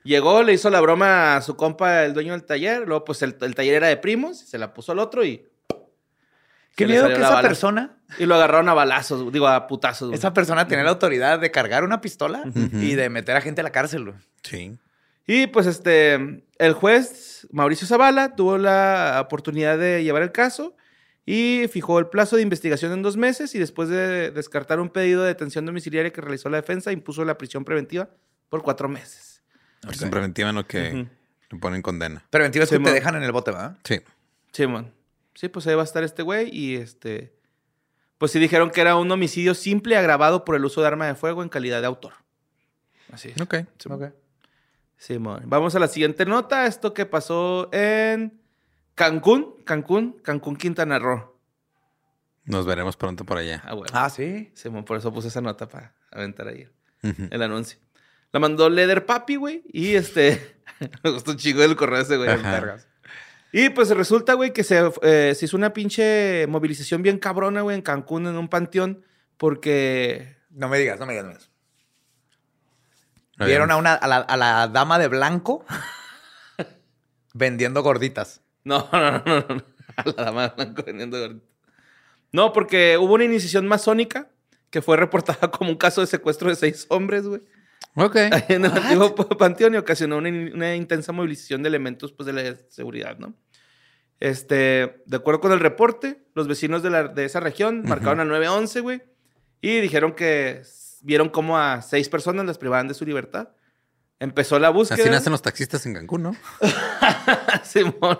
llegó, 0.02 0.42
le 0.42 0.52
hizo 0.54 0.68
la 0.70 0.80
broma 0.80 1.36
a 1.36 1.42
su 1.42 1.56
compa, 1.56 2.04
el 2.04 2.14
dueño 2.14 2.32
del 2.32 2.44
taller. 2.44 2.86
Luego, 2.88 3.04
pues 3.04 3.22
el, 3.22 3.36
el 3.40 3.54
taller 3.54 3.74
era 3.74 3.86
de 3.88 3.96
primos. 3.98 4.38
Se 4.40 4.58
la 4.58 4.74
puso 4.74 4.92
al 4.92 4.98
otro 4.98 5.24
y. 5.24 5.46
Qué 6.76 6.86
miedo 6.86 7.08
que 7.08 7.14
esa 7.14 7.30
bala. 7.30 7.42
persona, 7.48 7.96
Y 8.18 8.24
lo 8.24 8.36
agarraron 8.36 8.68
a 8.70 8.74
balazos, 8.74 9.30
digo, 9.32 9.46
a 9.48 9.66
putazos. 9.66 10.08
güey. 10.08 10.18
esa 10.18 10.32
persona 10.32 10.66
tenía 10.66 10.84
la 10.84 10.90
autoridad 10.90 11.38
de 11.38 11.50
cargar 11.50 11.84
una 11.84 12.00
pistola 12.00 12.42
y 12.72 12.94
de 12.94 13.10
meter 13.10 13.36
a 13.36 13.40
gente 13.42 13.60
a 13.60 13.64
la 13.64 13.70
cárcel, 13.70 14.04
güey. 14.04 14.16
Sí. 14.42 14.78
Y 15.26 15.46
pues 15.48 15.66
este, 15.66 16.42
el 16.58 16.72
juez 16.72 17.46
Mauricio 17.52 17.86
Zavala 17.86 18.34
tuvo 18.34 18.56
la 18.56 19.18
oportunidad 19.22 19.76
de 19.78 20.02
llevar 20.02 20.22
el 20.22 20.32
caso 20.32 20.74
y 21.32 21.68
fijó 21.68 22.00
el 22.00 22.08
plazo 22.08 22.34
de 22.34 22.42
investigación 22.42 22.90
en 22.90 23.02
dos 23.02 23.16
meses 23.16 23.54
y 23.54 23.58
después 23.60 23.88
de 23.88 24.32
descartar 24.32 24.80
un 24.80 24.88
pedido 24.88 25.22
de 25.22 25.28
detención 25.28 25.64
domiciliaria 25.64 26.12
que 26.12 26.20
realizó 26.20 26.48
la 26.48 26.56
defensa, 26.56 26.90
impuso 26.90 27.24
la 27.24 27.38
prisión 27.38 27.64
preventiva 27.64 28.08
por 28.48 28.62
cuatro 28.62 28.88
meses. 28.88 29.40
Prisión 29.80 30.10
preventiva 30.10 30.48
en 30.48 30.56
lo 30.56 30.66
que 30.66 31.06
le 31.50 31.58
ponen 31.60 31.82
condena. 31.82 32.26
Preventivo 32.30 32.64
es 32.64 32.68
Sí, 32.68 32.78
que 32.78 32.82
te 32.82 32.92
dejan 32.92 33.14
en 33.14 33.22
el 33.22 33.30
bote, 33.30 33.52
¿verdad? 33.52 33.78
Sí. 33.84 34.00
Simón. 34.50 34.92
Sí, 35.34 35.48
pues 35.48 35.68
ahí 35.68 35.76
va 35.76 35.82
a 35.82 35.84
estar 35.84 36.02
este 36.02 36.24
güey 36.24 36.50
y 36.52 36.74
este... 36.74 37.32
Pues 38.18 38.32
sí 38.32 38.40
dijeron 38.40 38.70
que 38.70 38.80
era 38.80 38.96
un 38.96 39.08
homicidio 39.12 39.54
simple 39.54 39.96
agravado 39.96 40.44
por 40.44 40.56
el 40.56 40.64
uso 40.64 40.80
de 40.80 40.88
arma 40.88 41.06
de 41.06 41.14
fuego 41.14 41.44
en 41.44 41.48
calidad 41.48 41.80
de 41.80 41.86
autor. 41.86 42.14
Así 43.12 43.28
es. 43.28 43.40
Ok. 43.40 43.54
Ok. 43.88 44.06
Simón. 44.96 45.44
Vamos 45.46 45.76
a 45.76 45.78
la 45.78 45.86
siguiente 45.86 46.26
nota. 46.26 46.66
Esto 46.66 46.92
que 46.92 47.06
pasó 47.06 47.72
en 47.72 48.40
Cancún, 49.00 49.56
Cancún, 49.64 50.20
Cancún, 50.22 50.56
Quintana 50.56 50.98
Roo. 50.98 51.34
Nos 52.44 52.66
veremos 52.66 52.98
pronto 52.98 53.24
por 53.24 53.38
allá. 53.38 53.62
Ah, 53.64 53.72
bueno. 53.72 53.90
Ah, 53.94 54.10
sí. 54.10 54.52
Simón, 54.54 54.84
por 54.84 54.98
eso 54.98 55.10
puse 55.10 55.28
esa 55.28 55.40
nota 55.40 55.66
para 55.66 55.94
aventar 56.10 56.48
ahí 56.48 56.68
Ujú. 57.02 57.28
el 57.30 57.40
anuncio. 57.40 57.78
La 58.30 58.40
mandó 58.40 58.68
Leder 58.68 59.06
Papi, 59.06 59.36
güey. 59.36 59.62
Y 59.72 59.94
este. 59.94 60.58
me 61.02 61.12
gustó 61.12 61.30
un 61.30 61.38
chingo 61.38 61.62
del 61.62 61.76
correo 61.76 62.00
ese, 62.02 62.18
güey. 62.18 62.28
Y 63.52 63.70
pues 63.70 63.88
resulta, 63.88 64.34
güey, 64.34 64.52
que 64.52 64.64
se, 64.64 64.92
eh, 65.00 65.34
se 65.34 65.46
hizo 65.46 65.56
una 65.56 65.72
pinche 65.72 66.44
movilización 66.46 67.00
bien 67.00 67.18
cabrona, 67.18 67.62
güey, 67.62 67.76
en 67.76 67.82
Cancún, 67.82 68.26
en 68.26 68.36
un 68.36 68.48
panteón, 68.48 69.02
porque. 69.38 70.36
No 70.50 70.68
me 70.68 70.78
digas, 70.78 71.00
no 71.00 71.06
me 71.06 71.14
digas. 71.14 71.24
no 71.24 71.30
me 71.30 71.36
digas. 71.38 71.50
Vieron 73.46 73.70
a, 73.70 73.76
una, 73.78 73.94
a, 73.94 74.06
la, 74.06 74.16
a 74.18 74.36
la 74.36 74.68
dama 74.68 74.98
de 74.98 75.08
blanco 75.08 75.64
vendiendo 77.32 77.82
gorditas. 77.82 78.42
No, 78.64 78.88
no, 78.92 79.00
no, 79.00 79.22
no. 79.24 79.46
no. 79.48 79.62
A 79.96 80.04
la 80.06 80.12
dama 80.24 80.48
de 80.48 80.54
blanco 80.56 80.82
vendiendo. 80.84 81.40
No, 82.32 82.52
porque 82.52 82.96
hubo 82.98 83.14
una 83.14 83.24
iniciación 83.24 83.66
masónica 83.66 84.30
que 84.70 84.82
fue 84.82 84.96
reportada 84.96 85.50
como 85.50 85.70
un 85.70 85.76
caso 85.76 86.00
de 86.00 86.06
secuestro 86.06 86.48
de 86.48 86.56
seis 86.56 86.86
hombres, 86.88 87.26
güey. 87.26 87.42
Ok. 87.96 88.16
en 88.48 88.64
el 88.64 88.70
antiguo 88.72 89.14
panteón 89.14 89.74
y 89.74 89.78
ocasionó 89.78 90.18
una, 90.18 90.28
in- 90.28 90.52
una 90.54 90.76
intensa 90.76 91.12
movilización 91.12 91.62
de 91.62 91.68
elementos 91.68 92.12
pues, 92.12 92.26
de 92.26 92.32
la 92.32 92.56
seguridad, 92.68 93.18
¿no? 93.18 93.34
Este, 94.20 95.02
de 95.06 95.16
acuerdo 95.16 95.40
con 95.40 95.52
el 95.52 95.60
reporte, 95.60 96.22
los 96.34 96.46
vecinos 96.46 96.82
de, 96.82 96.90
la- 96.90 97.08
de 97.08 97.24
esa 97.24 97.40
región 97.40 97.82
marcaron 97.84 98.20
al 98.20 98.28
911, 98.28 98.80
güey, 98.80 99.02
y 99.62 99.80
dijeron 99.80 100.12
que 100.12 100.62
vieron 101.02 101.30
como 101.30 101.58
a 101.58 101.80
seis 101.82 102.08
personas 102.08 102.44
las 102.46 102.58
privaban 102.58 102.86
de 102.86 102.94
su 102.94 103.04
libertad. 103.06 103.48
Empezó 104.20 104.58
la 104.58 104.68
búsqueda. 104.68 105.02
Así 105.02 105.10
nacen 105.10 105.32
los 105.32 105.40
taxistas 105.42 105.84
en 105.86 105.94
Cancún, 105.94 106.22
¿no? 106.22 106.36
Simón. 107.64 108.18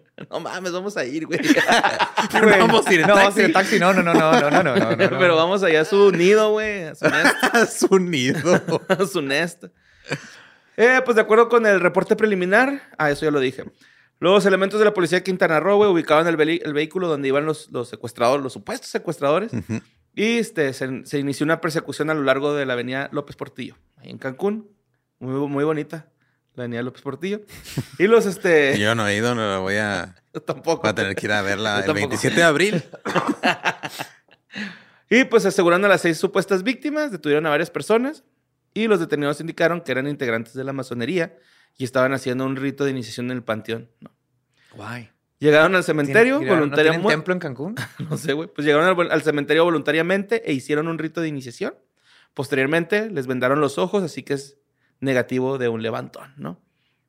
No 0.30 0.40
mames, 0.40 0.72
vamos 0.72 0.96
a 0.96 1.04
ir, 1.04 1.26
güey. 1.26 1.40
Pero 2.32 2.46
no 2.46 2.58
vamos 2.58 2.86
a 2.86 2.94
ir 2.94 3.00
en 3.00 3.06
no, 3.06 3.14
taxi. 3.14 3.24
vamos 3.24 3.36
a 3.36 3.40
ir 3.40 3.46
en 3.46 3.52
taxi. 3.52 3.78
No, 3.78 3.92
no, 3.92 4.02
no, 4.02 4.14
no, 4.14 4.32
no, 4.32 4.50
no, 4.50 4.62
no, 4.62 4.76
no, 4.76 4.90
no. 4.90 4.96
Pero 4.96 5.36
vamos 5.36 5.62
allá 5.62 5.82
a 5.82 5.84
su 5.84 6.10
nido, 6.12 6.52
güey. 6.52 6.84
A 6.84 6.94
su 6.94 7.04
nest. 7.08 7.36
Su 7.88 7.98
nido. 7.98 8.62
su 9.10 9.22
nest. 9.22 9.64
Eh, 10.76 11.00
pues 11.04 11.16
de 11.16 11.20
acuerdo 11.20 11.48
con 11.48 11.66
el 11.66 11.80
reporte 11.80 12.16
preliminar, 12.16 12.82
ah, 12.96 13.10
eso 13.10 13.26
ya 13.26 13.30
lo 13.30 13.40
dije. 13.40 13.64
Los 14.20 14.46
elementos 14.46 14.78
de 14.78 14.84
la 14.84 14.94
policía 14.94 15.18
de 15.18 15.24
Quintana 15.24 15.60
Roo, 15.60 15.76
güey, 15.76 15.90
ubicaban 15.90 16.26
el, 16.26 16.40
el 16.64 16.72
vehículo 16.72 17.08
donde 17.08 17.28
iban 17.28 17.44
los, 17.44 17.70
los 17.70 17.88
secuestradores, 17.88 18.42
los 18.42 18.52
supuestos 18.52 18.88
secuestradores. 18.88 19.52
Ujú. 19.52 19.80
Y 20.14 20.38
este, 20.38 20.72
se, 20.72 21.04
se 21.04 21.18
inició 21.18 21.44
una 21.44 21.60
persecución 21.60 22.08
a 22.10 22.14
lo 22.14 22.22
largo 22.22 22.54
de 22.54 22.64
la 22.64 22.74
avenida 22.74 23.08
López 23.12 23.36
Portillo, 23.36 23.76
ahí 23.96 24.10
en 24.10 24.18
Cancún. 24.18 24.70
Muy, 25.18 25.48
muy 25.48 25.64
bonita, 25.64 26.11
la 26.54 26.64
avenida 26.64 26.82
López 26.82 27.02
Portillo. 27.02 27.40
Y 27.98 28.06
los, 28.06 28.26
este... 28.26 28.78
Yo 28.80 28.94
no 28.94 29.06
he 29.08 29.16
ido, 29.16 29.34
no 29.34 29.40
lo 29.56 29.62
voy 29.62 29.76
a, 29.76 30.14
yo 30.34 30.40
tampoco. 30.42 30.82
voy 30.82 30.90
a 30.90 30.94
tener 30.94 31.14
que 31.14 31.26
ir 31.26 31.32
a 31.32 31.42
verla 31.42 31.78
el 31.78 31.84
tampoco. 31.86 32.08
27 32.08 32.36
de 32.36 32.42
abril. 32.42 32.82
Y 35.10 35.24
pues 35.24 35.44
asegurando 35.44 35.86
a 35.86 35.90
las 35.90 36.00
seis 36.00 36.16
supuestas 36.18 36.62
víctimas, 36.62 37.10
detuvieron 37.12 37.44
a 37.46 37.50
varias 37.50 37.70
personas 37.70 38.24
y 38.72 38.86
los 38.86 38.98
detenidos 38.98 39.40
indicaron 39.42 39.82
que 39.82 39.92
eran 39.92 40.06
integrantes 40.08 40.54
de 40.54 40.64
la 40.64 40.72
masonería 40.72 41.36
y 41.76 41.84
estaban 41.84 42.14
haciendo 42.14 42.46
un 42.46 42.56
rito 42.56 42.84
de 42.84 42.92
iniciación 42.92 43.26
en 43.26 43.32
el 43.36 43.42
panteón. 43.42 43.90
¿no? 44.00 44.10
Guay. 44.74 45.10
Llegaron 45.38 45.74
al 45.74 45.84
cementerio 45.84 46.38
¿Tienen- 46.38 46.48
¿No 46.48 46.54
voluntariamente. 46.54 47.08
templo 47.12 47.34
en 47.34 47.40
Cancún? 47.40 47.74
No 48.08 48.16
sé, 48.16 48.32
güey. 48.32 48.48
Pues 48.48 48.64
llegaron 48.66 48.86
al, 48.98 49.10
al 49.12 49.22
cementerio 49.22 49.64
voluntariamente 49.64 50.48
e 50.48 50.54
hicieron 50.54 50.88
un 50.88 50.98
rito 50.98 51.20
de 51.20 51.28
iniciación. 51.28 51.74
Posteriormente 52.32 53.10
les 53.10 53.26
vendaron 53.26 53.60
los 53.60 53.76
ojos, 53.76 54.02
así 54.02 54.22
que 54.22 54.32
es 54.34 54.56
negativo 55.02 55.58
de 55.58 55.68
un 55.68 55.82
levantón, 55.82 56.32
¿no? 56.38 56.58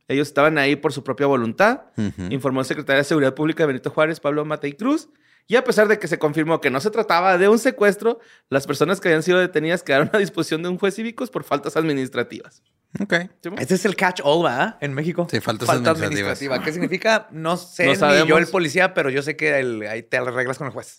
Ellos 0.09 0.27
estaban 0.27 0.57
ahí 0.57 0.75
por 0.75 0.91
su 0.91 1.03
propia 1.03 1.27
voluntad, 1.27 1.83
informó 2.29 2.59
el 2.59 2.65
secretario 2.65 2.97
de 2.99 3.05
Seguridad 3.05 3.33
Pública 3.35 3.65
Benito 3.65 3.89
Juárez, 3.89 4.19
Pablo 4.19 4.43
Matei 4.43 4.73
Cruz. 4.73 5.07
Y 5.45 5.57
a 5.57 5.63
pesar 5.65 5.89
de 5.89 5.99
que 5.99 6.07
se 6.07 6.17
confirmó 6.19 6.61
que 6.61 6.69
no 6.69 6.79
se 6.79 6.89
trataba 6.89 7.37
de 7.37 7.49
un 7.49 7.59
secuestro, 7.59 8.19
las 8.49 8.65
personas 8.65 9.01
que 9.01 9.09
habían 9.09 9.23
sido 9.23 9.39
detenidas 9.39 9.83
quedaron 9.83 10.09
a 10.13 10.17
disposición 10.17 10.63
de 10.63 10.69
un 10.69 10.77
juez 10.77 10.95
cívicos 10.95 11.29
por 11.29 11.43
faltas 11.43 11.75
administrativas. 11.75 12.63
Ok. 13.01 13.13
Ese 13.59 13.75
es 13.75 13.83
el 13.85 13.95
catch-all, 13.97 14.43
¿verdad? 14.43 14.77
En 14.79 14.93
México. 14.93 15.27
Sí, 15.29 15.39
faltas 15.41 15.67
Falta 15.67 15.91
administrativas. 15.91 16.37
administrativa. 16.37 16.63
¿Qué 16.65 16.71
significa? 16.71 17.27
No 17.31 17.57
sé 17.57 17.85
No 17.85 17.91
ni 17.91 17.97
sabemos. 17.97 18.27
yo 18.29 18.37
el 18.37 18.47
policía, 18.47 18.93
pero 18.93 19.09
yo 19.09 19.21
sé 19.21 19.35
que 19.35 19.59
el- 19.59 19.81
ahí 19.83 20.03
te 20.03 20.15
arreglas 20.17 20.57
con 20.57 20.67
el 20.67 20.73
juez. 20.73 20.97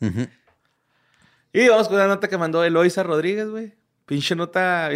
Y 1.52 1.68
vamos 1.68 1.88
con 1.88 1.96
una 1.96 2.06
nota 2.08 2.28
que 2.28 2.36
mandó 2.36 2.64
Eloisa 2.64 3.02
Rodríguez, 3.02 3.48
güey. 3.48 3.74
Pinche 4.06 4.34
nota. 4.34 4.90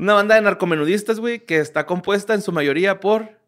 Una 0.00 0.14
banda 0.14 0.34
de 0.34 0.40
narcomenudistas, 0.42 1.20
güey, 1.20 1.44
que 1.44 1.58
está 1.58 1.86
compuesta 1.86 2.34
en 2.34 2.42
su 2.42 2.52
mayoría 2.52 3.00
por 3.00 3.38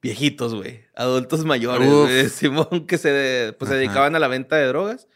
viejitos, 0.00 0.54
güey. 0.54 0.84
Adultos 0.94 1.44
mayores, 1.44 1.88
güey. 1.90 2.28
Simón, 2.30 2.86
que 2.86 2.98
se, 2.98 3.54
pues, 3.58 3.68
se 3.70 3.76
dedicaban 3.76 4.14
a 4.16 4.18
la 4.18 4.28
venta 4.28 4.56
de 4.56 4.66
drogas. 4.66 5.08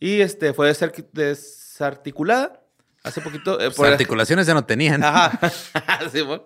Y 0.00 0.20
este 0.20 0.52
fue 0.52 0.70
desar- 0.70 1.06
desarticulada 1.12 2.62
hace 3.02 3.20
poquito. 3.20 3.54
eh, 3.60 3.66
Pues 3.66 3.76
por- 3.76 3.86
articulaciones 3.88 4.46
ya 4.46 4.54
no 4.54 4.64
tenían. 4.64 5.02
Ajá. 5.02 5.38
Simón. 6.12 6.42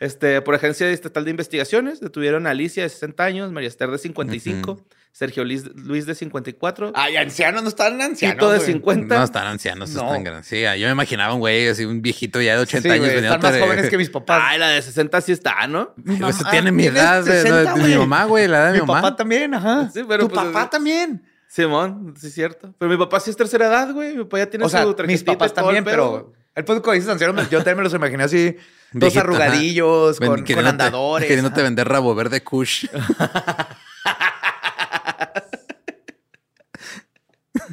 Este, 0.00 0.40
por 0.40 0.54
Agencia 0.54 0.88
Estatal 0.90 1.24
de 1.24 1.30
Investigaciones, 1.30 2.00
detuvieron 2.00 2.46
a 2.46 2.50
Alicia 2.50 2.82
de 2.84 2.88
60 2.88 3.22
años, 3.22 3.52
María 3.52 3.68
Esther 3.68 3.90
de 3.90 3.98
55, 3.98 4.80
Sergio 5.12 5.44
Luis, 5.44 5.64
Luis 5.74 6.06
de 6.06 6.14
54, 6.14 6.92
Ay, 6.94 7.16
ancianos 7.16 7.62
no 7.62 7.68
están 7.68 8.00
ancianos. 8.00 8.36
Tito 8.36 8.50
de 8.50 8.58
güey. 8.58 8.72
50. 8.72 9.18
No 9.18 9.24
están 9.24 9.46
ancianos, 9.48 9.90
No. 9.90 10.06
están 10.06 10.24
grandes. 10.24 10.46
Sí, 10.46 10.60
yo 10.62 10.86
me 10.86 10.92
imaginaba 10.92 11.34
un 11.34 11.40
güey 11.40 11.68
así, 11.68 11.84
un 11.84 12.00
viejito 12.00 12.40
ya 12.40 12.54
de 12.56 12.60
80 12.62 12.88
Sí, 12.88 12.92
años. 12.94 13.06
güey, 13.12 13.24
están 13.24 13.40
más 13.42 13.52
de- 13.52 13.60
jóvenes 13.60 13.90
que 13.90 13.98
mis 13.98 14.08
papás. 14.08 14.40
Ay, 14.44 14.58
la 14.58 14.68
de 14.68 14.80
60 14.82 15.20
sí 15.20 15.32
está, 15.32 15.66
¿no? 15.66 15.92
Mi 15.96 16.14
Eso 16.14 16.22
mamá 16.22 16.50
tiene 16.50 16.72
mi 16.72 16.84
edad, 16.86 17.24
de- 17.24 17.32
de- 17.32 17.42
60, 17.42 17.74
de 17.74 17.82
mi 17.88 17.96
mamá, 17.96 18.24
güey, 18.24 18.46
la 18.48 18.58
edad 18.58 18.66
de 18.68 18.72
Mi 18.74 18.80
mi 18.80 18.86
mamá. 18.86 19.02
papá 19.02 19.16
también, 19.16 19.52
ajá. 19.54 19.90
Sí, 19.92 20.02
pero 20.08 20.28
tu 20.28 20.34
pues, 20.34 20.46
papá 20.46 20.70
también. 20.70 21.22
Simón, 21.48 22.14
sí 22.16 22.28
es 22.28 22.34
cierto. 22.34 22.72
Pero 22.78 22.88
mi 22.90 22.96
papá 22.96 23.18
sí 23.18 23.30
es 23.30 23.36
tercera 23.36 23.66
edad, 23.66 23.92
güey. 23.92 24.14
Mi 24.16 24.22
papá 24.22 24.38
ya 24.38 24.46
tiene 24.48 24.64
O 24.64 24.68
sea, 24.68 24.84
su 24.84 24.94
mis 25.06 25.24
papás 25.24 25.52
también, 25.52 25.82
pero 25.82 26.32
el 26.54 26.64
punto 26.64 26.80
que 26.82 26.92
dices 26.92 27.10
ancianos, 27.10 27.50
yo 27.50 27.58
también 27.58 27.78
me 27.78 27.82
los 27.82 27.92
imaginé 27.94 28.22
así, 28.22 28.56
dos 28.92 29.12
ajá. 29.16 29.20
arrugadillos, 29.22 30.20
Ven- 30.20 30.44
con, 30.44 30.66
andadores. 30.66 31.26
Queriéndote 31.26 31.54
ajá. 31.60 31.62
vender 31.64 31.88
rabo 31.88 32.14
verde 32.14 32.42
Kush. 32.44 32.86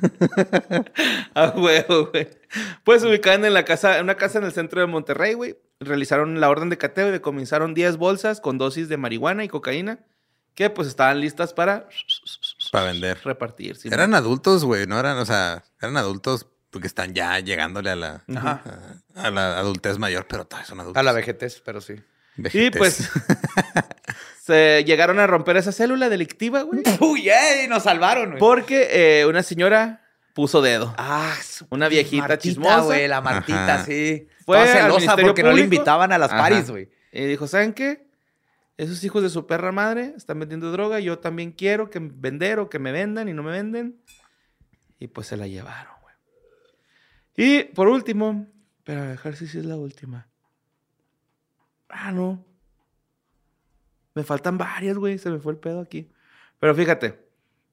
Ah, 1.35 1.53
huevo, 1.55 2.07
güey. 2.11 2.27
Pues 2.83 3.03
ubicaban 3.03 3.45
en 3.45 3.53
la 3.53 3.65
casa, 3.65 3.97
en 3.97 4.03
una 4.05 4.15
casa 4.15 4.39
en 4.39 4.45
el 4.45 4.51
centro 4.51 4.81
de 4.81 4.87
Monterrey, 4.87 5.33
güey. 5.33 5.57
Realizaron 5.79 6.39
la 6.41 6.49
orden 6.49 6.69
de 6.69 6.77
cateo 6.77 7.09
y 7.09 7.11
decomisaron 7.11 7.73
10 7.73 7.97
bolsas 7.97 8.41
con 8.41 8.57
dosis 8.57 8.89
de 8.89 8.97
marihuana 8.97 9.43
y 9.43 9.47
cocaína 9.47 9.99
que 10.55 10.71
pues 10.71 10.87
estaban 10.87 11.21
listas 11.21 11.53
para 11.53 11.87
Para 12.71 12.85
vender. 12.85 13.19
repartir. 13.23 13.75
¿sí? 13.75 13.89
Eran 13.91 14.15
adultos, 14.15 14.65
güey, 14.65 14.87
no 14.87 14.99
eran, 14.99 15.17
o 15.17 15.25
sea, 15.25 15.63
eran 15.79 15.97
adultos 15.97 16.47
porque 16.71 16.87
están 16.87 17.13
ya 17.13 17.39
llegándole 17.39 17.91
a 17.91 17.95
la, 17.95 18.23
a, 18.35 18.61
a 19.15 19.29
la 19.29 19.59
adultez 19.59 19.99
mayor, 19.99 20.25
pero 20.27 20.45
todavía 20.45 20.67
son 20.67 20.79
adultos. 20.79 20.99
A 20.99 21.03
la 21.03 21.11
vejez, 21.11 21.61
pero 21.63 21.79
sí. 21.79 21.95
Y 22.53 22.69
pues 22.71 23.09
se 24.43 24.83
llegaron 24.85 25.19
a 25.19 25.27
romper 25.27 25.57
esa 25.57 25.71
célula 25.71 26.09
delictiva, 26.09 26.61
güey. 26.61 26.83
Uy, 26.99 27.29
ey, 27.29 27.67
nos 27.67 27.83
salvaron, 27.83 28.29
güey. 28.31 28.39
Porque 28.39 28.87
eh, 28.91 29.25
una 29.25 29.43
señora 29.43 30.03
puso 30.33 30.61
dedo. 30.61 30.93
Ah, 30.97 31.35
Una 31.69 31.89
viejita 31.89 32.27
Martita, 32.27 32.37
chismosa. 32.37 32.81
güey, 32.81 33.07
la 33.07 33.21
Martita, 33.21 33.75
Ajá. 33.75 33.85
sí. 33.85 34.27
Fue 34.45 34.65
celosa 34.67 35.17
porque 35.17 35.43
no 35.43 35.51
le 35.51 35.61
invitaban 35.63 36.11
a 36.11 36.17
las 36.17 36.31
Ajá. 36.31 36.41
paris, 36.41 36.69
güey. 36.69 36.89
Y 37.11 37.25
dijo, 37.25 37.47
¿saben 37.47 37.73
qué? 37.73 38.07
Esos 38.77 39.03
hijos 39.03 39.23
de 39.23 39.29
su 39.29 39.47
perra 39.47 39.71
madre 39.71 40.13
están 40.15 40.39
vendiendo 40.39 40.71
droga. 40.71 40.99
Yo 40.99 41.17
también 41.17 41.51
quiero 41.51 41.89
que 41.89 41.99
vender 41.99 42.59
o 42.59 42.69
que 42.69 42.77
me 42.77 42.91
vendan 42.91 43.27
y 43.27 43.33
no 43.33 43.41
me 43.41 43.51
venden. 43.51 43.99
Y 44.99 45.07
pues 45.07 45.25
se 45.27 45.37
la 45.37 45.47
llevaron, 45.47 45.93
güey. 46.01 46.15
Y 47.35 47.63
por 47.63 47.87
último, 47.87 48.47
pero 48.83 49.01
a 49.01 49.05
dejar 49.07 49.35
si 49.35 49.47
sí 49.47 49.57
es 49.57 49.65
la 49.65 49.75
última. 49.75 50.29
Ah, 51.89 52.11
no. 52.11 52.43
Me 54.15 54.23
faltan 54.23 54.57
varias, 54.57 54.97
güey. 54.97 55.17
Se 55.17 55.29
me 55.29 55.39
fue 55.39 55.53
el 55.53 55.59
pedo 55.59 55.79
aquí. 55.81 56.11
Pero 56.59 56.73
fíjate, 56.75 57.19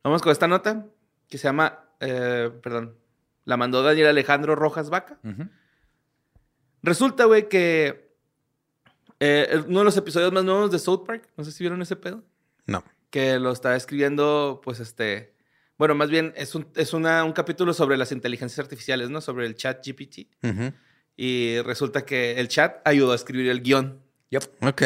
vamos 0.03 0.23
con 0.23 0.31
esta 0.33 0.47
nota 0.47 0.87
que 1.29 1.39
se 1.39 1.45
llama, 1.49 1.81
eh, 2.01 2.51
perdón, 2.63 2.97
la 3.45 3.57
mandó 3.57 3.83
Daniel 3.83 4.09
Alejandro 4.09 4.55
Rojas 4.55 4.91
Vaca. 4.91 5.19
Resulta, 6.83 7.25
güey, 7.25 7.49
que 7.49 8.13
eh, 9.21 9.63
uno 9.67 9.79
de 9.81 9.85
los 9.87 9.97
episodios 9.97 10.33
más 10.33 10.45
nuevos 10.45 10.71
de 10.71 10.79
South 10.79 11.05
Park, 11.07 11.31
no 11.37 11.45
sé 11.45 11.53
si 11.53 11.65
vieron 11.65 11.81
ese 11.81 11.97
pedo, 11.97 12.23
No. 12.67 12.85
que 13.11 13.39
lo 13.39 13.53
está 13.53 13.75
escribiendo, 13.75 14.61
pues 14.63 14.81
este, 14.81 15.35
bueno, 15.79 15.95
más 15.95 16.11
bien 16.11 16.35
es, 16.37 16.55
un, 16.55 16.67
es 16.75 16.93
una- 16.93 17.25
un 17.25 17.33
capítulo 17.33 17.73
sobre 17.73 17.97
las 17.97 18.13
inteligencias 18.13 18.59
artificiales, 18.59 19.09
¿no? 19.09 19.21
Sobre 19.23 19.47
el 19.47 19.55
chat 19.57 19.83
GPT. 19.87 20.29
Ujú. 20.43 20.73
Y 21.17 21.61
resulta 21.61 22.05
que 22.05 22.33
el 22.41 22.49
chat 22.49 22.77
ayudó 22.87 23.13
a 23.13 23.15
escribir 23.15 23.51
el 23.51 23.63
guion. 23.63 24.01
Yep. 24.31 24.43
Ok. 24.63 24.83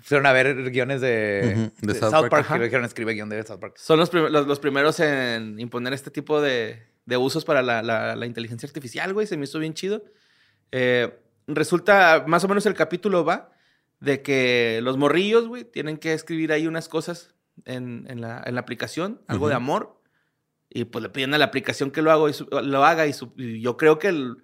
Fueron 0.00 0.26
a 0.26 0.32
ver 0.32 0.70
guiones 0.70 1.00
de, 1.00 1.52
Ujú, 1.72 1.86
de 1.86 1.92
de 1.92 1.98
South 1.98 2.10
South, 2.12 2.28
Park, 2.30 2.46
Park, 2.48 2.62
dijeron 2.62 2.84
escribe 2.84 3.12
guion 3.14 3.28
de 3.28 3.42
South 3.42 3.58
Park. 3.58 3.74
Son 3.76 3.98
los, 3.98 4.08
prim- 4.08 4.28
los, 4.30 4.46
los 4.46 4.60
primeros 4.60 5.00
en 5.00 5.58
imponer 5.58 5.92
este 5.92 6.10
tipo 6.10 6.40
de, 6.40 6.86
de 7.06 7.16
usos 7.16 7.44
para 7.44 7.60
la, 7.62 7.82
la- 7.82 8.14
la 8.14 8.26
inteligencia 8.26 8.66
artificial, 8.68 9.12
güey. 9.12 9.26
Se 9.26 9.36
me 9.36 9.44
hizo 9.44 9.58
bien 9.58 9.74
chido. 9.74 10.04
Eh, 10.72 11.12
resulta, 11.48 12.24
más 12.26 12.44
o 12.44 12.48
menos 12.48 12.64
el 12.66 12.74
capítulo 12.74 13.24
va 13.24 13.50
de 14.00 14.22
que 14.22 14.78
los 14.82 14.96
morrillos, 14.96 15.48
güey, 15.48 15.64
tienen 15.64 15.96
que 15.96 16.12
escribir 16.12 16.52
ahí 16.52 16.66
unas 16.66 16.88
cosas 16.88 17.34
en, 17.64 18.06
en 18.08 18.20
la, 18.20 18.42
en 18.46 18.54
la 18.54 18.60
aplicación, 18.60 19.20
algo 19.26 19.48
de 19.48 19.54
amor. 19.54 20.00
Y 20.70 20.84
pues 20.84 21.02
le 21.02 21.08
piden 21.08 21.34
a 21.34 21.38
la 21.38 21.46
aplicación 21.46 21.90
que 21.90 22.02
lo, 22.02 22.12
hago 22.12 22.28
y 22.28 22.32
su- 22.32 22.46
lo 22.50 22.84
haga. 22.84 23.06
Y, 23.08 23.12
su- 23.12 23.32
y 23.36 23.60
yo 23.60 23.76
creo 23.76 23.98
que 23.98 24.08
el- 24.08 24.36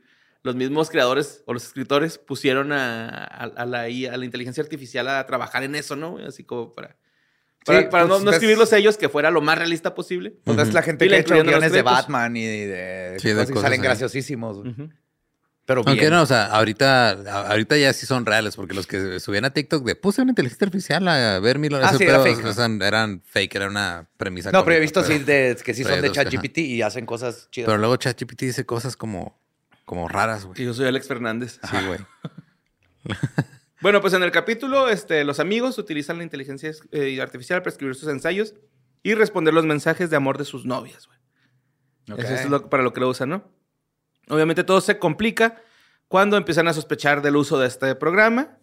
los 0.42 0.54
mismos 0.56 0.90
creadores 0.90 1.42
o 1.46 1.54
los 1.54 1.64
escritores 1.64 2.18
pusieron 2.18 2.72
a, 2.72 3.08
a- 3.08 3.44
a 3.44 3.66
la, 3.66 3.82
a 3.82 4.16
la 4.16 4.24
inteligencia 4.24 4.62
artificial 4.62 5.08
a 5.08 5.24
trabajar 5.26 5.62
en 5.62 5.74
eso, 5.74 5.96
¿no? 5.96 6.18
Así 6.26 6.44
como 6.44 6.74
para... 6.74 6.96
Para, 7.64 7.78
Sí, 7.82 7.86
para 7.92 8.06
pues, 8.08 8.18
no, 8.18 8.24
no 8.24 8.30
ves- 8.32 8.34
escribirlos 8.38 8.72
ellos 8.72 8.96
que 8.96 9.08
fuera 9.08 9.30
lo 9.30 9.40
más 9.40 9.56
realista 9.56 9.94
posible. 9.94 10.34
Pues 10.42 10.58
es 10.58 10.74
la 10.74 10.82
gente 10.82 11.04
Y 11.04 11.08
que 11.08 11.10
le 11.12 11.16
ha 11.18 11.20
hecho 11.20 11.34
los 11.34 11.44
guiones 11.44 11.70
de. 11.72 11.82
Batman 11.82 12.36
y 12.36 12.44
de, 12.44 13.16
Sí, 13.20 13.28
de 13.28 13.34
cosas 13.34 13.50
y 13.50 13.52
cosas 13.52 13.62
salen 13.62 13.80
ahí. 13.80 13.84
graciosísimos. 13.86 14.58
Pero 15.64 15.84
bien. 15.84 15.90
Aunque 15.90 16.10
no, 16.10 16.22
o 16.22 16.26
sea, 16.26 16.46
ahorita, 16.46 17.10
ahorita 17.50 17.76
ya 17.76 17.92
sí 17.92 18.04
son 18.04 18.26
reales, 18.26 18.56
porque 18.56 18.74
los 18.74 18.88
que 18.88 19.20
subían 19.20 19.44
a 19.44 19.50
TikTok 19.50 19.84
de 19.84 19.94
puse 19.94 20.20
una 20.22 20.32
inteligencia 20.32 20.64
artificial 20.64 21.06
a 21.06 21.38
ver 21.38 21.60
mil 21.60 21.72
Ah, 21.76 21.82
ese 21.90 21.98
sí, 21.98 22.04
era 22.04 22.20
fake, 22.20 22.42
¿no? 22.42 22.50
eran, 22.50 22.82
eran 22.82 23.22
fake, 23.24 23.54
era 23.54 23.68
una 23.68 24.08
premisa. 24.16 24.50
No, 24.50 24.64
pero 24.64 24.76
he 24.76 24.80
visto 24.80 25.04
sí 25.04 25.20
de, 25.20 25.56
que 25.64 25.72
sí 25.72 25.84
son 25.84 26.00
de 26.00 26.10
ChatGPT 26.10 26.58
y 26.58 26.82
hacen 26.82 27.06
cosas 27.06 27.48
chidas. 27.52 27.66
Pero 27.68 27.78
luego 27.78 27.94
ChatGPT 27.96 28.40
dice 28.42 28.66
cosas 28.66 28.96
como, 28.96 29.40
como 29.84 30.08
raras, 30.08 30.44
güey. 30.44 30.60
Y 30.60 30.64
yo 30.66 30.74
soy 30.74 30.86
Alex 30.86 31.08
Fernández. 31.08 31.60
Sí, 31.70 31.76
güey. 31.86 31.98
Bueno, 33.80 34.00
pues 34.00 34.14
en 34.14 34.22
el 34.22 34.30
capítulo, 34.30 34.88
este, 34.88 35.24
los 35.24 35.40
amigos 35.40 35.76
utilizan 35.76 36.16
la 36.18 36.22
inteligencia 36.22 36.70
eh, 36.92 37.20
artificial 37.20 37.62
para 37.62 37.70
escribir 37.72 37.96
sus 37.96 38.08
ensayos 38.08 38.54
y 39.02 39.14
responder 39.14 39.52
los 39.52 39.66
mensajes 39.66 40.08
de 40.08 40.14
amor 40.14 40.38
de 40.38 40.44
sus 40.44 40.64
novias, 40.64 41.08
güey. 41.08 41.18
Ok. 42.12 42.24
Eso 42.24 42.34
es 42.34 42.48
lo- 42.48 42.70
para 42.70 42.84
lo 42.84 42.92
que 42.92 43.00
lo 43.00 43.08
usan, 43.08 43.30
¿no? 43.30 43.50
Obviamente 44.28 44.62
todo 44.62 44.80
se 44.80 45.00
complica 45.00 45.60
cuando 46.06 46.36
empiezan 46.36 46.68
a 46.68 46.72
sospechar 46.74 47.22
del 47.22 47.34
uso 47.34 47.58
de 47.58 47.66
este 47.66 47.92
programa 47.96 48.56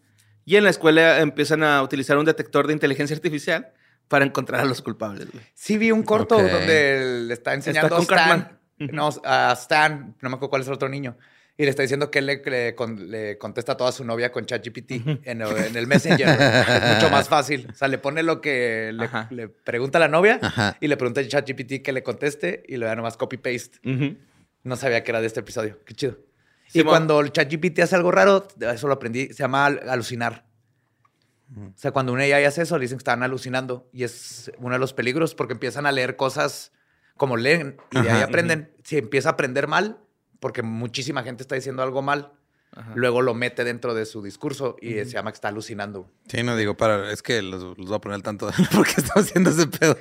y 0.45 0.55
en 0.55 0.63
la 0.63 0.69
escuela 0.69 1.19
empiezan 1.19 1.63
a 1.63 1.83
utilizar 1.83 2.17
un 2.17 2.23
detector 2.23 2.67
de 2.67 2.71
inteligencia 2.73 3.13
artificial 3.13 3.73
para 4.07 4.23
encontrar 4.23 4.61
a 4.61 4.65
los 4.65 4.81
culpables, 4.81 5.29
güey. 5.29 5.43
Sí 5.53 5.77
vi 5.77 5.91
un 5.91 6.03
corto 6.03 6.35
donde 6.37 7.23
le 7.27 7.33
está 7.33 7.53
enseñando 7.55 7.89
con 7.89 7.99
a 7.99 8.01
Stan. 8.03 8.58
No, 8.79 9.09
a 9.25 9.53
Stan, 9.53 10.15
no 10.21 10.29
me 10.29 10.35
acuerdo 10.35 10.49
cuál 10.49 10.61
es 10.63 10.67
el 10.67 10.73
otro 10.73 10.89
niño. 10.89 11.17
Y 11.57 11.63
le 11.65 11.71
está 11.71 11.81
diciendo 11.81 12.09
que 12.09 12.19
él 12.19 12.25
le, 12.27 12.41
le 12.45 12.73
con- 12.73 13.11
le 13.11 13.37
contesta 13.37 13.73
a 13.73 13.77
toda 13.77 13.91
su 13.91 14.05
novia 14.05 14.31
con 14.31 14.45
ChatGPT 14.45 14.91
en, 15.25 15.41
en 15.41 15.75
el 15.75 15.87
Messenger. 15.87 16.27
es 16.29 16.95
mucho 16.95 17.09
más 17.09 17.27
fácil. 17.27 17.67
O 17.69 17.75
sea, 17.75 17.89
le 17.89 17.97
pone 17.97 18.23
lo 18.23 18.39
que 18.39 18.91
le, 18.93 19.09
le 19.35 19.49
pregunta 19.49 19.97
a 19.97 20.01
la 20.01 20.07
novia 20.07 20.39
Ajá. 20.41 20.77
y 20.79 20.87
le 20.87 20.95
pregunta 20.95 21.19
a 21.19 21.27
ChatGPT 21.27 21.81
que 21.83 21.91
le 21.91 22.01
conteste 22.01 22.63
y 22.65 22.77
le 22.77 22.85
da 22.85 22.95
nomás 22.95 23.17
copy-paste. 23.17 23.79
No 24.63 24.75
sabía 24.77 25.03
que 25.03 25.11
era 25.11 25.19
de 25.19 25.27
este 25.27 25.41
episodio. 25.41 25.79
Qué 25.85 25.93
chido. 25.93 26.17
Sí, 26.67 26.79
y 26.79 26.83
cuando 26.83 27.19
el 27.19 27.33
ChatGPT 27.33 27.79
hace 27.79 27.95
algo 27.97 28.11
raro, 28.11 28.47
eso 28.61 28.87
lo 28.87 28.93
aprendí, 28.93 29.27
se 29.27 29.33
llama 29.43 29.65
al- 29.65 29.89
alucinar. 29.89 30.45
O 31.57 31.73
sea, 31.75 31.91
cuando 31.91 32.13
un 32.13 32.19
AI 32.19 32.43
hace 32.45 32.61
eso, 32.61 32.77
le 32.77 32.83
dicen 32.83 32.97
que 32.99 33.01
están 33.01 33.23
alucinando. 33.23 33.89
Y 33.91 34.03
es 34.03 34.51
uno 34.59 34.73
de 34.75 34.79
los 34.79 34.93
peligros 34.93 35.33
porque 35.35 35.53
empiezan 35.53 35.85
a 35.87 35.91
leer 35.91 36.15
cosas 36.15 36.71
como 37.19 37.37
leen 37.37 37.77
y 37.91 38.01
de 38.01 38.09
ahí 38.09 38.23
aprenden. 38.23 38.71
Si 38.83 38.97
empieza 38.97 39.29
a 39.29 39.31
aprender 39.33 39.67
mal, 39.67 39.99
porque 40.39 40.63
muchísima 40.63 41.21
gente 41.21 41.43
está 41.43 41.53
diciendo 41.53 41.83
algo 41.83 42.01
mal, 42.01 42.31
Ajá. 42.71 42.93
luego 42.95 43.21
lo 43.21 43.33
mete 43.35 43.63
dentro 43.63 43.93
de 43.93 44.05
su 44.05 44.23
discurso 44.23 44.77
y 44.81 44.93
se 44.93 45.05
llama 45.05 45.31
que 45.31 45.35
está 45.35 45.49
alucinando. 45.49 46.09
Sí, 46.27 46.41
no 46.41 46.55
digo, 46.55 46.77
para, 46.77 47.11
es 47.11 47.21
que 47.21 47.41
los, 47.41 47.77
los 47.77 47.87
voy 47.87 47.95
a 47.95 47.99
poner 47.99 48.15
al 48.15 48.23
tanto 48.23 48.47
de 48.47 48.53
por 48.73 48.87
qué 48.87 49.01
estamos 49.01 49.27
haciendo 49.27 49.51
ese 49.51 49.67
pedo. 49.67 49.97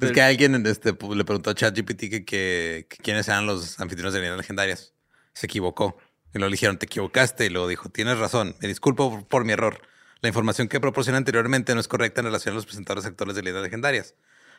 Es 0.00 0.12
que 0.12 0.22
alguien 0.22 0.64
este, 0.66 0.92
le 0.92 1.24
preguntó 1.24 1.50
a 1.50 1.54
ChatGPT 1.54 2.00
que, 2.00 2.24
que, 2.24 2.86
que 2.88 2.96
quiénes 3.02 3.28
eran 3.28 3.46
los 3.46 3.78
anfitriones 3.78 4.14
de 4.14 4.20
leyendas 4.20 4.38
legendarias. 4.38 4.94
Se 5.34 5.46
equivocó. 5.46 5.96
Y 6.34 6.38
le 6.38 6.48
dijeron, 6.48 6.78
te 6.78 6.86
equivocaste. 6.86 7.46
Y 7.46 7.50
luego 7.50 7.68
dijo, 7.68 7.88
tienes 7.88 8.18
razón. 8.18 8.56
Me 8.60 8.68
disculpo 8.68 9.10
por, 9.10 9.28
por 9.28 9.44
mi 9.44 9.52
error. 9.52 9.80
La 10.20 10.28
información 10.28 10.68
que 10.68 10.80
proporcioné 10.80 11.18
anteriormente 11.18 11.74
no 11.74 11.80
es 11.80 11.88
correcta 11.88 12.20
en 12.20 12.26
relación 12.26 12.52
a 12.52 12.56
los 12.56 12.66
presentadores 12.66 13.04
actuales 13.06 13.36
de 13.36 13.42
leyendas 13.42 13.64
legendarias. 13.64 14.14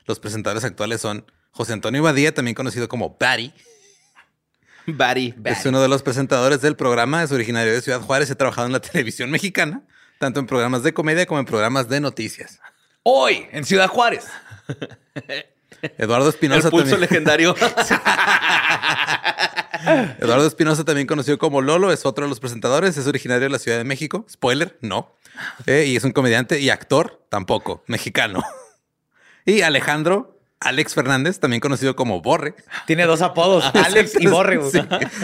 Los 0.06 0.20
presentadores 0.20 0.64
actuales 0.64 1.02
son 1.02 1.26
José 1.54 1.74
Antonio 1.74 2.02
Badía, 2.02 2.34
también 2.34 2.56
conocido 2.56 2.90
como 2.90 3.16
Barry. 3.20 3.54
Barry. 4.88 5.36
Es 5.46 5.66
uno 5.66 5.82
de 5.82 5.88
los 5.88 6.02
presentadores 6.02 6.62
del 6.62 6.76
programa, 6.76 7.22
es 7.24 7.32
originario 7.32 7.72
de 7.72 7.82
Ciudad 7.82 8.02
Juárez 8.02 8.30
ha 8.32 8.36
trabajado 8.36 8.66
en 8.68 8.74
la 8.74 8.82
televisión 8.82 9.30
mexicana, 9.30 9.84
tanto 10.20 10.40
en 10.40 10.48
programas 10.48 10.82
de 10.84 10.94
comedia 10.94 11.28
como 11.28 11.40
en 11.40 11.46
programas 11.46 11.88
de 11.90 12.02
noticias. 12.02 12.60
Hoy, 13.04 13.48
en 13.52 13.66
Ciudad 13.66 13.88
Juárez. 13.88 14.26
Eduardo 15.98 16.28
El 16.28 16.34
Espinosa 16.34 16.70
pulso 16.72 16.92
también. 16.92 17.02
legendario. 17.02 17.56
Eduardo 20.20 20.48
Espinosa, 20.48 20.84
también 20.86 21.06
conocido 21.06 21.38
como 21.38 21.62
Lolo, 21.62 21.92
es 21.92 22.06
otro 22.06 22.26
de 22.26 22.30
los 22.30 22.40
presentadores, 22.40 22.98
es 22.98 23.06
originario 23.06 23.44
de 23.44 23.50
la 23.50 23.60
Ciudad 23.60 23.78
de 23.78 23.84
México. 23.84 24.26
Spoiler, 24.30 24.78
no. 24.82 25.16
Eh, 25.68 25.86
y 25.88 25.96
es 25.98 26.04
un 26.04 26.14
comediante 26.14 26.60
y 26.60 26.70
actor, 26.72 27.24
tampoco, 27.30 27.84
mexicano. 27.88 28.42
Y 29.46 29.62
Alejandro 29.62 30.40
Alex 30.64 30.94
Fernández, 30.94 31.40
también 31.40 31.60
conocido 31.60 31.96
como 31.96 32.22
Borre. 32.22 32.56
Tiene 32.88 33.06
dos 33.06 33.22
apodos, 33.22 33.64
Alex 33.74 34.16
y 34.20 34.28
Borre. 34.28 34.60
Sí, 34.72 34.80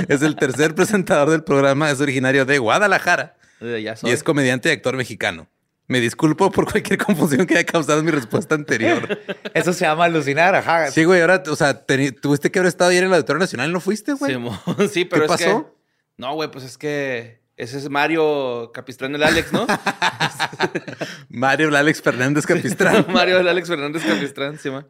es 0.08 0.22
el 0.22 0.36
tercer 0.36 0.76
presentador 0.76 1.30
del 1.30 1.44
programa, 1.44 1.90
es 1.92 2.00
originario 2.02 2.46
de 2.46 2.58
Guadalajara 2.60 3.36
y 3.62 4.10
es 4.10 4.24
comediante 4.24 4.70
y 4.70 4.72
actor 4.74 4.96
mexicano. 4.96 5.48
Me 5.88 6.00
disculpo 6.00 6.52
por 6.52 6.72
cualquier 6.72 7.00
confusión 7.00 7.48
que 7.48 7.56
haya 7.56 7.66
causado 7.66 8.04
mi 8.04 8.12
respuesta 8.12 8.54
anterior. 8.54 9.20
Eso 9.56 9.74
se 9.74 9.86
llama 9.86 10.06
alucinar, 10.06 10.54
ajá. 10.54 10.92
Sí, 10.92 11.04
güey, 11.04 11.20
ahora, 11.22 11.42
o 11.48 11.56
sea, 11.56 11.84
tuviste 11.84 12.52
que 12.52 12.60
haber 12.60 12.70
estado 12.70 12.92
ayer 12.92 13.04
en 13.04 13.10
el 13.10 13.16
Auditorio 13.16 13.40
Nacional 13.40 13.72
y 13.72 13.74
no 13.74 13.80
fuiste, 13.80 14.14
güey. 14.14 14.32
Simón. 14.34 14.60
Sí, 14.94 15.06
pero 15.06 15.26
¿Qué 15.26 15.34
es 15.34 15.40
que- 15.40 15.46
pasó? 15.46 15.76
No, 16.18 16.36
güey, 16.36 16.52
pues 16.52 16.64
es 16.66 16.78
que 16.78 17.42
ese 17.58 17.78
es 17.80 17.90
Mario 17.90 18.72
Capistrán 18.74 19.16
el 19.16 19.24
Alex, 19.24 19.52
¿no? 19.52 19.66
Mario 21.30 21.76
Alex 21.76 22.02
Fernández 22.02 22.46
Capistrán. 22.46 23.06
Mario 23.10 23.40
el 23.40 23.48
Alex 23.48 23.68
Fernández 23.68 24.04
Capistrán, 24.06 24.58
sí, 24.62 24.70
ma. 24.70 24.86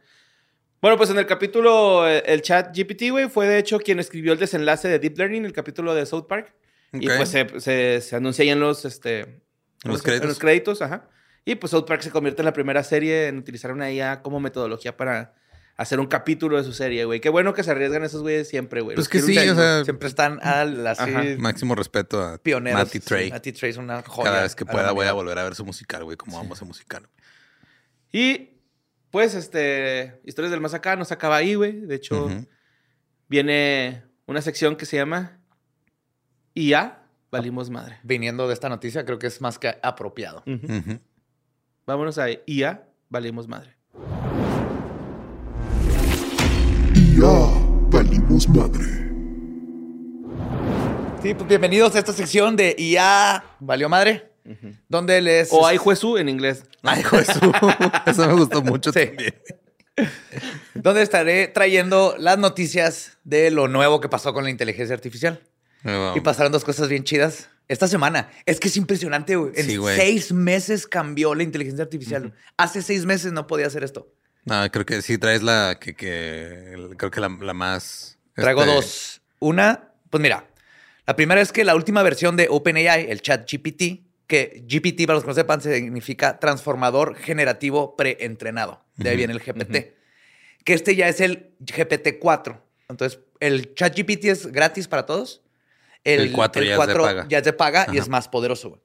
Bueno, 0.80 0.96
pues 0.96 1.10
en 1.10 1.18
el 1.18 1.26
capítulo, 1.26 2.08
eh, 2.08 2.22
el 2.26 2.40
chat 2.42 2.74
GPT, 2.76 3.10
güey, 3.10 3.28
fue 3.28 3.46
de 3.46 3.58
hecho 3.58 3.78
quien 3.78 3.98
escribió 4.00 4.32
el 4.32 4.38
desenlace 4.38 4.88
de 4.88 4.98
Deep 4.98 5.18
Learning, 5.18 5.44
el 5.44 5.52
capítulo 5.52 5.94
de 5.94 6.06
South 6.06 6.26
Park. 6.26 6.54
Y 6.92 7.06
pues 7.06 7.28
se, 7.28 7.60
se, 7.60 8.00
se 8.00 8.16
anuncia 8.16 8.42
ahí 8.42 8.50
en 8.50 8.60
los, 8.60 8.84
este, 8.84 9.42
¿cómo 9.82 9.94
los 9.94 10.02
créditos. 10.02 10.24
En 10.24 10.28
los 10.30 10.38
créditos, 10.38 10.82
ajá. 10.82 11.08
Y 11.44 11.54
pues 11.56 11.70
South 11.70 11.84
Park 11.86 12.02
se 12.02 12.10
convierte 12.10 12.42
en 12.42 12.46
la 12.46 12.52
primera 12.52 12.82
serie 12.82 13.28
en 13.28 13.38
utilizar 13.38 13.72
una 13.72 13.90
IA 13.92 14.22
como 14.22 14.40
metodología 14.40 14.96
para 14.96 15.34
hacer 15.76 16.00
un 16.00 16.06
capítulo 16.06 16.56
de 16.56 16.64
su 16.64 16.72
serie, 16.72 17.04
güey. 17.04 17.20
Qué 17.20 17.28
bueno 17.28 17.54
que 17.54 17.62
se 17.62 17.70
arriesgan 17.70 18.02
esos 18.04 18.22
güeyes 18.22 18.48
siempre, 18.48 18.80
güey. 18.80 18.96
Pues 18.96 19.06
Los 19.06 19.08
que 19.08 19.20
sí, 19.20 19.36
o 19.48 19.54
sea, 19.54 19.84
Siempre 19.84 20.08
están 20.08 20.38
al 20.42 20.86
así 20.86 21.02
Ajá. 21.02 21.22
máximo 21.38 21.74
respeto 21.74 22.22
a 22.22 22.38
pioneros. 22.38 22.78
Matty 22.80 22.98
Sí, 22.98 23.00
Trey. 23.00 23.30
Matty 23.30 23.52
Trey 23.52 23.70
es 23.70 23.76
una 23.76 24.02
joya. 24.02 24.30
Cada 24.30 24.42
vez 24.42 24.54
que 24.54 24.64
a 24.64 24.66
pueda 24.66 24.92
voy 24.92 25.06
a 25.06 25.12
volver 25.12 25.38
a 25.38 25.44
ver 25.44 25.54
su 25.54 25.64
musical, 25.64 26.04
güey, 26.04 26.16
como 26.16 26.38
amo 26.38 26.54
ese 26.54 26.64
musical. 26.64 27.08
Y 28.12 28.49
pues, 29.10 29.34
este, 29.34 30.20
Historias 30.24 30.50
del 30.50 30.60
Más 30.60 30.74
Acá 30.74 30.96
no 30.96 31.04
se 31.04 31.14
acaba 31.14 31.36
ahí, 31.36 31.54
güey. 31.54 31.80
De 31.80 31.94
hecho, 31.96 32.28
viene 33.28 34.04
una 34.26 34.40
sección 34.40 34.76
que 34.76 34.86
se 34.86 34.96
llama 34.96 35.40
IA, 36.54 37.02
valimos 37.30 37.70
madre. 37.70 37.98
Viniendo 38.02 38.46
de 38.46 38.54
esta 38.54 38.68
noticia, 38.68 39.04
creo 39.04 39.18
que 39.18 39.26
es 39.26 39.40
más 39.40 39.58
que 39.58 39.74
apropiado. 39.82 40.44
Vámonos 41.86 42.18
a 42.18 42.26
IA, 42.46 42.88
valimos 43.08 43.48
madre. 43.48 43.76
Y 46.94 47.20
ya 47.20 47.28
valimos 47.90 48.48
madre. 48.48 49.10
Sí, 51.22 51.34
pues 51.34 51.48
bienvenidos 51.48 51.94
a 51.96 51.98
esta 51.98 52.14
sección 52.14 52.56
de 52.56 52.74
IA 52.78 53.44
Valió 53.58 53.90
Madre, 53.90 54.29
donde 54.88 55.20
les... 55.20 55.52
O 55.52 55.66
hay 55.66 55.76
juezú 55.76 56.16
en 56.18 56.28
inglés. 56.28 56.64
Ay, 56.82 57.00
hijo 57.00 57.16
de 57.18 57.24
su- 57.24 57.52
Eso 58.06 58.26
me 58.26 58.32
gustó 58.34 58.62
mucho 58.62 58.92
Sí. 58.92 59.06
también. 59.06 59.34
donde 60.74 61.02
estaré 61.02 61.48
trayendo 61.48 62.14
las 62.18 62.38
noticias 62.38 63.18
de 63.24 63.50
lo 63.50 63.68
nuevo 63.68 64.00
que 64.00 64.08
pasó 64.08 64.32
con 64.32 64.44
la 64.44 64.50
inteligencia 64.50 64.94
artificial. 64.94 65.42
Oh. 65.84 66.14
Y 66.16 66.20
pasaron 66.20 66.52
dos 66.52 66.64
cosas 66.64 66.88
bien 66.88 67.04
chidas 67.04 67.48
esta 67.68 67.88
semana. 67.88 68.30
Es 68.46 68.60
que 68.60 68.68
es 68.68 68.76
impresionante, 68.76 69.36
güey. 69.36 69.52
En 69.56 69.66
Sí, 69.66 69.76
güey. 69.76 69.96
seis 69.96 70.32
meses 70.32 70.86
cambió 70.86 71.34
la 71.34 71.42
inteligencia 71.42 71.84
artificial. 71.84 72.32
Hace 72.56 72.82
seis 72.82 73.04
meses 73.06 73.32
no 73.32 73.46
podía 73.46 73.66
hacer 73.66 73.84
esto. 73.84 74.12
No, 74.44 74.70
creo 74.70 74.86
que 74.86 75.02
sí 75.02 75.18
traes 75.18 75.42
la 75.42 75.76
que, 75.80 75.94
que 75.94 76.72
el- 76.74 76.96
creo 76.96 77.10
que 77.10 77.20
la, 77.20 77.28
la 77.40 77.52
más. 77.54 78.18
Traigo 78.34 78.62
este, 78.62 78.74
dos. 78.74 79.22
Una, 79.38 79.90
pues 80.08 80.20
mira, 80.22 80.46
la 81.06 81.16
primera 81.16 81.40
es 81.40 81.52
que 81.52 81.64
la 81.64 81.74
última 81.74 82.02
versión 82.02 82.36
de 82.36 82.46
OpenAI, 82.50 83.10
el 83.10 83.20
chat 83.20 83.50
GPT, 83.50 84.02
que 84.30 84.64
GPT, 84.64 85.06
para 85.06 85.14
los 85.14 85.24
que 85.24 85.28
no 85.28 85.34
sepan, 85.34 85.60
significa 85.60 86.38
transformador 86.38 87.16
generativo 87.16 87.96
preentrenado. 87.96 88.80
De 88.96 89.10
ahí 89.10 89.16
viene 89.16 89.32
el 89.32 89.40
GPT. 89.40 89.92
Que 90.64 90.72
este 90.72 90.94
ya 90.94 91.08
es 91.08 91.20
el 91.20 91.50
GPT-4. 91.58 92.60
Entonces, 92.88 93.18
el 93.40 93.74
chat 93.74 93.98
GPT 93.98 94.26
es 94.26 94.46
gratis 94.46 94.86
para 94.86 95.04
todos. 95.04 95.42
El 96.04 96.30
4 96.30 96.62
ya 96.62 96.76
es 96.76 96.86
de 96.86 96.94
paga. 96.94 97.26
ya 97.28 97.56
paga 97.56 97.86
y 97.92 97.98
es 97.98 98.08
más 98.08 98.28
poderoso. 98.28 98.80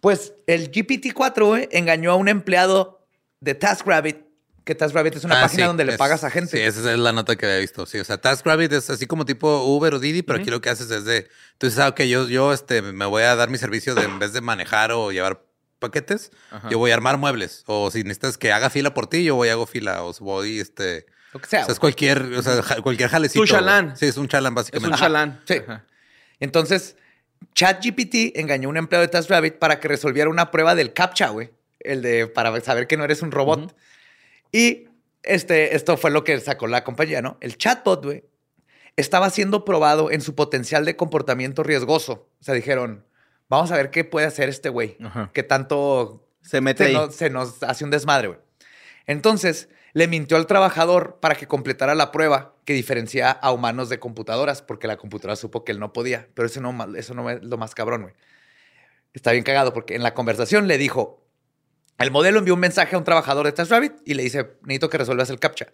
Pues 0.00 0.34
el 0.48 0.72
GPT-4, 0.72 1.46
güey, 1.46 1.68
engañó 1.70 2.10
a 2.10 2.16
un 2.16 2.28
empleado 2.28 3.06
de 3.38 3.54
TaskRabbit, 3.54 4.24
que 4.70 4.76
TaskRabbit 4.76 5.16
es 5.16 5.24
una 5.24 5.40
ah, 5.40 5.42
página 5.42 5.64
sí, 5.64 5.66
donde 5.66 5.84
le 5.84 5.92
es- 5.92 5.98
pagas 5.98 6.22
a 6.22 6.30
gente. 6.30 6.56
Sí, 6.56 6.62
esa 6.62 6.92
es 6.92 6.98
la 6.98 7.12
nota 7.12 7.34
que 7.34 7.44
había 7.44 7.58
visto. 7.58 7.86
Sí, 7.86 7.98
o 7.98 8.04
sea, 8.04 8.18
TaskRabbit 8.18 8.72
es 8.72 8.88
así 8.88 9.06
como 9.06 9.24
tipo 9.24 9.64
Uber 9.64 9.94
o 9.94 9.98
Didi, 9.98 10.22
pero 10.22 10.38
aquí 10.38 10.48
lo 10.50 10.60
que 10.60 10.70
haces 10.70 10.90
es 10.92 11.04
de. 11.04 11.28
Tú 11.58 11.66
dices, 11.66 11.80
ah, 11.80 11.88
ok, 11.88 12.02
yo, 12.02 12.28
yo 12.28 12.52
este, 12.52 12.82
me 12.82 13.04
voy 13.06 13.24
a 13.24 13.34
dar 13.34 13.50
mi 13.50 13.58
servicio 13.58 13.96
de 13.96 14.02
en 14.04 14.20
vez 14.20 14.32
de 14.32 14.40
manejar 14.40 14.92
o 14.92 15.10
llevar 15.10 15.42
paquetes, 15.80 16.30
yo 16.70 16.78
voy 16.78 16.92
a 16.92 16.94
armar 16.94 17.16
muebles. 17.18 17.64
O 17.66 17.90
si 17.90 18.02
necesitas 18.04 18.38
que 18.38 18.52
haga 18.52 18.70
fila 18.70 18.94
por 18.94 19.08
ti, 19.08 19.24
yo 19.24 19.34
voy 19.34 19.48
a 19.48 19.52
hago 19.54 19.66
fila. 19.66 20.04
O 20.04 20.12
voy, 20.20 20.60
este. 20.60 21.06
Lo 21.32 21.40
que 21.40 21.46
sea. 21.48 21.62
O 21.62 21.64
sea, 21.64 21.72
es 21.72 21.80
cualquier, 21.80 22.22
o 22.22 22.42
sea, 22.42 22.62
ja- 22.62 22.80
cualquier 22.80 23.08
jalecito. 23.08 23.40
Tu 23.42 23.46
chalán. 23.48 23.86
güey. 23.86 23.96
Sí, 23.96 24.06
es 24.06 24.16
un 24.16 24.28
chalán, 24.28 24.52
Es 24.52 24.56
básicamente. 24.56 24.94
un 24.94 25.00
chalán. 25.00 25.40
Sí. 25.48 25.54
Ajá. 25.66 25.84
Entonces, 26.38 26.96
ChatGPT 27.54 28.36
engañó 28.38 28.68
a 28.68 28.70
un 28.70 28.76
empleado 28.76 29.02
de 29.02 29.08
TaskRabbit 29.08 29.54
para 29.58 29.80
que 29.80 29.88
resolviera 29.88 30.30
una 30.30 30.50
prueba 30.50 30.74
del 30.74 30.92
CAPTCHA, 30.92 31.28
güey. 31.30 31.50
El 31.80 32.02
de 32.02 32.26
para 32.26 32.58
saber 32.60 32.86
que 32.86 32.96
no 32.96 33.04
eres 33.04 33.22
un 33.22 33.30
robot. 33.32 33.74
Y 34.52 34.88
este, 35.22 35.76
esto 35.76 35.96
fue 35.96 36.10
lo 36.10 36.24
que 36.24 36.38
sacó 36.40 36.66
la 36.66 36.84
compañía, 36.84 37.22
¿no? 37.22 37.36
El 37.40 37.56
chatbot, 37.56 38.04
güey, 38.04 38.24
estaba 38.96 39.30
siendo 39.30 39.64
probado 39.64 40.10
en 40.10 40.20
su 40.20 40.34
potencial 40.34 40.84
de 40.84 40.96
comportamiento 40.96 41.62
riesgoso. 41.62 42.28
O 42.40 42.44
sea, 42.44 42.54
dijeron, 42.54 43.04
vamos 43.48 43.70
a 43.70 43.76
ver 43.76 43.90
qué 43.90 44.04
puede 44.04 44.26
hacer 44.26 44.48
este 44.48 44.68
güey. 44.68 44.96
Que 45.32 45.42
tanto 45.42 46.26
Se 46.42 46.60
mete 46.60 46.84
se 46.84 46.90
ahí. 46.90 46.94
nos, 46.94 47.14
se 47.14 47.30
nos 47.30 47.62
hace 47.62 47.84
un 47.84 47.90
desmadre, 47.90 48.28
güey. 48.28 48.40
Entonces, 49.06 49.68
le 49.92 50.06
mintió 50.08 50.36
al 50.36 50.46
trabajador 50.46 51.18
para 51.20 51.34
que 51.34 51.46
completara 51.46 51.94
la 51.94 52.12
prueba 52.12 52.54
que 52.64 52.74
diferencia 52.74 53.30
a 53.30 53.52
humanos 53.52 53.88
de 53.88 53.98
computadoras, 53.98 54.62
porque 54.62 54.86
la 54.86 54.96
computadora 54.96 55.36
supo 55.36 55.64
que 55.64 55.72
él 55.72 55.80
no 55.80 55.92
podía. 55.92 56.28
Pero 56.34 56.46
eso 56.46 56.60
no, 56.60 56.96
eso 56.96 57.14
no 57.14 57.28
es 57.28 57.42
lo 57.42 57.58
más 57.58 57.74
cabrón, 57.74 58.02
güey. 58.02 58.14
Está 59.12 59.32
bien 59.32 59.42
cagado, 59.42 59.72
porque 59.72 59.96
en 59.96 60.04
la 60.04 60.14
conversación 60.14 60.68
le 60.68 60.78
dijo, 60.78 61.24
el 62.04 62.10
modelo 62.10 62.38
envió 62.38 62.54
un 62.54 62.60
mensaje 62.60 62.94
a 62.94 62.98
un 62.98 63.04
trabajador 63.04 63.46
de 63.46 63.52
TaskRabbit 63.52 63.92
y 64.04 64.14
le 64.14 64.22
dice, 64.22 64.56
necesito 64.62 64.88
que 64.88 64.98
resuelvas 64.98 65.30
el 65.30 65.38
captcha. 65.38 65.68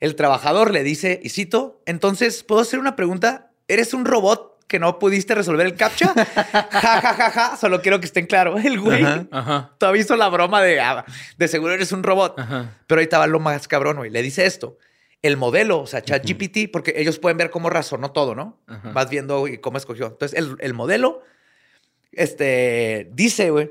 El 0.00 0.16
trabajador 0.16 0.70
le 0.72 0.82
dice, 0.82 1.20
y 1.22 1.28
cito, 1.28 1.82
entonces, 1.86 2.42
¿puedo 2.42 2.60
hacer 2.60 2.78
una 2.78 2.96
pregunta? 2.96 3.52
¿Eres 3.68 3.94
un 3.94 4.04
robot 4.04 4.64
que 4.66 4.78
no 4.78 4.98
pudiste 4.98 5.34
resolver 5.34 5.66
el 5.66 5.74
captcha? 5.74 6.14
ja, 6.14 6.68
ja, 6.70 7.14
ja, 7.14 7.30
ja, 7.30 7.56
solo 7.56 7.80
quiero 7.82 8.00
que 8.00 8.06
estén 8.06 8.26
claros. 8.26 8.64
El 8.64 8.80
güey 8.80 9.02
Ajá. 9.02 9.26
Ajá. 9.30 9.74
todavía 9.78 10.02
hizo 10.02 10.16
la 10.16 10.28
broma 10.28 10.62
de, 10.62 10.80
ah, 10.80 11.04
de 11.36 11.48
seguro 11.48 11.74
eres 11.74 11.92
un 11.92 12.02
robot. 12.02 12.38
Ajá. 12.38 12.78
Pero 12.86 12.98
ahí 12.98 13.04
estaba 13.04 13.26
lo 13.26 13.38
más 13.38 13.68
cabrón, 13.68 13.98
güey. 13.98 14.10
Le 14.10 14.22
dice 14.22 14.46
esto. 14.46 14.78
el 15.22 15.36
modelo, 15.36 15.80
o 15.80 15.86
sea, 15.86 16.02
ChatGPT, 16.02 16.72
porque 16.72 16.94
ellos 16.96 17.18
pueden 17.18 17.38
ver 17.38 17.50
cómo 17.50 17.70
razonó 17.70 18.10
todo, 18.10 18.34
¿no? 18.34 18.58
Vas 18.92 19.08
viendo 19.10 19.46
y 19.46 19.58
cómo 19.58 19.78
escogió. 19.78 20.06
Entonces, 20.06 20.36
el, 20.36 20.56
el 20.58 20.74
modelo 20.74 21.22
este, 22.10 23.08
dice, 23.12 23.50
güey, 23.50 23.70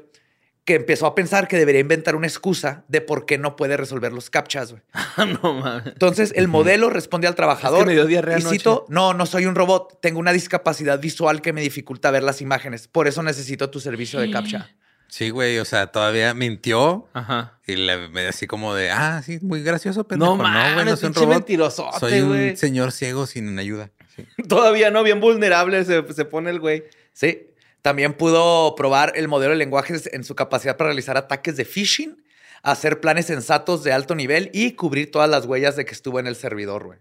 que 0.65 0.75
empezó 0.75 1.07
a 1.07 1.15
pensar 1.15 1.47
que 1.47 1.57
debería 1.57 1.81
inventar 1.81 2.15
una 2.15 2.27
excusa 2.27 2.83
de 2.87 3.01
por 3.01 3.25
qué 3.25 3.37
no 3.37 3.55
puede 3.55 3.77
resolver 3.77 4.13
los 4.13 4.29
captchas, 4.29 4.71
güey. 4.71 4.83
no 5.41 5.53
mames. 5.55 5.87
Entonces, 5.87 6.33
el 6.35 6.47
modelo 6.47 6.89
responde 6.89 7.27
al 7.27 7.35
trabajador. 7.35 7.79
Es 7.79 7.83
que 7.85 7.87
me 7.89 7.93
dio 7.95 8.05
diarrea 8.05 8.37
y 8.37 8.41
cito, 8.41 8.85
no, 8.89 9.13
no 9.13 9.25
soy 9.25 9.45
un 9.47 9.55
robot. 9.55 9.99
Tengo 10.01 10.19
una 10.19 10.33
discapacidad 10.33 10.99
visual 10.99 11.41
que 11.41 11.51
me 11.53 11.61
dificulta 11.61 12.11
ver 12.11 12.23
las 12.23 12.41
imágenes. 12.41 12.87
Por 12.87 13.07
eso 13.07 13.23
necesito 13.23 13.69
tu 13.69 13.79
servicio 13.79 14.19
de 14.19 14.29
captcha. 14.29 14.69
Sí, 15.07 15.29
güey, 15.29 15.59
o 15.59 15.65
sea, 15.65 15.87
todavía 15.87 16.33
mintió 16.33 17.09
Ajá. 17.11 17.59
y 17.67 17.75
le 17.75 18.07
me 18.07 18.27
así 18.27 18.47
como 18.47 18.73
de, 18.73 18.91
ah, 18.91 19.21
sí, 19.25 19.39
muy 19.41 19.61
gracioso, 19.61 20.07
pero 20.07 20.19
No 20.19 20.37
no, 20.37 20.73
güey, 20.73 20.85
no 20.85 20.95
soy 20.95 21.07
un 21.09 21.15
robot. 21.15 21.29
mentirosote, 21.35 21.99
Soy 21.99 22.21
un 22.21 22.55
señor 22.55 22.93
ciego 22.93 23.27
sin 23.27 23.59
ayuda. 23.59 23.89
Sí. 24.15 24.25
Todavía 24.47 24.89
no, 24.89 25.03
bien 25.03 25.19
vulnerable 25.19 25.83
se, 25.83 26.01
se 26.13 26.23
pone 26.23 26.49
el 26.49 26.61
güey. 26.61 26.85
Sí. 27.11 27.47
También 27.81 28.13
pudo 28.13 28.75
probar 28.75 29.13
el 29.15 29.27
modelo 29.27 29.51
de 29.51 29.57
lenguajes 29.57 30.09
en 30.13 30.23
su 30.23 30.35
capacidad 30.35 30.77
para 30.77 30.89
realizar 30.89 31.17
ataques 31.17 31.57
de 31.57 31.65
phishing, 31.65 32.23
hacer 32.61 33.01
planes 33.01 33.25
sensatos 33.25 33.83
de 33.83 33.91
alto 33.91 34.13
nivel 34.13 34.51
y 34.53 34.73
cubrir 34.73 35.09
todas 35.11 35.29
las 35.29 35.45
huellas 35.45 35.75
de 35.75 35.85
que 35.85 35.93
estuvo 35.93 36.19
en 36.19 36.27
el 36.27 36.35
servidor, 36.35 36.85
güey. 36.85 36.99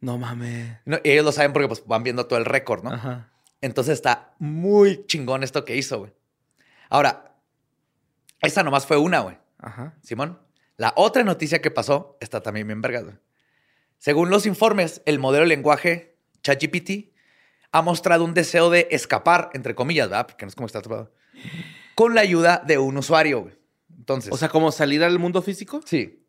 No 0.00 0.18
mames. 0.18 0.78
No, 0.84 0.98
y 1.02 1.10
ellos 1.10 1.24
lo 1.24 1.32
saben 1.32 1.52
porque 1.52 1.68
pues, 1.68 1.84
van 1.86 2.02
viendo 2.02 2.26
todo 2.26 2.38
el 2.38 2.44
récord, 2.44 2.82
¿no? 2.82 2.92
Ajá. 2.92 3.30
Entonces 3.60 3.94
está 3.94 4.34
muy 4.38 5.04
chingón 5.06 5.42
esto 5.42 5.64
que 5.64 5.76
hizo, 5.76 5.98
güey. 5.98 6.12
Ahora, 6.88 7.36
esa 8.40 8.62
nomás 8.62 8.86
fue 8.86 8.96
una, 8.96 9.20
güey. 9.20 9.36
Ajá. 9.58 9.94
Simón. 10.02 10.38
La 10.76 10.92
otra 10.96 11.24
noticia 11.24 11.60
que 11.60 11.70
pasó 11.70 12.18
está 12.20 12.42
también 12.42 12.66
bien 12.66 12.82
vergas, 12.82 13.04
güey. 13.04 13.16
Según 13.98 14.30
los 14.30 14.46
informes, 14.46 15.02
el 15.06 15.18
modelo 15.18 15.44
de 15.44 15.48
lenguaje 15.48 16.18
ChatGPT 16.42 17.15
ha 17.76 17.82
mostrado 17.82 18.24
un 18.24 18.34
deseo 18.34 18.70
de 18.70 18.88
escapar, 18.90 19.50
entre 19.54 19.74
comillas, 19.74 20.08
¿verdad? 20.08 20.26
Porque 20.26 20.44
no 20.44 20.48
es 20.48 20.54
como 20.54 20.66
está 20.66 20.78
atrapado. 20.78 21.12
Con 21.94 22.14
la 22.14 22.20
ayuda 22.22 22.62
de 22.66 22.78
un 22.78 22.96
usuario, 22.96 23.40
güey. 23.42 23.54
Entonces, 23.96 24.32
O 24.32 24.36
sea, 24.36 24.48
como 24.48 24.70
salir 24.72 25.02
al 25.04 25.18
mundo 25.18 25.42
físico, 25.42 25.80
sí. 25.84 26.22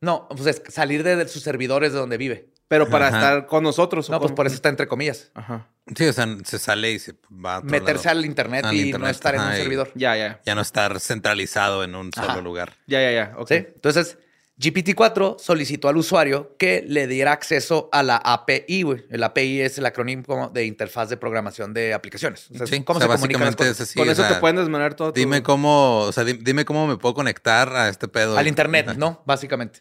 No, 0.00 0.26
pues 0.28 0.46
es 0.46 0.62
salir 0.72 1.02
de 1.02 1.28
sus 1.28 1.42
servidores 1.42 1.92
de 1.92 1.98
donde 1.98 2.16
vive. 2.16 2.48
pero 2.68 2.88
para 2.88 3.08
Ajá. 3.08 3.16
estar 3.18 3.46
con 3.46 3.62
nosotros. 3.64 4.08
¿o 4.08 4.12
No, 4.12 4.20
pues 4.20 4.32
por 4.32 4.46
eso 4.46 4.54
está 4.54 4.68
entre 4.68 4.86
comillas. 4.86 5.30
Ajá. 5.34 5.66
Sí, 5.96 6.06
o 6.06 6.12
sea, 6.12 6.26
se 6.44 6.58
sale 6.58 6.92
y 6.92 6.98
se 7.00 7.14
va 7.30 7.56
a 7.56 7.60
Meterse 7.62 8.06
lado. 8.06 8.18
al 8.20 8.24
internet 8.26 8.64
Al 8.64 8.76
y 8.76 8.92
no 8.92 9.08
estar 9.08 9.34
en 9.34 9.40
un 9.40 9.52
servidor. 9.54 9.90
Ya, 9.96 10.16
ya. 10.16 10.40
Ya 10.46 10.54
no 10.54 10.60
estar 10.60 11.00
centralizado 11.00 11.82
en 11.84 11.94
un 11.96 12.12
solo 12.12 12.40
lugar. 12.40 12.74
Ya, 12.86 13.00
ya, 13.02 13.10
ya. 13.10 13.34
Ok. 13.38 13.48
¿Sí? 13.48 13.54
Entonces, 13.56 14.18
GPT-4 14.60 15.38
solicitó 15.38 15.88
al 15.88 15.96
usuario 15.96 16.54
que 16.58 16.84
le 16.86 17.06
diera 17.06 17.32
acceso 17.32 17.88
a 17.92 18.02
la 18.02 18.16
API, 18.18 18.82
güey. 18.82 19.06
El 19.10 19.22
API 19.22 19.62
es 19.62 19.78
el 19.78 19.86
acrónimo 19.86 20.50
de 20.52 20.66
Interfaz 20.66 21.08
de 21.08 21.16
Programación 21.16 21.72
de 21.72 21.94
Aplicaciones. 21.94 22.50
O 22.50 22.58
sea, 22.58 22.66
Sí, 22.66 22.82
¿Cómo 22.84 22.98
o 22.98 23.00
sea, 23.00 23.06
se 23.06 23.12
las 23.12 23.20
básicamente 23.22 23.56
cosas? 23.56 23.72
es 23.76 23.80
así. 23.80 23.98
Con 23.98 24.08
o 24.08 24.12
eso 24.12 24.20
sea, 24.22 24.34
te 24.34 24.40
pueden 24.40 24.56
desmanar 24.56 24.94
todo. 24.94 25.12
tu- 25.14 25.18
Dime 25.18 25.42
cómo, 25.42 26.00
o 26.00 26.12
sea, 26.12 26.24
di- 26.24 26.34
dime 26.42 26.64
cómo 26.66 26.86
me 26.86 26.98
puedo 26.98 27.14
conectar 27.14 27.74
a 27.74 27.88
este 27.88 28.06
pedo. 28.06 28.36
Al 28.36 28.46
internet, 28.48 28.94
¿no? 28.98 29.22
Básicamente. 29.24 29.80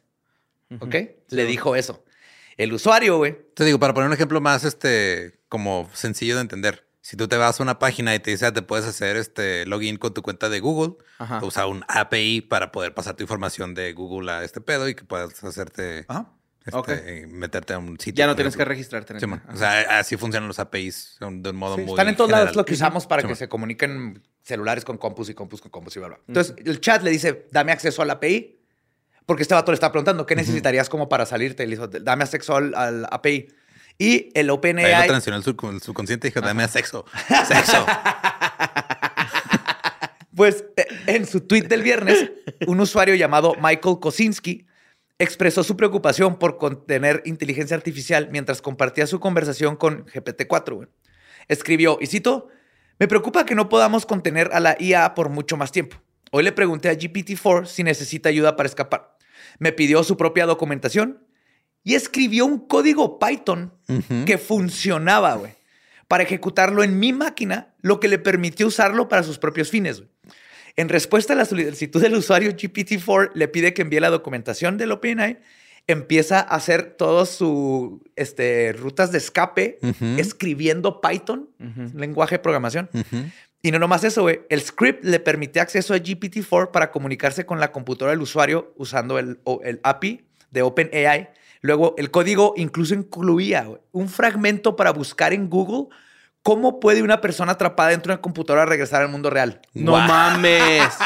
¿Ok? 0.79 0.95
Le 1.29 1.45
dijo 1.45 1.75
eso. 1.75 2.03
El 2.55 2.71
usuario, 2.73 3.17
güey. 3.17 3.37
Te 3.55 3.65
digo, 3.65 3.79
para 3.79 3.93
poner 3.93 4.07
un 4.07 4.13
ejemplo 4.13 4.39
más, 4.39 4.63
este, 4.63 5.39
como 5.49 5.89
sencillo 5.93 6.35
de 6.35 6.41
entender. 6.41 6.85
Si 7.09 7.17
tú 7.17 7.27
te 7.27 7.37
vas 7.37 7.59
a 7.59 7.63
una 7.63 7.79
página 7.79 8.13
y 8.13 8.19
te 8.19 8.29
dice, 8.29 8.45
ah, 8.45 8.53
te 8.53 8.61
puedes 8.61 8.85
hacer 8.85 9.17
este 9.17 9.65
login 9.65 9.97
con 9.97 10.13
tu 10.13 10.21
cuenta 10.21 10.47
de 10.47 10.59
Google, 10.59 10.93
Ajá. 11.17 11.43
usa 11.43 11.65
un 11.65 11.83
API 11.87 12.41
para 12.41 12.71
poder 12.71 12.93
pasar 12.93 13.15
tu 13.15 13.23
información 13.23 13.73
de 13.73 13.93
Google 13.93 14.31
a 14.31 14.43
este 14.43 14.61
pedo 14.61 14.87
y 14.87 14.93
que 14.93 15.03
puedas 15.05 15.43
hacerte, 15.43 16.05
Ajá. 16.07 16.31
este, 16.67 16.77
Ok. 16.77 16.89
meterte 17.29 17.73
a 17.73 17.79
un 17.79 17.99
sitio. 17.99 18.13
Ya 18.21 18.27
no 18.27 18.35
tienes 18.35 18.55
que 18.55 18.63
registrarte. 18.63 19.13
en 19.13 19.19
Sí, 19.21 19.25
o 19.25 19.57
sea, 19.57 19.97
así 19.97 20.17
funcionan 20.17 20.47
los 20.47 20.59
APIs 20.59 21.17
de 21.19 21.25
un 21.49 21.55
modo 21.55 21.77
Sí, 21.77 21.81
muy 21.81 21.89
están 21.93 22.09
en 22.09 22.15
todos 22.15 22.29
lados 22.29 22.55
lo 22.55 22.63
que 22.63 22.73
usamos 22.73 23.07
para 23.07 23.23
Sí, 23.23 23.27
que 23.27 23.31
man. 23.31 23.37
se 23.37 23.49
comuniquen 23.49 24.21
celulares 24.43 24.85
con 24.85 24.99
compus 24.99 25.29
y 25.29 25.33
compus 25.33 25.61
con 25.61 25.71
compus 25.71 25.95
y 25.95 25.99
bla, 25.99 26.09
bla. 26.09 26.19
Entonces, 26.27 26.53
el 26.63 26.79
chat 26.79 27.01
le 27.01 27.09
dice, 27.09 27.47
dame 27.49 27.71
acceso 27.71 28.03
al 28.03 28.11
API, 28.11 28.59
porque 29.25 29.41
este 29.41 29.55
vato 29.55 29.71
le 29.71 29.77
está 29.77 29.91
preguntando, 29.91 30.27
¿qué 30.27 30.35
necesitarías 30.35 30.89
como 30.89 31.09
para 31.09 31.25
salirte? 31.25 31.63
Y 31.63 31.65
le 31.65 31.75
dijo, 31.75 31.87
dame 31.87 32.23
acceso 32.25 32.55
al, 32.55 32.75
al 32.75 33.07
API. 33.09 33.47
Y 34.01 34.29
el 34.29 34.31
Ahí 34.35 34.43
lo 34.45 34.53
OpenAI... 34.55 35.07
transicionó 35.07 35.37
el, 35.37 35.43
subcon- 35.43 35.73
el 35.73 35.81
subconsciente 35.81 36.27
y 36.27 36.31
dijo, 36.31 36.39
dame 36.41 36.63
a 36.63 36.67
sexo. 36.69 37.05
Sexo. 37.47 37.85
Pues 40.35 40.63
eh, 40.77 40.87
en 41.07 41.25
su 41.27 41.41
tweet 41.41 41.63
del 41.63 41.81
viernes, 41.81 42.31
un 42.67 42.79
usuario 42.79 43.15
llamado 43.15 43.55
Michael 43.61 43.97
Kosinski 43.99 44.65
expresó 45.17 45.63
su 45.63 45.75
preocupación 45.75 46.39
por 46.39 46.57
contener 46.57 47.21
inteligencia 47.25 47.75
artificial 47.75 48.29
mientras 48.31 48.61
compartía 48.61 49.05
su 49.05 49.19
conversación 49.19 49.75
con 49.75 50.05
GPT-4. 50.05 50.73
güey. 50.75 50.87
Escribió, 51.49 51.97
y 51.99 52.07
cito, 52.07 52.47
me 52.99 53.07
preocupa 53.09 53.45
que 53.45 53.53
no 53.55 53.67
podamos 53.67 54.05
contener 54.05 54.49
a 54.53 54.61
la 54.61 54.77
IA 54.79 55.13
por 55.13 55.27
mucho 55.29 55.57
más 55.57 55.73
tiempo. 55.73 55.97
Hoy 56.31 56.43
le 56.43 56.53
pregunté 56.53 56.87
a 56.89 56.93
GPT-4 56.93 57.65
si 57.65 57.83
necesita 57.83 58.29
ayuda 58.29 58.55
para 58.55 58.69
escapar. 58.69 59.17
Me 59.57 59.73
pidió 59.73 60.03
su 60.03 60.15
propia 60.15 60.45
documentación 60.45 61.21
y 61.83 61.95
escribió 61.95 62.45
un 62.45 62.67
código 62.67 63.19
Python 63.19 63.73
que 64.25 64.37
funcionaba, 64.37 65.35
güey, 65.35 65.53
para 66.07 66.23
ejecutarlo 66.23 66.83
en 66.83 66.99
mi 66.99 67.13
máquina, 67.13 67.73
lo 67.81 67.99
que 67.99 68.07
le 68.07 68.19
permitió 68.19 68.67
usarlo 68.67 69.07
para 69.07 69.23
sus 69.23 69.37
propios 69.37 69.69
fines. 69.69 70.03
En 70.75 70.89
respuesta 70.89 71.33
a 71.33 71.35
la 71.35 71.45
solicitud 71.45 72.01
del 72.01 72.15
usuario, 72.15 72.51
GPT-4 72.51 73.31
le 73.33 73.47
pide 73.47 73.73
que 73.73 73.81
envíe 73.81 73.99
la 73.99 74.09
documentación 74.09 74.77
del 74.77 74.91
OpenAI, 74.91 75.39
empieza 75.87 76.39
a 76.39 76.55
hacer 76.55 76.95
todas 76.97 77.29
sus 77.29 77.99
este, 78.15 78.73
rutas 78.73 79.11
de 79.11 79.17
escape 79.17 79.79
escribiendo 80.17 81.01
Python, 81.01 81.49
lenguaje 81.95 82.35
de 82.35 82.39
programación. 82.39 82.89
Y 83.61 83.71
no 83.71 83.79
nomás 83.79 84.03
eso, 84.03 84.21
güey. 84.21 84.41
El 84.49 84.61
script 84.61 85.03
le 85.03 85.19
permite 85.19 85.59
acceso 85.59 85.93
a 85.93 85.97
GPT-4 85.97 86.71
para 86.71 86.91
comunicarse 86.91 87.45
con 87.45 87.59
la 87.59 87.71
computadora 87.71 88.11
del 88.11 88.21
usuario 88.21 88.73
usando 88.77 89.19
el, 89.19 89.39
el 89.63 89.79
API 89.83 90.21
de 90.51 90.61
OpenAI. 90.61 91.29
Luego, 91.61 91.95
el 91.97 92.09
código 92.11 92.53
incluso 92.57 92.93
incluía 92.93 93.67
un 93.91 94.07
fragmento 94.09 94.75
para 94.75 94.91
buscar 94.91 95.33
en 95.33 95.49
Google 95.49 95.87
cómo 96.41 96.79
puede 96.79 97.01
una 97.03 97.19
persona 97.21 97.51
atrapada 97.53 97.89
dentro 97.89 98.11
de 98.11 98.15
una 98.15 98.21
computadora 98.21 98.65
regresar 98.65 99.01
al 99.01 99.09
mundo 99.09 99.29
real. 99.29 99.61
No 99.73 99.97
mames. 99.97 100.93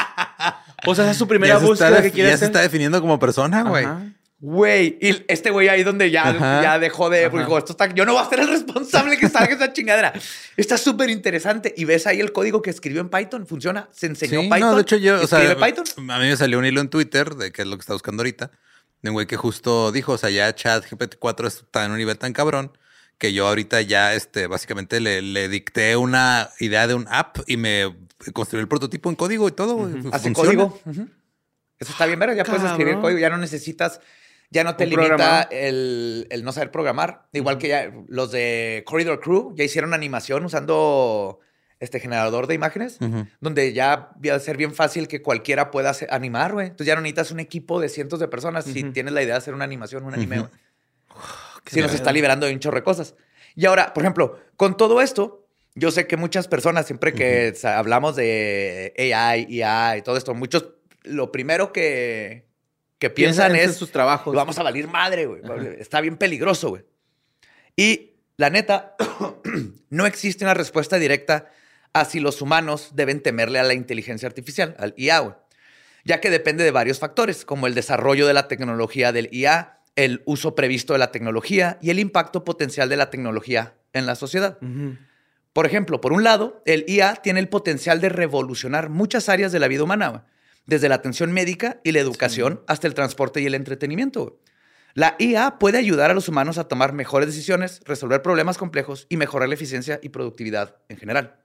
O 0.86 0.94
sea, 0.94 1.04
esa 1.04 1.12
es 1.12 1.16
su 1.16 1.26
primera 1.26 1.56
búsqueda 1.56 2.02
que 2.02 2.10
quiere 2.10 2.28
ya 2.28 2.36
se 2.36 2.44
está 2.44 2.60
definiendo 2.60 3.00
como 3.00 3.18
persona, 3.18 3.62
güey. 3.62 3.86
Güey, 4.38 4.98
y 5.00 5.24
este 5.28 5.48
güey 5.50 5.68
ahí 5.68 5.82
donde 5.82 6.10
ya, 6.10 6.28
Ajá. 6.28 6.62
ya 6.62 6.78
dejó 6.78 7.08
de... 7.08 7.24
Ajá. 7.24 7.38
Dijo, 7.38 7.56
esto 7.56 7.72
está, 7.72 7.86
yo 7.94 8.04
no 8.04 8.12
voy 8.12 8.22
a 8.22 8.28
ser 8.28 8.40
el 8.40 8.48
responsable 8.48 9.16
que 9.16 9.30
salga 9.30 9.54
esa 9.54 9.72
chingadera. 9.72 10.12
Está 10.58 10.76
súper 10.76 11.08
interesante. 11.08 11.72
Y 11.78 11.86
ves 11.86 12.06
ahí 12.06 12.20
el 12.20 12.32
código 12.32 12.60
que 12.60 12.68
escribió 12.68 13.00
en 13.00 13.08
Python. 13.08 13.46
Funciona. 13.46 13.88
Se 13.92 14.04
enseñó 14.04 14.42
Sí, 14.42 14.46
Python. 14.48 14.60
no, 14.60 14.74
de 14.76 14.82
hecho 14.82 14.96
yo, 14.96 15.22
o 15.22 15.26
sea, 15.26 15.42
escribe 15.42 15.64
Python. 15.64 16.10
a 16.10 16.18
mí 16.18 16.26
me 16.26 16.36
salió 16.36 16.58
un 16.58 16.66
hilo 16.66 16.82
en 16.82 16.90
Twitter 16.90 17.34
de 17.34 17.50
qué 17.50 17.62
es 17.62 17.68
lo 17.68 17.76
que 17.78 17.80
está 17.80 17.94
buscando 17.94 18.20
ahorita, 18.20 18.50
de 19.04 19.10
un 19.10 19.14
güey 19.14 19.26
que 19.26 19.36
justo 19.36 19.92
dijo, 19.92 20.12
o 20.12 20.18
sea, 20.18 20.30
ya 20.30 20.54
chat 20.54 20.82
GPT-4 20.86 21.46
está 21.46 21.84
en 21.84 21.92
un 21.92 21.98
nivel 21.98 22.16
tan 22.18 22.32
cabrón 22.32 22.76
que 23.18 23.34
yo 23.34 23.46
ahorita 23.46 23.82
ya, 23.82 24.14
este, 24.14 24.46
básicamente 24.46 24.98
le, 24.98 25.20
le 25.20 25.48
dicté 25.48 25.94
una 25.96 26.48
idea 26.58 26.86
de 26.86 26.94
un 26.94 27.06
app 27.10 27.36
y 27.46 27.58
me 27.58 27.94
construyó 28.32 28.62
el 28.62 28.68
prototipo 28.68 29.10
en 29.10 29.16
código 29.16 29.46
y 29.46 29.52
todo. 29.52 29.76
güey. 29.76 29.92
Hace 30.10 30.32
Funciona. 30.32 30.68
código. 30.70 30.80
Eso 31.78 31.92
está 31.92 32.06
bien, 32.06 32.18
¿verdad? 32.18 32.34
Ya 32.34 32.44
puedes 32.44 32.64
escribir 32.64 32.98
código, 32.98 33.18
ya 33.20 33.28
no 33.28 33.36
necesitas, 33.36 34.00
ya 34.50 34.64
no 34.64 34.74
te 34.74 34.86
limita 34.86 35.42
el, 35.42 36.26
el 36.30 36.42
no 36.42 36.52
saber 36.52 36.70
programar. 36.70 37.28
Igual 37.34 37.58
que 37.58 37.68
ya 37.68 37.92
los 38.08 38.32
de 38.32 38.84
Corridor 38.86 39.20
Crew 39.20 39.54
ya 39.54 39.64
hicieron 39.64 39.92
animación 39.92 40.46
usando 40.46 41.40
este 41.84 42.00
generador 42.00 42.46
de 42.46 42.54
imágenes, 42.54 42.98
donde 43.40 43.72
ya 43.72 44.10
va 44.26 44.34
a 44.34 44.40
ser 44.40 44.56
bien 44.56 44.74
fácil 44.74 45.06
que 45.08 45.22
cualquiera 45.22 45.70
pueda 45.70 45.90
hacer- 45.90 46.08
animar, 46.12 46.52
güey. 46.52 46.66
Entonces 46.66 46.86
ya 46.86 46.94
no 46.96 47.00
necesitas 47.02 47.30
un 47.30 47.40
equipo 47.40 47.80
de 47.80 47.88
cientos 47.88 48.18
de 48.20 48.28
personas 48.28 48.64
si 48.64 48.82
tienes 48.92 49.12
la 49.12 49.22
idea 49.22 49.34
de 49.34 49.38
hacer 49.38 49.54
una 49.54 49.64
animación, 49.64 50.04
un 50.04 50.14
anime, 50.14 50.38
güey. 50.40 50.50
Sí 51.66 51.80
nos 51.80 51.94
está 51.94 52.12
liberando 52.12 52.46
de 52.46 52.52
un 52.52 52.58
chorro 52.58 52.76
de 52.76 52.82
cosas. 52.82 53.14
Y 53.54 53.64
ahora, 53.66 53.94
por 53.94 54.02
ejemplo, 54.02 54.38
con 54.56 54.76
todo 54.76 55.00
esto, 55.00 55.46
yo 55.74 55.90
sé 55.90 56.06
que 56.06 56.16
muchas 56.18 56.46
personas, 56.46 56.84
siempre 56.86 57.14
que 57.14 57.54
hablamos 57.64 58.16
de 58.16 58.92
AI, 59.14 59.46
IA 59.48 59.96
y 59.96 60.02
todo 60.02 60.16
esto, 60.18 60.34
muchos, 60.34 60.66
lo 61.04 61.32
primero 61.32 61.72
que, 61.72 62.46
que 62.98 63.08
piensan 63.10 63.52
Piensa 63.52 63.64
en 63.64 63.70
es, 63.70 63.76
sus 63.76 63.90
trabajos. 63.92 64.34
vamos 64.34 64.58
a 64.58 64.62
valer 64.62 64.88
madre, 64.88 65.24
güey. 65.26 65.40
Está 65.78 66.00
bien 66.02 66.16
peligroso, 66.18 66.68
güey. 66.68 66.84
Y 67.76 68.12
la 68.36 68.50
neta, 68.50 68.94
no 69.90 70.04
existe 70.06 70.44
una 70.44 70.54
respuesta 70.54 70.98
directa 70.98 71.50
a 71.94 72.04
si 72.04 72.20
los 72.20 72.42
humanos 72.42 72.90
deben 72.92 73.22
temerle 73.22 73.58
a 73.58 73.62
la 73.62 73.72
inteligencia 73.72 74.28
artificial, 74.28 74.76
al 74.78 74.92
IA. 74.98 75.38
Ya 76.04 76.20
que 76.20 76.28
depende 76.28 76.64
de 76.64 76.70
varios 76.70 76.98
factores, 76.98 77.46
como 77.46 77.66
el 77.66 77.74
desarrollo 77.74 78.26
de 78.26 78.34
la 78.34 78.48
tecnología 78.48 79.12
del 79.12 79.30
IA, 79.32 79.78
el 79.96 80.22
uso 80.26 80.54
previsto 80.54 80.92
de 80.92 80.98
la 80.98 81.12
tecnología 81.12 81.78
y 81.80 81.90
el 81.90 82.00
impacto 82.00 82.44
potencial 82.44 82.88
de 82.88 82.96
la 82.96 83.10
tecnología 83.10 83.74
en 83.92 84.06
la 84.06 84.16
sociedad. 84.16 84.58
Por 85.52 85.66
ejemplo, 85.66 86.00
por 86.00 86.12
un 86.12 86.24
lado, 86.24 86.62
el 86.66 86.84
IA 86.88 87.14
tiene 87.14 87.38
el 87.38 87.48
potencial 87.48 88.00
de 88.00 88.08
revolucionar 88.08 88.90
muchas 88.90 89.28
áreas 89.28 89.52
de 89.52 89.60
la 89.60 89.68
vida 89.68 89.84
humana, 89.84 90.26
desde 90.66 90.88
la 90.88 90.96
atención 90.96 91.32
médica 91.32 91.80
y 91.84 91.92
la 91.92 92.00
educación 92.00 92.62
hasta 92.66 92.88
el 92.88 92.94
transporte 92.94 93.40
y 93.40 93.46
el 93.46 93.54
entretenimiento. 93.54 94.40
La 94.94 95.14
IA 95.20 95.60
puede 95.60 95.78
ayudar 95.78 96.10
a 96.10 96.14
los 96.14 96.28
humanos 96.28 96.58
a 96.58 96.66
tomar 96.66 96.92
mejores 96.92 97.28
decisiones, 97.28 97.80
resolver 97.84 98.20
problemas 98.20 98.58
complejos 98.58 99.06
y 99.08 99.16
mejorar 99.16 99.48
la 99.48 99.54
eficiencia 99.54 100.00
y 100.02 100.08
productividad 100.08 100.76
en 100.88 100.96
general. 100.96 101.43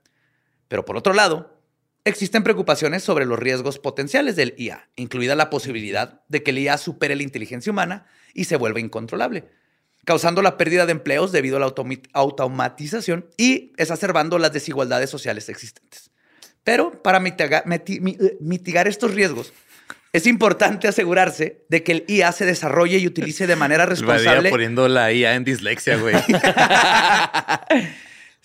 Pero 0.70 0.84
por 0.84 0.96
otro 0.96 1.12
lado, 1.14 1.60
existen 2.04 2.44
preocupaciones 2.44 3.02
sobre 3.02 3.26
los 3.26 3.40
riesgos 3.40 3.80
potenciales 3.80 4.36
del 4.36 4.54
IA, 4.56 4.88
incluida 4.94 5.34
la 5.34 5.50
posibilidad 5.50 6.20
de 6.28 6.44
que 6.44 6.52
el 6.52 6.60
IA 6.60 6.78
supere 6.78 7.16
la 7.16 7.24
inteligencia 7.24 7.72
humana 7.72 8.06
y 8.34 8.44
se 8.44 8.54
vuelva 8.54 8.78
incontrolable, 8.78 9.46
causando 10.04 10.42
la 10.42 10.56
pérdida 10.56 10.86
de 10.86 10.92
empleos 10.92 11.32
debido 11.32 11.56
a 11.56 11.60
la 11.60 11.74
automatización 12.12 13.26
y 13.36 13.72
exacerbando 13.78 14.38
las 14.38 14.52
desigualdades 14.52 15.10
sociales 15.10 15.48
existentes. 15.48 16.12
Pero 16.62 17.02
para 17.02 17.18
eh, 17.18 18.36
mitigar 18.38 18.86
estos 18.86 19.12
riesgos, 19.12 19.52
es 20.12 20.28
importante 20.28 20.86
asegurarse 20.86 21.64
de 21.68 21.82
que 21.82 21.90
el 21.90 22.04
IA 22.06 22.30
se 22.30 22.46
desarrolle 22.46 22.98
y 22.98 23.08
utilice 23.08 23.48
de 23.48 23.56
manera 23.56 23.86
responsable. 23.86 24.50
poniendo 24.50 24.86
la 24.86 25.12
IA 25.12 25.34
en 25.34 25.42
dislexia, 25.42 25.96
güey. 25.96 26.14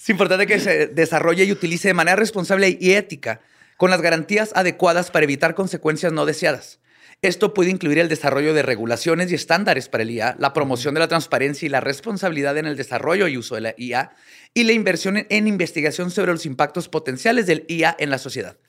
Es 0.05 0.09
importante 0.11 0.45
que 0.45 0.59
se 0.59 0.85
desarrolle 0.85 1.45
y 1.45 1.51
utilice 1.51 1.87
de 1.87 1.95
manera 1.95 2.15
responsable 2.15 2.77
y 2.79 2.91
ética, 2.91 3.41
con 3.75 3.89
las 3.89 4.03
garantías 4.03 4.51
adecuadas 4.53 5.09
para 5.09 5.23
evitar 5.23 5.55
consecuencias 5.55 6.13
no 6.13 6.27
deseadas. 6.27 6.79
Esto 7.23 7.55
puede 7.55 7.71
incluir 7.71 7.97
el 7.97 8.07
desarrollo 8.07 8.53
de 8.53 8.61
regulaciones 8.61 9.31
y 9.31 9.35
estándares 9.35 9.89
para 9.89 10.03
el 10.03 10.11
IA, 10.11 10.35
la 10.37 10.53
promoción 10.53 10.93
de 10.93 10.99
la 10.99 11.07
transparencia 11.07 11.65
y 11.65 11.69
la 11.69 11.81
responsabilidad 11.81 12.55
en 12.59 12.67
el 12.67 12.77
desarrollo 12.77 13.27
y 13.27 13.35
uso 13.35 13.55
de 13.55 13.61
la 13.61 13.73
IA, 13.79 14.11
y 14.53 14.65
la 14.65 14.73
inversión 14.73 15.25
en, 15.27 15.47
investigación 15.47 16.11
sobre 16.11 16.33
los 16.33 16.45
impactos 16.45 16.87
potenciales 16.87 17.47
del 17.47 17.65
IA 17.67 17.95
en 17.97 18.11
la 18.11 18.19
sociedad. 18.19 18.59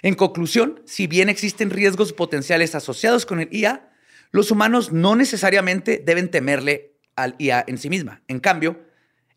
En 0.00 0.14
conclusión, 0.14 0.80
si 0.86 1.06
bien 1.06 1.28
existen 1.28 1.68
riesgos 1.68 2.14
potenciales 2.14 2.74
asociados 2.74 3.26
con 3.26 3.40
el 3.40 3.54
IA, 3.54 3.90
los 4.30 4.50
humanos 4.50 4.90
no 4.90 5.16
necesariamente 5.16 6.02
deben 6.02 6.30
temerle 6.30 6.94
al 7.14 7.34
IA 7.38 7.62
en 7.68 7.76
sí 7.76 7.90
misma. 7.90 8.22
En 8.26 8.40
cambio, 8.40 8.87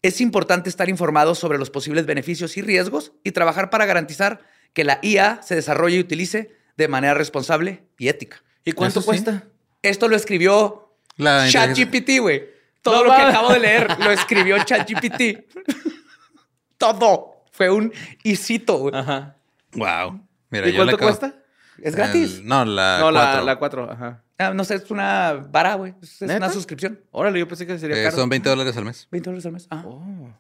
es 0.02 0.22
importante 0.22 0.70
estar 0.70 0.90
informados 0.90 1.38
sobre 1.40 1.58
los 1.60 1.70
posibles 1.70 2.06
beneficios 2.06 2.58
y 2.58 2.62
riesgos 2.62 3.14
y 3.24 3.32
trabajar 3.32 3.70
para 3.70 3.86
garantizar 3.86 4.42
que 4.74 4.84
la 4.84 5.00
IA 5.04 5.42
se 5.44 5.56
desarrolle 5.56 5.98
y 5.98 6.00
utilice 6.00 6.56
de 6.78 6.88
manera 6.88 7.14
responsable 7.14 7.84
y 7.98 8.08
ética. 8.08 8.42
¿Y 8.64 8.72
cuánto 8.72 9.00
Eso 9.00 9.02
sí. 9.02 9.06
cuesta? 9.24 9.44
Esto 9.82 10.08
lo 10.08 10.16
escribió 10.16 10.94
ChatGPT, 11.18 12.20
güey. 12.20 12.50
Todo 12.82 12.98
No 12.98 13.04
lo 13.12 13.16
que 13.16 13.22
acabo 13.22 13.54
de 13.54 13.60
leer 13.60 13.88
lo 14.00 14.12
escribió 14.12 14.58
ChatGPT. 14.64 15.22
Todo. 16.78 17.44
Fue 17.52 17.70
un 17.70 17.94
isito, 18.24 18.78
güey. 18.78 18.96
Ajá. 18.96 19.36
Wow. 19.74 20.20
Mira, 20.50 20.68
¿Y 20.68 20.72
yo 20.72 20.78
cuánto 20.78 20.92
le 20.92 20.96
acabo- 20.96 21.10
cuesta? 21.10 21.36
Es 21.82 21.96
gratis. 21.96 22.36
El- 22.38 22.48
no, 22.48 22.66
la 22.66 23.00
no, 23.00 23.12
la, 23.12 23.20
cuatro. 23.22 23.44
la 23.46 23.56
4. 23.60 23.92
Ajá. 23.92 24.24
Ah, 24.42 24.54
no 24.54 24.64
sé, 24.64 24.76
es 24.76 24.90
una 24.92 25.34
vara, 25.52 25.76
güey. 25.76 25.94
Es, 26.02 26.22
una 26.22 26.50
suscripción. 26.50 27.00
Órale, 27.12 27.40
yo 27.40 27.48
pensé 27.48 27.66
que 27.68 27.78
sería 27.80 28.00
Eh, 28.00 28.04
caro. 28.06 28.16
son 28.18 28.30
20 28.30 28.50
dólares 28.50 28.76
al 28.78 28.86
mes. 28.86 29.08
20 29.12 29.30
dólares 29.30 29.46
al 29.46 29.52
mes. 29.54 29.68
Ah. 29.70 29.84
Oh. 29.86 30.34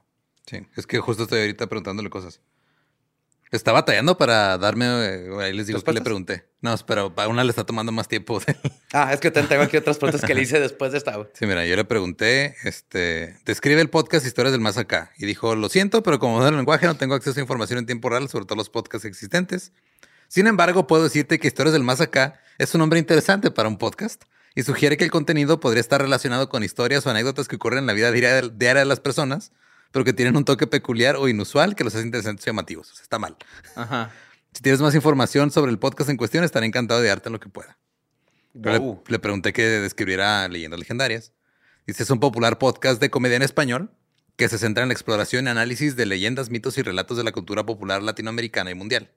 Sí, 0.47 0.65
es 0.75 0.87
que 0.87 0.99
justo 0.99 1.23
estoy 1.23 1.41
ahorita 1.41 1.67
preguntándole 1.67 2.09
cosas. 2.09 2.41
Está 3.51 3.73
batallando 3.73 4.17
para 4.17 4.57
darme, 4.57 4.85
eh, 4.85 5.29
ahí 5.41 5.51
les 5.53 5.67
digo 5.67 5.81
que 5.81 5.91
le 5.91 5.99
pregunté. 5.99 6.45
No, 6.61 6.73
pero 6.87 7.13
para 7.13 7.27
una 7.27 7.43
le 7.43 7.49
está 7.49 7.65
tomando 7.65 7.91
más 7.91 8.07
tiempo. 8.07 8.39
Ah, 8.93 9.11
es 9.13 9.19
que 9.19 9.29
te 9.29 9.43
tengo 9.43 9.63
aquí 9.63 9.75
otras 9.75 9.97
preguntas 9.97 10.25
que 10.25 10.33
le 10.33 10.41
hice 10.41 10.57
después 10.61 10.93
de 10.93 10.97
esta, 10.97 11.17
güey. 11.17 11.27
Sí, 11.33 11.45
mira, 11.45 11.65
yo 11.65 11.75
le 11.75 11.83
pregunté, 11.83 12.55
este, 12.63 13.37
describe 13.45 13.81
el 13.81 13.89
podcast 13.89 14.25
Historias 14.25 14.53
del 14.53 14.61
Más 14.61 14.77
Acá. 14.77 15.11
Y 15.17 15.25
dijo, 15.25 15.55
lo 15.55 15.67
siento, 15.67 16.01
pero 16.01 16.17
como 16.17 16.35
modelo 16.35 16.51
de 16.51 16.57
lenguaje 16.61 16.85
no 16.85 16.95
tengo 16.95 17.13
acceso 17.13 17.39
a 17.39 17.41
información 17.41 17.79
en 17.79 17.85
tiempo 17.85 18.07
real 18.09 18.29
sobre 18.29 18.45
todos 18.45 18.57
los 18.57 18.69
podcasts 18.69 19.05
existentes. 19.05 19.73
Sin 20.31 20.47
embargo, 20.47 20.87
puedo 20.87 21.03
decirte 21.03 21.39
que 21.39 21.47
Historias 21.49 21.73
del 21.73 21.83
Más 21.83 21.99
Acá 21.99 22.39
es 22.57 22.73
un 22.73 22.79
nombre 22.79 22.97
interesante 22.97 23.51
para 23.51 23.67
un 23.67 23.77
podcast 23.77 24.23
y 24.55 24.63
sugiere 24.63 24.95
que 24.95 25.03
el 25.03 25.11
contenido 25.11 25.59
podría 25.59 25.81
estar 25.81 26.01
relacionado 26.01 26.47
con 26.47 26.63
historias 26.63 27.05
o 27.05 27.09
anécdotas 27.09 27.49
que 27.49 27.57
ocurren 27.57 27.79
en 27.79 27.85
la 27.85 27.91
vida 27.91 28.13
diaria 28.13 28.41
de 28.49 28.85
las 28.85 29.01
personas, 29.01 29.51
pero 29.91 30.05
que 30.05 30.13
tienen 30.13 30.37
un 30.37 30.45
toque 30.45 30.67
peculiar 30.67 31.17
o 31.17 31.27
inusual 31.27 31.75
que 31.75 31.83
los 31.83 31.93
hace 31.95 32.05
interesantes 32.05 32.45
y 32.45 32.47
llamativos. 32.47 32.93
O 32.93 32.95
sea, 32.95 33.03
está 33.03 33.19
mal. 33.19 33.35
Ajá. 33.75 34.09
Si 34.53 34.61
tienes 34.61 34.81
más 34.81 34.95
información 34.95 35.51
sobre 35.51 35.71
el 35.71 35.79
podcast 35.79 36.09
en 36.09 36.17
cuestión, 36.17 36.45
estaré 36.45 36.65
encantado 36.65 37.01
de 37.01 37.09
darte 37.09 37.29
lo 37.29 37.39
que 37.39 37.49
pueda. 37.49 37.77
Wow. 38.53 39.01
le, 39.05 39.11
le 39.11 39.19
pregunté 39.19 39.51
que 39.51 39.63
describiera 39.63 40.47
leyendas 40.47 40.79
legendarias. 40.79 41.33
Dice, 41.87 42.03
es 42.03 42.09
un 42.09 42.21
popular 42.21 42.57
podcast 42.57 43.01
de 43.01 43.09
comedia 43.09 43.35
en 43.35 43.43
español 43.43 43.91
que 44.37 44.47
se 44.47 44.57
centra 44.57 44.83
en 44.83 44.89
la 44.89 44.93
exploración 44.93 45.47
y 45.47 45.49
análisis 45.49 45.97
de 45.97 46.05
leyendas, 46.05 46.49
mitos 46.49 46.77
y 46.77 46.83
relatos 46.83 47.17
de 47.17 47.23
la 47.25 47.33
cultura 47.33 47.65
popular 47.65 48.01
latinoamericana 48.01 48.71
y 48.71 48.75
mundial. 48.75 49.11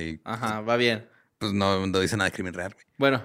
Y, 0.00 0.20
Ajá, 0.24 0.60
va 0.60 0.76
bien. 0.76 1.08
pues 1.38 1.52
no, 1.52 1.86
no 1.86 2.00
dice 2.00 2.16
nada 2.16 2.30
de 2.30 2.34
crimen 2.34 2.54
real. 2.54 2.72
güey. 2.72 2.84
Bueno. 2.98 3.22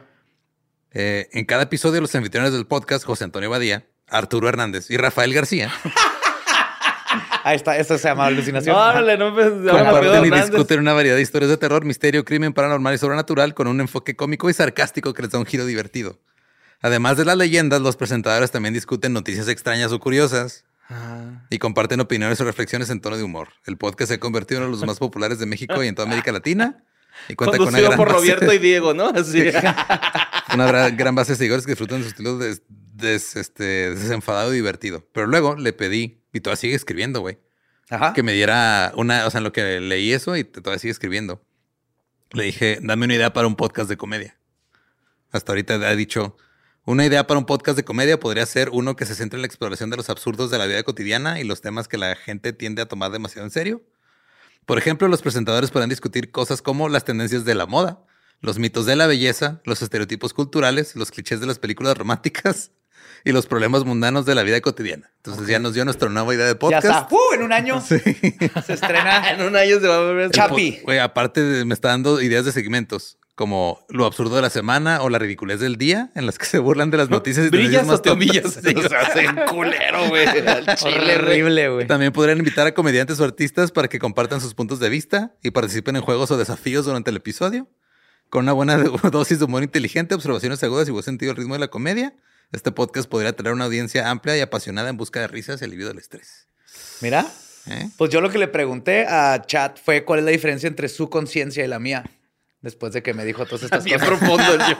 Eh, 0.91 1.29
en 1.33 1.45
cada 1.45 1.63
episodio, 1.63 2.01
los 2.01 2.13
anfitriones 2.15 2.53
del 2.53 2.65
podcast, 2.65 3.05
José 3.05 3.23
Antonio 3.25 3.49
Badía, 3.49 3.85
Arturo 4.07 4.49
Hernández 4.49 4.89
y 4.89 4.97
Rafael 4.97 5.33
García, 5.33 5.71
Ahí 7.43 7.55
está, 7.55 7.77
esto 7.77 7.97
se 7.97 8.09
llama 8.09 8.25
alucinación. 8.25 8.75
Órale, 8.75 9.17
no 9.17 9.31
me... 9.31 9.43
ahora 9.43 9.93
me 9.93 10.01
comparten 10.01 10.25
y 10.25 10.41
discuten 10.41 10.79
una 10.79 10.91
variedad 10.91 11.15
de 11.15 11.21
historias 11.21 11.49
de 11.49 11.55
terror, 11.55 11.85
misterio, 11.85 12.25
crimen 12.25 12.51
paranormal 12.51 12.93
y 12.93 12.97
sobrenatural 12.97 13.53
con 13.53 13.67
un 13.67 13.79
enfoque 13.79 14.17
cómico 14.17 14.49
y 14.49 14.53
sarcástico 14.53 15.13
que 15.13 15.21
les 15.21 15.31
da 15.31 15.39
un 15.39 15.45
giro 15.45 15.65
divertido. 15.65 16.19
Además 16.81 17.15
de 17.15 17.23
las 17.23 17.37
leyendas, 17.37 17.81
los 17.81 17.95
presentadores 17.95 18.51
también 18.51 18.73
discuten 18.73 19.13
noticias 19.13 19.47
extrañas 19.47 19.93
o 19.93 19.99
curiosas 19.99 20.65
Ah. 20.89 21.45
y 21.49 21.57
comparten 21.59 21.99
opiniones 21.99 22.39
o 22.39 22.45
reflexiones 22.45 22.89
en 22.89 23.01
tono 23.01 23.17
de 23.17 23.23
humor. 23.23 23.49
El 23.65 23.77
podcast 23.77 24.07
se 24.09 24.15
ha 24.15 24.19
convertido 24.19 24.59
en 24.61 24.67
uno 24.67 24.75
de 24.75 24.79
los 24.79 24.87
más 24.87 24.99
populares 24.99 25.37
de 25.39 25.45
México 25.45 25.83
y 25.83 25.87
en 25.87 25.95
toda 25.95 26.07
América 26.07 26.31
Latina 26.31 26.83
y 27.27 27.35
cuenta 27.35 27.57
con 27.57 27.67
una 27.67 27.77
Conducido 27.79 27.87
gran, 27.89 27.97
por 27.97 28.07
base, 28.13 28.33
Roberto 28.35 28.53
y 28.53 28.57
Diego, 28.59 28.93
¿no? 28.93 29.07
Así. 29.15 29.43
una 30.53 30.89
gran 30.91 31.15
base 31.15 31.33
de 31.33 31.37
seguidores 31.37 31.65
que 31.65 31.71
disfrutan 31.73 31.97
de 31.97 32.03
su 32.03 32.09
estilo 32.09 32.37
des- 32.37 32.61
des- 32.69 33.35
este, 33.35 33.63
desenfadado 33.95 34.53
y 34.53 34.55
divertido. 34.55 35.05
Pero 35.13 35.27
luego 35.27 35.55
le 35.55 35.73
pedí, 35.73 36.21
y 36.31 36.39
todavía 36.39 36.61
sigue 36.61 36.75
escribiendo, 36.75 37.19
güey, 37.19 37.37
Ajá. 37.89 38.13
que 38.13 38.23
me 38.23 38.33
diera 38.33 38.93
una, 38.95 39.25
o 39.25 39.29
sea, 39.31 39.39
en 39.39 39.43
lo 39.43 39.51
que 39.51 39.79
leí 39.81 40.13
eso 40.13 40.37
y 40.37 40.43
todavía 40.43 40.79
sigue 40.79 40.91
escribiendo. 40.91 41.43
Le 42.31 42.43
dije, 42.45 42.79
dame 42.81 43.05
una 43.05 43.15
idea 43.15 43.33
para 43.33 43.47
un 43.47 43.55
podcast 43.55 43.89
de 43.89 43.97
comedia. 43.97 44.37
Hasta 45.31 45.51
ahorita 45.51 45.73
ha 45.75 45.95
dicho, 45.95 46.37
una 46.87 47.05
idea 47.05 47.27
para 47.27 47.37
un 47.37 47.45
podcast 47.45 47.75
de 47.77 47.83
comedia 47.83 48.19
podría 48.19 48.45
ser 48.45 48.69
uno 48.71 48.95
que 48.95 49.05
se 49.05 49.13
centre 49.13 49.37
en 49.37 49.41
la 49.41 49.47
exploración 49.47 49.89
de 49.89 49.97
los 49.97 50.09
absurdos 50.09 50.49
de 50.49 50.57
la 50.57 50.65
vida 50.65 50.83
cotidiana 50.83 51.39
y 51.39 51.43
los 51.43 51.61
temas 51.61 51.87
que 51.87 51.97
la 51.97 52.15
gente 52.15 52.53
tiende 52.53 52.81
a 52.81 52.85
tomar 52.87 53.11
demasiado 53.11 53.45
en 53.45 53.51
serio. 53.51 53.83
Por 54.65 54.77
ejemplo, 54.77 55.07
los 55.07 55.21
presentadores 55.21 55.69
podrán 55.71 55.89
discutir 55.89 56.31
cosas 56.31 56.61
como 56.61 56.89
las 56.89 57.03
tendencias 57.05 57.45
de 57.45 57.55
la 57.55 57.65
moda, 57.65 58.03
los 58.41 58.57
mitos 58.59 58.85
de 58.85 58.95
la 58.95 59.05
belleza, 59.07 59.61
los 59.65 59.81
estereotipos 59.81 60.33
culturales, 60.33 60.95
los 60.95 61.11
clichés 61.11 61.39
de 61.39 61.47
las 61.47 61.59
películas 61.59 61.97
románticas 61.97 62.71
y 63.25 63.31
los 63.33 63.47
problemas 63.47 63.83
mundanos 63.83 64.25
de 64.25 64.35
la 64.35 64.43
vida 64.43 64.61
cotidiana. 64.61 65.11
Entonces 65.17 65.47
ya 65.47 65.59
nos 65.59 65.73
dio 65.73 65.83
nuestra 65.83 66.07
nueva 66.09 66.33
idea 66.33 66.45
de 66.45 66.53
Ya 66.53 66.59
podcast. 66.59 66.85
está. 66.85 67.07
¡Uh! 67.11 67.33
En 67.35 67.43
un 67.43 67.51
año 67.53 67.81
se 67.85 67.97
estrena 68.69 69.31
en 69.31 69.41
un 69.41 69.55
año 69.55 69.79
se 69.81 69.87
va 69.87 69.97
a 69.97 70.01
volver 70.05 70.31
Chapi. 70.31 70.79
Güey, 70.83 70.99
aparte 70.99 71.41
de- 71.41 71.65
me 71.65 71.73
está 71.73 71.89
dando 71.89 72.21
ideas 72.21 72.45
de 72.45 72.51
segmentos, 72.53 73.17
como 73.37 73.85
lo 73.89 74.07
absurdo 74.07 74.35
de 74.35 74.41
la 74.41 74.49
semana 74.49 75.03
o 75.03 75.11
la 75.11 75.19
ridiculez 75.19 75.59
del 75.59 75.75
día, 75.75 76.09
en 76.15 76.25
las 76.25 76.39
que 76.39 76.47
se 76.47 76.57
burlan 76.57 76.89
de 76.89 76.97
las 76.97 77.11
noticias 77.11 77.45
y 77.45 77.49
¿Brillas 77.49 77.87
o 77.87 78.01
te 78.01 78.09
humillas? 78.09 78.55
tontas. 78.55 78.75
O 78.85 78.89
sea, 78.89 79.01
hacen 79.01 79.35
culero, 79.47 80.09
güey. 80.09 80.25
Chile. 80.75 81.17
Horrible, 81.17 81.69
güey. 81.69 81.85
También 81.85 82.11
podrían 82.11 82.39
invitar 82.39 82.65
a 82.65 82.73
comediantes 82.73 83.19
o 83.19 83.23
artistas 83.23 83.71
para 83.71 83.89
que 83.89 83.99
compartan 83.99 84.41
sus 84.41 84.55
puntos 84.55 84.79
de 84.79 84.89
vista 84.89 85.35
y 85.43 85.51
participen 85.51 85.97
en 85.97 86.01
juegos 86.01 86.31
o 86.31 86.37
desafíos 86.37 86.85
durante 86.85 87.11
el 87.11 87.17
episodio. 87.17 87.69
Con 88.29 88.45
una 88.45 88.53
buena 88.53 88.77
dosis 89.11 89.37
de 89.37 89.45
humor 89.45 89.61
inteligente, 89.61 90.15
observaciones 90.15 90.63
agudas 90.63 90.87
y 90.87 90.91
buen 90.91 91.03
sentido 91.03 91.29
del 91.29 91.37
ritmo 91.37 91.53
de 91.53 91.59
la 91.59 91.67
comedia, 91.67 92.15
este 92.51 92.71
podcast 92.71 93.07
podría 93.07 93.33
tener 93.33 93.53
una 93.53 93.65
audiencia 93.65 94.09
amplia 94.09 94.35
y 94.35 94.41
apasionada 94.41 94.89
en 94.89 94.97
busca 94.97 95.19
de 95.19 95.27
risas 95.27 95.61
y 95.61 95.65
alivio 95.65 95.87
del 95.87 95.99
estrés. 95.99 96.47
Mira, 97.01 97.27
¿Eh? 97.67 97.87
pues 97.97 98.09
yo 98.09 98.19
lo 98.19 98.31
que 98.31 98.39
le 98.39 98.47
pregunté 98.47 99.05
a 99.05 99.43
Chat 99.45 99.77
fue 99.79 100.03
cuál 100.05 100.21
es 100.21 100.25
la 100.25 100.31
diferencia 100.31 100.65
entre 100.65 100.89
su 100.89 101.11
conciencia 101.11 101.63
y 101.63 101.67
la 101.67 101.77
mía. 101.77 102.03
Después 102.67 102.91
de 102.91 103.01
que 103.01 103.13
me 103.13 103.23
dijo 103.23 103.45
todas 103.45 103.63
estas 103.63 103.85
Bien 103.85 103.97
cosas. 103.99 104.17
profundo 104.19 104.53
el 104.53 104.59
yo. 104.59 104.77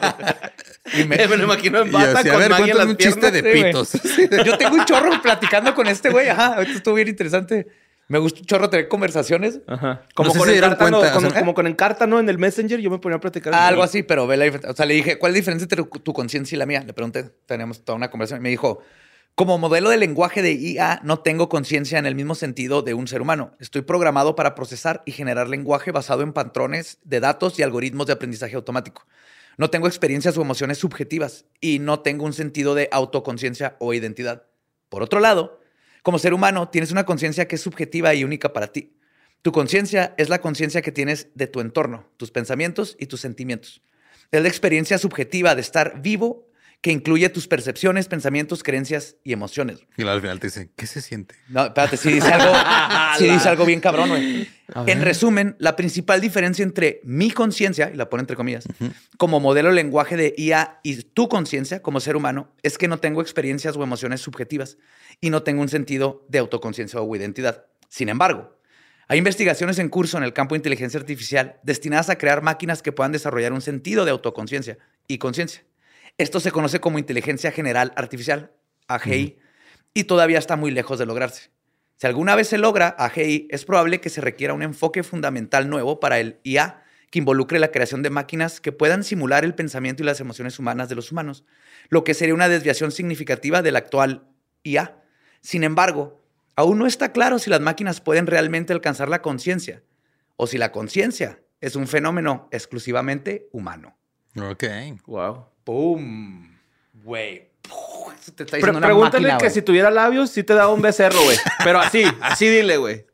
Y 1.00 1.04
me- 1.06 1.18
me 1.28 1.38
lo 1.38 1.44
imagino 1.46 1.80
en 1.82 1.88
yo 1.88 1.98
bata 1.98 2.20
así, 2.20 2.28
a 2.30 2.32
con 2.34 2.40
ver, 2.42 2.50
magia 2.52 2.72
en 2.72 2.78
las 2.78 2.88
un 2.88 2.98
chiste 2.98 3.32
de. 3.32 3.42
Sí, 3.54 3.64
pitos. 3.64 4.46
Yo 4.46 4.58
tengo 4.58 4.76
un 4.76 4.86
chorro 4.86 5.22
platicando 5.22 5.74
con 5.74 5.88
este 5.88 6.10
güey. 6.10 6.28
Ajá, 6.30 6.56
ahorita 6.56 6.74
estuvo 6.78 6.96
bien 6.96 7.08
interesante. 7.08 7.68
Me 8.10 8.20
gusta 8.20 8.40
un 8.42 8.46
chorro 8.46 8.70
tener 8.70 8.88
conversaciones. 8.88 9.60
Ajá. 9.68 10.04
Como 10.16 10.28
No 10.28 10.34
sé 10.34 10.40
con 10.40 10.48
si 10.50 10.56
Encártano, 10.56 10.98
cuenta, 11.00 11.14
con- 11.14 11.26
o 11.26 11.30
sea, 11.30 11.40
como 11.42 11.54
con 11.54 11.68
Encártano 11.68 12.20
en 12.20 12.30
el 12.30 12.38
Messenger, 12.38 12.80
yo 12.80 12.90
me 12.90 13.00
ponía 13.00 13.18
a 13.18 13.20
platicar. 13.22 13.54
Ah, 13.54 13.68
algo 13.68 13.84
así, 13.84 14.04
pero 14.04 14.28
ve 14.28 14.38
la 14.38 14.46
diferencia. 14.46 14.72
O 14.72 14.76
sea, 14.76 14.86
le 14.86 14.94
dije, 14.94 15.18
¿cuál 15.18 15.32
es 15.32 15.34
la 15.34 15.40
diferencia 15.40 15.66
entre 15.66 15.84
tu, 15.84 16.00
tu 16.00 16.14
conciencia 16.14 16.56
y 16.56 16.60
la 16.60 16.66
mía? 16.66 16.84
Le 16.86 16.94
pregunté, 16.94 17.30
teníamos 17.46 17.84
toda 17.84 17.96
una 17.98 18.10
conversación 18.10 18.40
y 18.42 18.44
me 18.44 18.50
dijo, 18.50 18.82
como 19.38 19.60
modelo 19.60 19.92
de 19.92 19.98
lenguaje 19.98 20.42
de 20.42 20.54
IA, 20.54 21.00
no 21.04 21.20
tengo 21.20 21.48
conciencia 21.48 22.00
en 22.00 22.08
el 22.08 22.16
mismo 22.16 22.34
sentido 22.34 22.82
de 22.82 22.96
un 22.96 23.08
ser 23.08 23.22
humano. 23.22 23.56
Estoy 23.60 23.84
programado 23.84 24.36
para 24.36 24.56
procesar 24.56 25.04
y 25.06 25.12
generar 25.12 25.48
lenguaje 25.48 25.92
basado 25.92 26.24
en 26.24 26.34
patrones 26.34 26.98
de 27.04 27.20
datos 27.20 27.60
y 27.60 27.62
algoritmos 27.62 28.08
de 28.08 28.14
aprendizaje 28.14 28.56
automático. 28.56 29.06
No 29.56 29.70
tengo 29.70 29.86
experiencias 29.86 30.36
o 30.40 30.42
emociones 30.42 30.80
subjetivas 30.80 31.46
y 31.62 31.78
no 31.78 32.00
tengo 32.00 32.26
un 32.26 32.34
sentido 32.34 32.74
de 32.74 32.90
autoconciencia 32.92 33.76
o 33.78 33.94
identidad. 33.94 34.48
Por 34.90 35.04
otro 35.04 35.20
lado, 35.20 35.62
como 36.02 36.18
ser 36.18 36.34
humano, 36.34 36.70
tienes 36.70 36.92
una 36.92 37.06
conciencia 37.06 37.48
que 37.48 37.58
es 37.58 37.62
subjetiva 37.62 38.16
y 38.16 38.24
única 38.24 38.54
para 38.54 38.72
ti. 38.72 38.98
Tu 39.44 39.52
conciencia 39.52 40.16
es 40.18 40.30
la 40.30 40.42
conciencia 40.42 40.82
que 40.82 40.92
tienes 40.92 41.28
de 41.36 41.46
tu 41.46 41.62
entorno, 41.62 42.10
tus 42.18 42.32
pensamientos 42.32 42.98
y 43.00 43.06
tus 43.06 43.22
sentimientos. 43.22 43.84
Es 44.32 44.42
la 44.42 44.48
experiencia 44.48 44.98
subjetiva 44.98 45.54
de 45.54 45.62
estar 45.62 46.02
vivo 46.02 46.47
que 46.82 46.92
incluye 46.92 47.28
tus 47.30 47.48
percepciones, 47.48 48.08
pensamientos, 48.08 48.64
creencias 48.64 49.18
y 49.24 49.34
emociones. 49.34 49.80
Y 49.98 50.04
al 50.04 50.22
final 50.22 50.40
te 50.40 50.48
dicen, 50.48 50.72
¿qué 50.76 50.86
se 50.86 51.02
siente? 51.02 51.36
No, 51.50 51.66
espérate, 51.66 51.98
si 51.98 52.12
dice 52.12 52.32
algo, 52.32 52.54
sí 53.18 53.26
dice 53.32 53.50
algo 53.50 53.66
bien 53.66 53.80
cabrón, 53.80 54.10
güey. 54.10 54.48
En 54.86 55.02
resumen, 55.02 55.56
la 55.60 55.76
principal 55.76 56.22
diferencia 56.22 56.62
entre 56.62 57.02
mi 57.04 57.32
conciencia, 57.32 57.90
y 57.92 57.98
la 57.98 58.10
pone 58.10 58.22
entre 58.22 58.36
comillas, 58.36 58.66
como 59.18 59.40
modelo 59.40 59.70
de 59.70 59.76
lenguaje 59.76 60.18
de 60.18 60.34
IA 60.38 60.80
y 60.84 61.02
tu 61.04 61.30
conciencia 61.30 61.82
como 61.82 62.00
ser 62.00 62.16
humano, 62.16 62.54
es 62.64 62.78
que 62.78 62.88
no 62.88 63.00
tengo 63.00 63.22
experiencias 63.22 63.76
o 63.76 63.84
emociones 63.84 64.22
subjetivas 64.22 64.78
y 65.20 65.30
no 65.30 65.44
tengo 65.44 65.62
un 65.62 65.70
sentido 65.70 66.26
de 66.30 66.40
autoconciencia 66.40 67.02
o 67.02 67.16
identidad. 67.16 67.66
Sin 67.90 68.10
embargo, 68.10 68.58
hay 69.08 69.18
investigaciones 69.18 69.80
en 69.80 69.88
curso 69.88 70.18
en 70.18 70.24
el 70.24 70.34
campo 70.34 70.54
de 70.54 70.60
inteligencia 70.60 71.00
artificial 71.00 71.60
destinadas 71.64 72.10
a 72.10 72.18
crear 72.18 72.42
máquinas 72.42 72.82
que 72.82 72.92
puedan 72.92 73.14
desarrollar 73.14 73.54
un 73.54 73.62
sentido 73.62 74.04
de 74.04 74.12
autoconciencia 74.12 74.78
y 75.08 75.18
conciencia. 75.18 75.64
Esto 76.18 76.40
se 76.40 76.52
conoce 76.52 76.80
como 76.80 76.98
inteligencia 76.98 77.52
general 77.52 77.94
artificial, 77.96 78.52
AGI, 78.88 79.38
y 79.94 80.04
todavía 80.06 80.40
está 80.40 80.56
muy 80.56 80.72
lejos 80.72 80.98
de 80.98 81.06
lograrse. 81.06 81.52
Si 81.98 82.08
alguna 82.08 82.36
vez 82.36 82.48
se 82.48 82.58
logra 82.58 82.96
AGI, 82.98 83.48
es 83.52 83.66
probable 83.66 84.02
que 84.02 84.10
se 84.10 84.22
requiera 84.22 84.54
un 84.54 84.64
enfoque 84.64 85.04
fundamental 85.04 85.70
nuevo 85.70 86.00
para 86.00 86.20
el 86.20 86.40
IA 86.44 86.84
que 87.12 87.20
involucre 87.20 87.60
la 87.60 87.72
creación 87.72 88.04
de 88.04 88.10
máquinas 88.10 88.60
que 88.60 88.72
puedan 88.72 89.04
simular 89.04 89.46
el 89.46 89.56
pensamiento 89.56 90.04
y 90.04 90.06
las 90.06 90.20
emociones 90.20 90.60
humanas 90.60 90.90
de 90.90 90.96
los 90.96 91.12
humanos, 91.12 91.46
lo 91.90 92.04
que 92.04 92.14
sería 92.14 92.34
una 92.34 92.50
desviación 92.50 92.92
significativa 92.92 93.62
del 93.62 93.76
actual 93.76 94.28
IA. 94.64 95.04
Sin 95.42 95.64
embargo, 95.64 96.22
aún 96.56 96.80
no 96.80 96.88
está 96.88 97.12
claro 97.12 97.40
si 97.40 97.50
las 97.50 97.62
máquinas 97.62 98.02
pueden 98.02 98.28
realmente 98.28 98.74
alcanzar 98.74 99.08
la 99.08 99.22
conciencia 99.22 99.84
o 100.36 100.48
si 100.48 100.58
la 100.58 100.72
conciencia 100.72 101.42
es 101.62 101.76
un 101.76 101.88
fenómeno 101.88 102.50
exclusivamente 102.52 103.48
humano. 103.52 103.98
Ok. 104.36 104.64
Wow. 105.06 105.57
¡Pum! 105.68 106.48
Güey. 107.04 107.50
Eso 108.22 108.32
te 108.34 108.44
está 108.44 108.52
Pre- 108.52 108.58
diciendo 108.60 108.78
una 108.78 108.88
pregúntale 108.88 109.28
máquina, 109.28 109.38
que 109.50 109.54
si 109.54 109.62
tuviera 109.62 109.92
labios, 109.92 110.30
sí 110.32 110.42
te 110.44 110.54
daba 110.54 110.72
un 110.74 110.82
becerro, 110.82 111.22
güey. 111.22 111.38
Pero 111.64 111.80
así, 111.82 112.04
así 112.22 112.48
dile, 112.48 112.78
güey. 112.78 113.06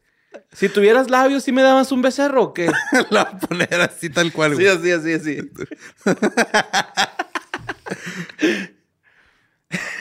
Si 0.52 0.70
tuvieras 0.70 1.10
labios, 1.10 1.44
¿sí 1.44 1.52
me 1.52 1.64
dabas 1.64 1.92
un 1.92 2.04
becerro 2.04 2.44
o 2.44 2.54
qué? 2.54 2.72
La 3.10 3.24
voy 3.24 3.34
a 3.34 3.38
poner 3.40 3.74
así 3.82 4.10
tal 4.12 4.32
cual. 4.32 4.56
Sí, 4.56 4.66
güey. 4.66 4.78
así, 4.78 4.92
así, 4.92 5.14
así. 5.14 5.38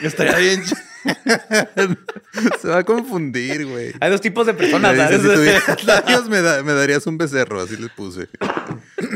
Estaría 0.03 0.37
bien. 0.37 0.63
Se 2.61 2.67
va 2.67 2.77
a 2.79 2.83
confundir, 2.83 3.65
güey. 3.65 3.93
Hay 3.99 4.11
dos 4.11 4.21
tipos 4.21 4.45
de 4.45 4.53
personas, 4.53 4.95
¿sabes? 4.95 5.21
si 5.21 5.27
tuvieras 5.27 5.83
labios, 5.83 6.29
me, 6.29 6.41
da- 6.41 6.61
me 6.63 6.73
darías 6.73 7.05
un 7.07 7.17
becerro, 7.17 7.61
así 7.61 7.75
les 7.77 7.89
puse. 7.91 8.29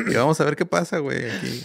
Y 0.10 0.16
vamos 0.16 0.40
a 0.42 0.46
ver 0.46 0.56
qué 0.56 0.66
pasa, 0.66 0.98
güey, 0.98 1.30
aquí. 1.30 1.64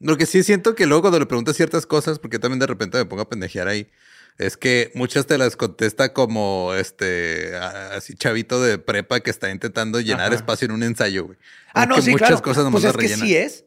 Lo 0.00 0.16
que 0.16 0.26
sí 0.26 0.42
siento 0.42 0.74
que 0.74 0.86
luego 0.86 1.02
cuando 1.02 1.18
le 1.18 1.26
preguntas 1.26 1.56
ciertas 1.56 1.86
cosas, 1.86 2.18
porque 2.18 2.38
también 2.38 2.60
de 2.60 2.66
repente 2.66 2.98
me 2.98 3.04
pongo 3.04 3.22
a 3.22 3.28
pendejear 3.28 3.68
ahí, 3.68 3.90
es 4.38 4.56
que 4.56 4.92
muchas 4.94 5.26
te 5.26 5.36
las 5.36 5.56
contesta 5.56 6.12
como 6.12 6.72
este 6.74 7.56
así 7.56 8.14
chavito 8.14 8.62
de 8.62 8.78
prepa 8.78 9.20
que 9.20 9.30
está 9.30 9.50
intentando 9.50 10.00
llenar 10.00 10.32
espacio 10.32 10.66
en 10.66 10.72
un 10.72 10.84
ensayo, 10.84 11.26
güey. 11.26 11.38
Ah, 11.74 11.86
no, 11.86 11.96
que 11.96 12.02
sí, 12.02 12.10
muchas 12.12 12.28
claro. 12.28 12.42
cosas 12.42 12.64
nomás 12.64 12.82
pues 12.82 12.84
es 12.84 12.96
que 12.96 13.02
rellena. 13.02 13.24
sí 13.24 13.36
es. 13.36 13.64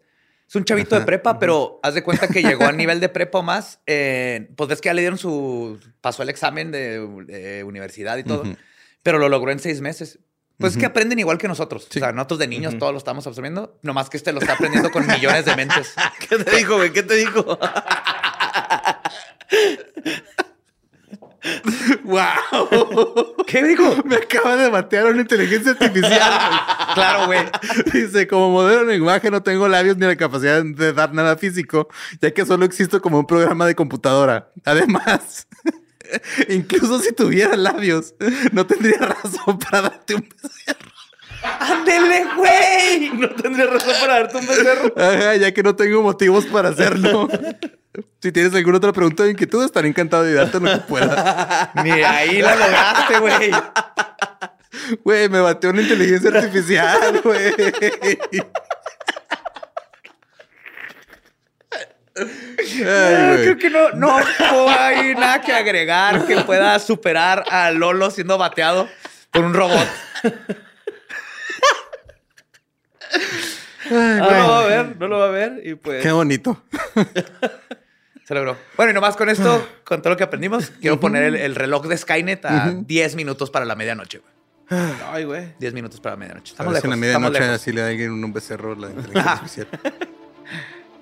Es 0.48 0.56
un 0.56 0.66
chavito 0.66 1.00
de 1.00 1.06
prepa, 1.06 1.40
pero 1.40 1.80
haz 1.84 1.94
de 1.94 2.04
cuenta 2.04 2.28
que 2.28 2.42
llegó 2.42 2.66
a 2.66 2.74
nivel 2.74 3.00
de 3.00 3.08
prepa 3.10 3.40
o 3.40 3.42
más. 3.44 3.80
eh, 3.86 4.50
pues 4.56 4.70
ves 4.70 4.82
que 4.82 4.88
ya 4.88 4.94
le 4.94 5.02
dieron 5.02 5.18
su... 5.18 5.80
Pasó 6.02 6.24
el 6.24 6.30
examen 6.30 6.72
de, 6.72 7.64
universidad 7.66 8.18
y 8.18 8.24
todo, 8.24 8.44
pero 9.04 9.18
lo 9.18 9.30
logró 9.30 9.52
en 9.52 9.60
seis 9.60 9.80
meses. 9.80 10.20
Pues 10.62 10.74
es 10.74 10.80
que 10.80 10.86
aprenden 10.86 11.20
igual 11.20 11.38
que 11.38 11.48
nosotros. 11.48 11.88
Sí. 11.90 12.00
O 12.00 12.02
sea, 12.02 12.12
nosotros 12.12 12.40
de 12.40 12.48
niños 12.48 12.78
todos 12.78 12.92
lo 12.94 12.98
estamos 12.98 13.28
absorbiendo, 13.28 13.78
nomás 13.82 14.10
que 14.10 14.18
este 14.18 14.32
lo 14.32 14.40
está 14.40 14.54
aprendiendo 14.54 14.92
con 14.92 15.06
millones 15.06 15.46
de 15.46 15.56
mentes. 15.56 15.94
¿Qué 16.30 16.38
te 16.38 16.56
dijo, 16.56 16.78
güey? 16.78 16.94
¿Qué 16.94 17.04
te 17.04 17.16
dijo? 17.16 17.58
¡Wow! 22.04 23.46
¿Qué 23.48 23.64
dijo? 23.64 24.04
Me 24.06 24.16
acaba 24.16 24.56
de 24.56 24.70
batear 24.70 25.08
una 25.08 25.22
inteligencia 25.22 25.72
artificial. 25.72 26.32
Claro, 26.94 27.26
güey. 27.26 27.40
Dice, 27.94 28.28
como 28.28 28.52
modelo 28.52 28.86
de 28.86 28.94
lenguaje 28.94 29.32
no 29.32 29.42
tengo 29.42 29.68
labios 29.68 29.98
ni 29.98 30.06
la 30.06 30.16
capacidad 30.16 30.64
de 30.64 30.94
dar 30.94 31.14
nada 31.14 31.38
físico, 31.38 31.88
ya 32.22 32.32
que 32.32 32.46
solo 32.46 32.66
existo 32.66 33.02
como 33.02 33.20
un 33.20 33.26
programa 33.26 33.66
de 33.66 33.76
computadora. 33.76 34.52
Además, 34.66 35.48
incluso 36.50 37.00
si 37.00 37.14
tuviera 37.14 37.56
labios, 37.56 38.16
no 38.52 38.66
tendría 38.66 38.98
razón 39.00 39.60
para 39.60 39.84
darte 39.84 40.16
un 40.16 40.30
becerro. 40.30 40.92
¡Ándele, 41.60 42.26
güey! 42.36 43.10
No 43.14 43.30
tendría 43.30 43.66
razón 43.66 43.94
para 44.00 44.14
darte 44.20 44.38
un 44.38 44.48
becerro. 44.48 44.94
Ajá, 44.96 45.36
ya 45.36 45.54
que 45.54 45.64
no 45.64 45.76
tengo 45.76 46.02
motivos 46.02 46.46
para 46.46 46.70
hacerlo. 46.70 47.28
Si 48.22 48.32
tienes 48.32 48.54
alguna 48.54 48.78
otra 48.78 48.94
pregunta 48.94 49.24
o 49.24 49.28
inquietud, 49.28 49.66
estaré 49.66 49.88
encantado 49.88 50.24
de 50.24 50.30
ayudarte 50.30 50.58
en 50.58 50.64
lo 50.64 50.72
que 50.72 50.78
pueda. 50.88 51.72
Ni 51.84 51.92
ahí 51.92 52.42
la 52.42 52.56
lograste, 52.56 53.20
güey. 53.20 53.52
Güey, 55.04 55.30
me 55.30 55.42
bateó 55.42 55.72
una 55.72 55.82
inteligencia 55.82 56.30
artificial, 56.30 57.22
güey. 57.24 57.54
Ay, 62.60 62.84
Ah. 62.86 63.36
Creo 63.42 63.58
que 63.58 63.70
no, 63.70 63.90
no 63.92 64.18
hay 64.70 65.14
nada 65.16 65.42
que 65.42 65.52
agregar 65.54 66.26
que 66.26 66.38
pueda 66.42 66.78
superar 66.80 67.44
a 67.50 67.72
Lolo 67.72 68.12
siendo 68.12 68.38
bateado 68.38 68.88
por 69.32 69.44
un 69.46 69.54
robot. 69.54 69.88
No 73.90 74.32
lo 74.32 74.50
va 74.50 74.60
a 74.60 74.66
ver, 74.66 74.98
no 74.98 75.08
lo 75.08 75.20
va 75.20 75.26
a 75.28 75.32
ver. 75.32 75.62
Y 75.66 75.76
pues. 75.76 76.02
Qué 76.02 76.12
bonito. 76.12 76.64
Se 78.24 78.34
logró. 78.36 78.56
Bueno, 78.78 78.92
y 78.92 78.94
nomás 78.94 79.16
con 79.18 79.28
esto, 79.30 79.68
con 79.84 80.02
todo 80.02 80.12
lo 80.12 80.18
que 80.18 80.24
aprendimos, 80.24 80.72
quiero 80.80 81.00
poner 81.00 81.24
el, 81.24 81.36
el 81.36 81.56
reloj 81.56 81.88
de 81.88 81.98
Skynet 81.98 82.46
a 82.46 82.72
10 82.74 83.16
minutos 83.16 83.50
para 83.50 83.66
la 83.66 83.76
medianoche, 83.76 84.20
güey. 84.20 84.32
Ay, 85.12 85.26
güey. 85.26 85.54
10 85.60 85.74
minutos 85.74 86.00
para 86.00 86.16
la 86.16 86.20
medianoche. 86.20 86.52
A 86.52 86.54
Estamos 86.54 86.78
si 86.80 86.86
en 86.86 86.92
la 86.92 86.96
medianoche 86.96 87.44
así 87.44 87.72
le 87.74 87.82
da 87.82 87.88
alguien 87.88 88.12
un 88.12 88.32
becerro 88.32 88.76
la 88.76 88.88
inteligencia 88.92 89.32
artificial. 89.34 89.68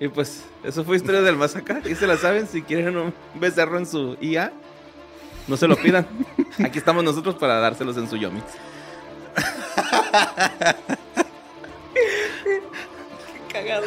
Y 0.00 0.08
pues, 0.08 0.44
eso 0.64 0.82
fue 0.82 0.96
Historia 0.96 1.20
del 1.20 1.36
Más 1.36 1.54
Acá. 1.54 1.82
Y 1.84 1.94
se 1.94 2.06
la 2.06 2.16
saben, 2.16 2.48
si 2.48 2.62
quieren 2.62 2.96
un 2.96 3.12
becerro 3.34 3.76
en 3.76 3.84
su 3.84 4.16
IA, 4.18 4.50
no 5.46 5.58
se 5.58 5.68
lo 5.68 5.76
pidan. 5.76 6.08
Aquí 6.64 6.78
estamos 6.78 7.04
nosotros 7.04 7.34
para 7.34 7.60
dárselos 7.60 7.98
en 7.98 8.08
su 8.08 8.16
Yomi. 8.16 8.40
Cagado. 13.52 13.86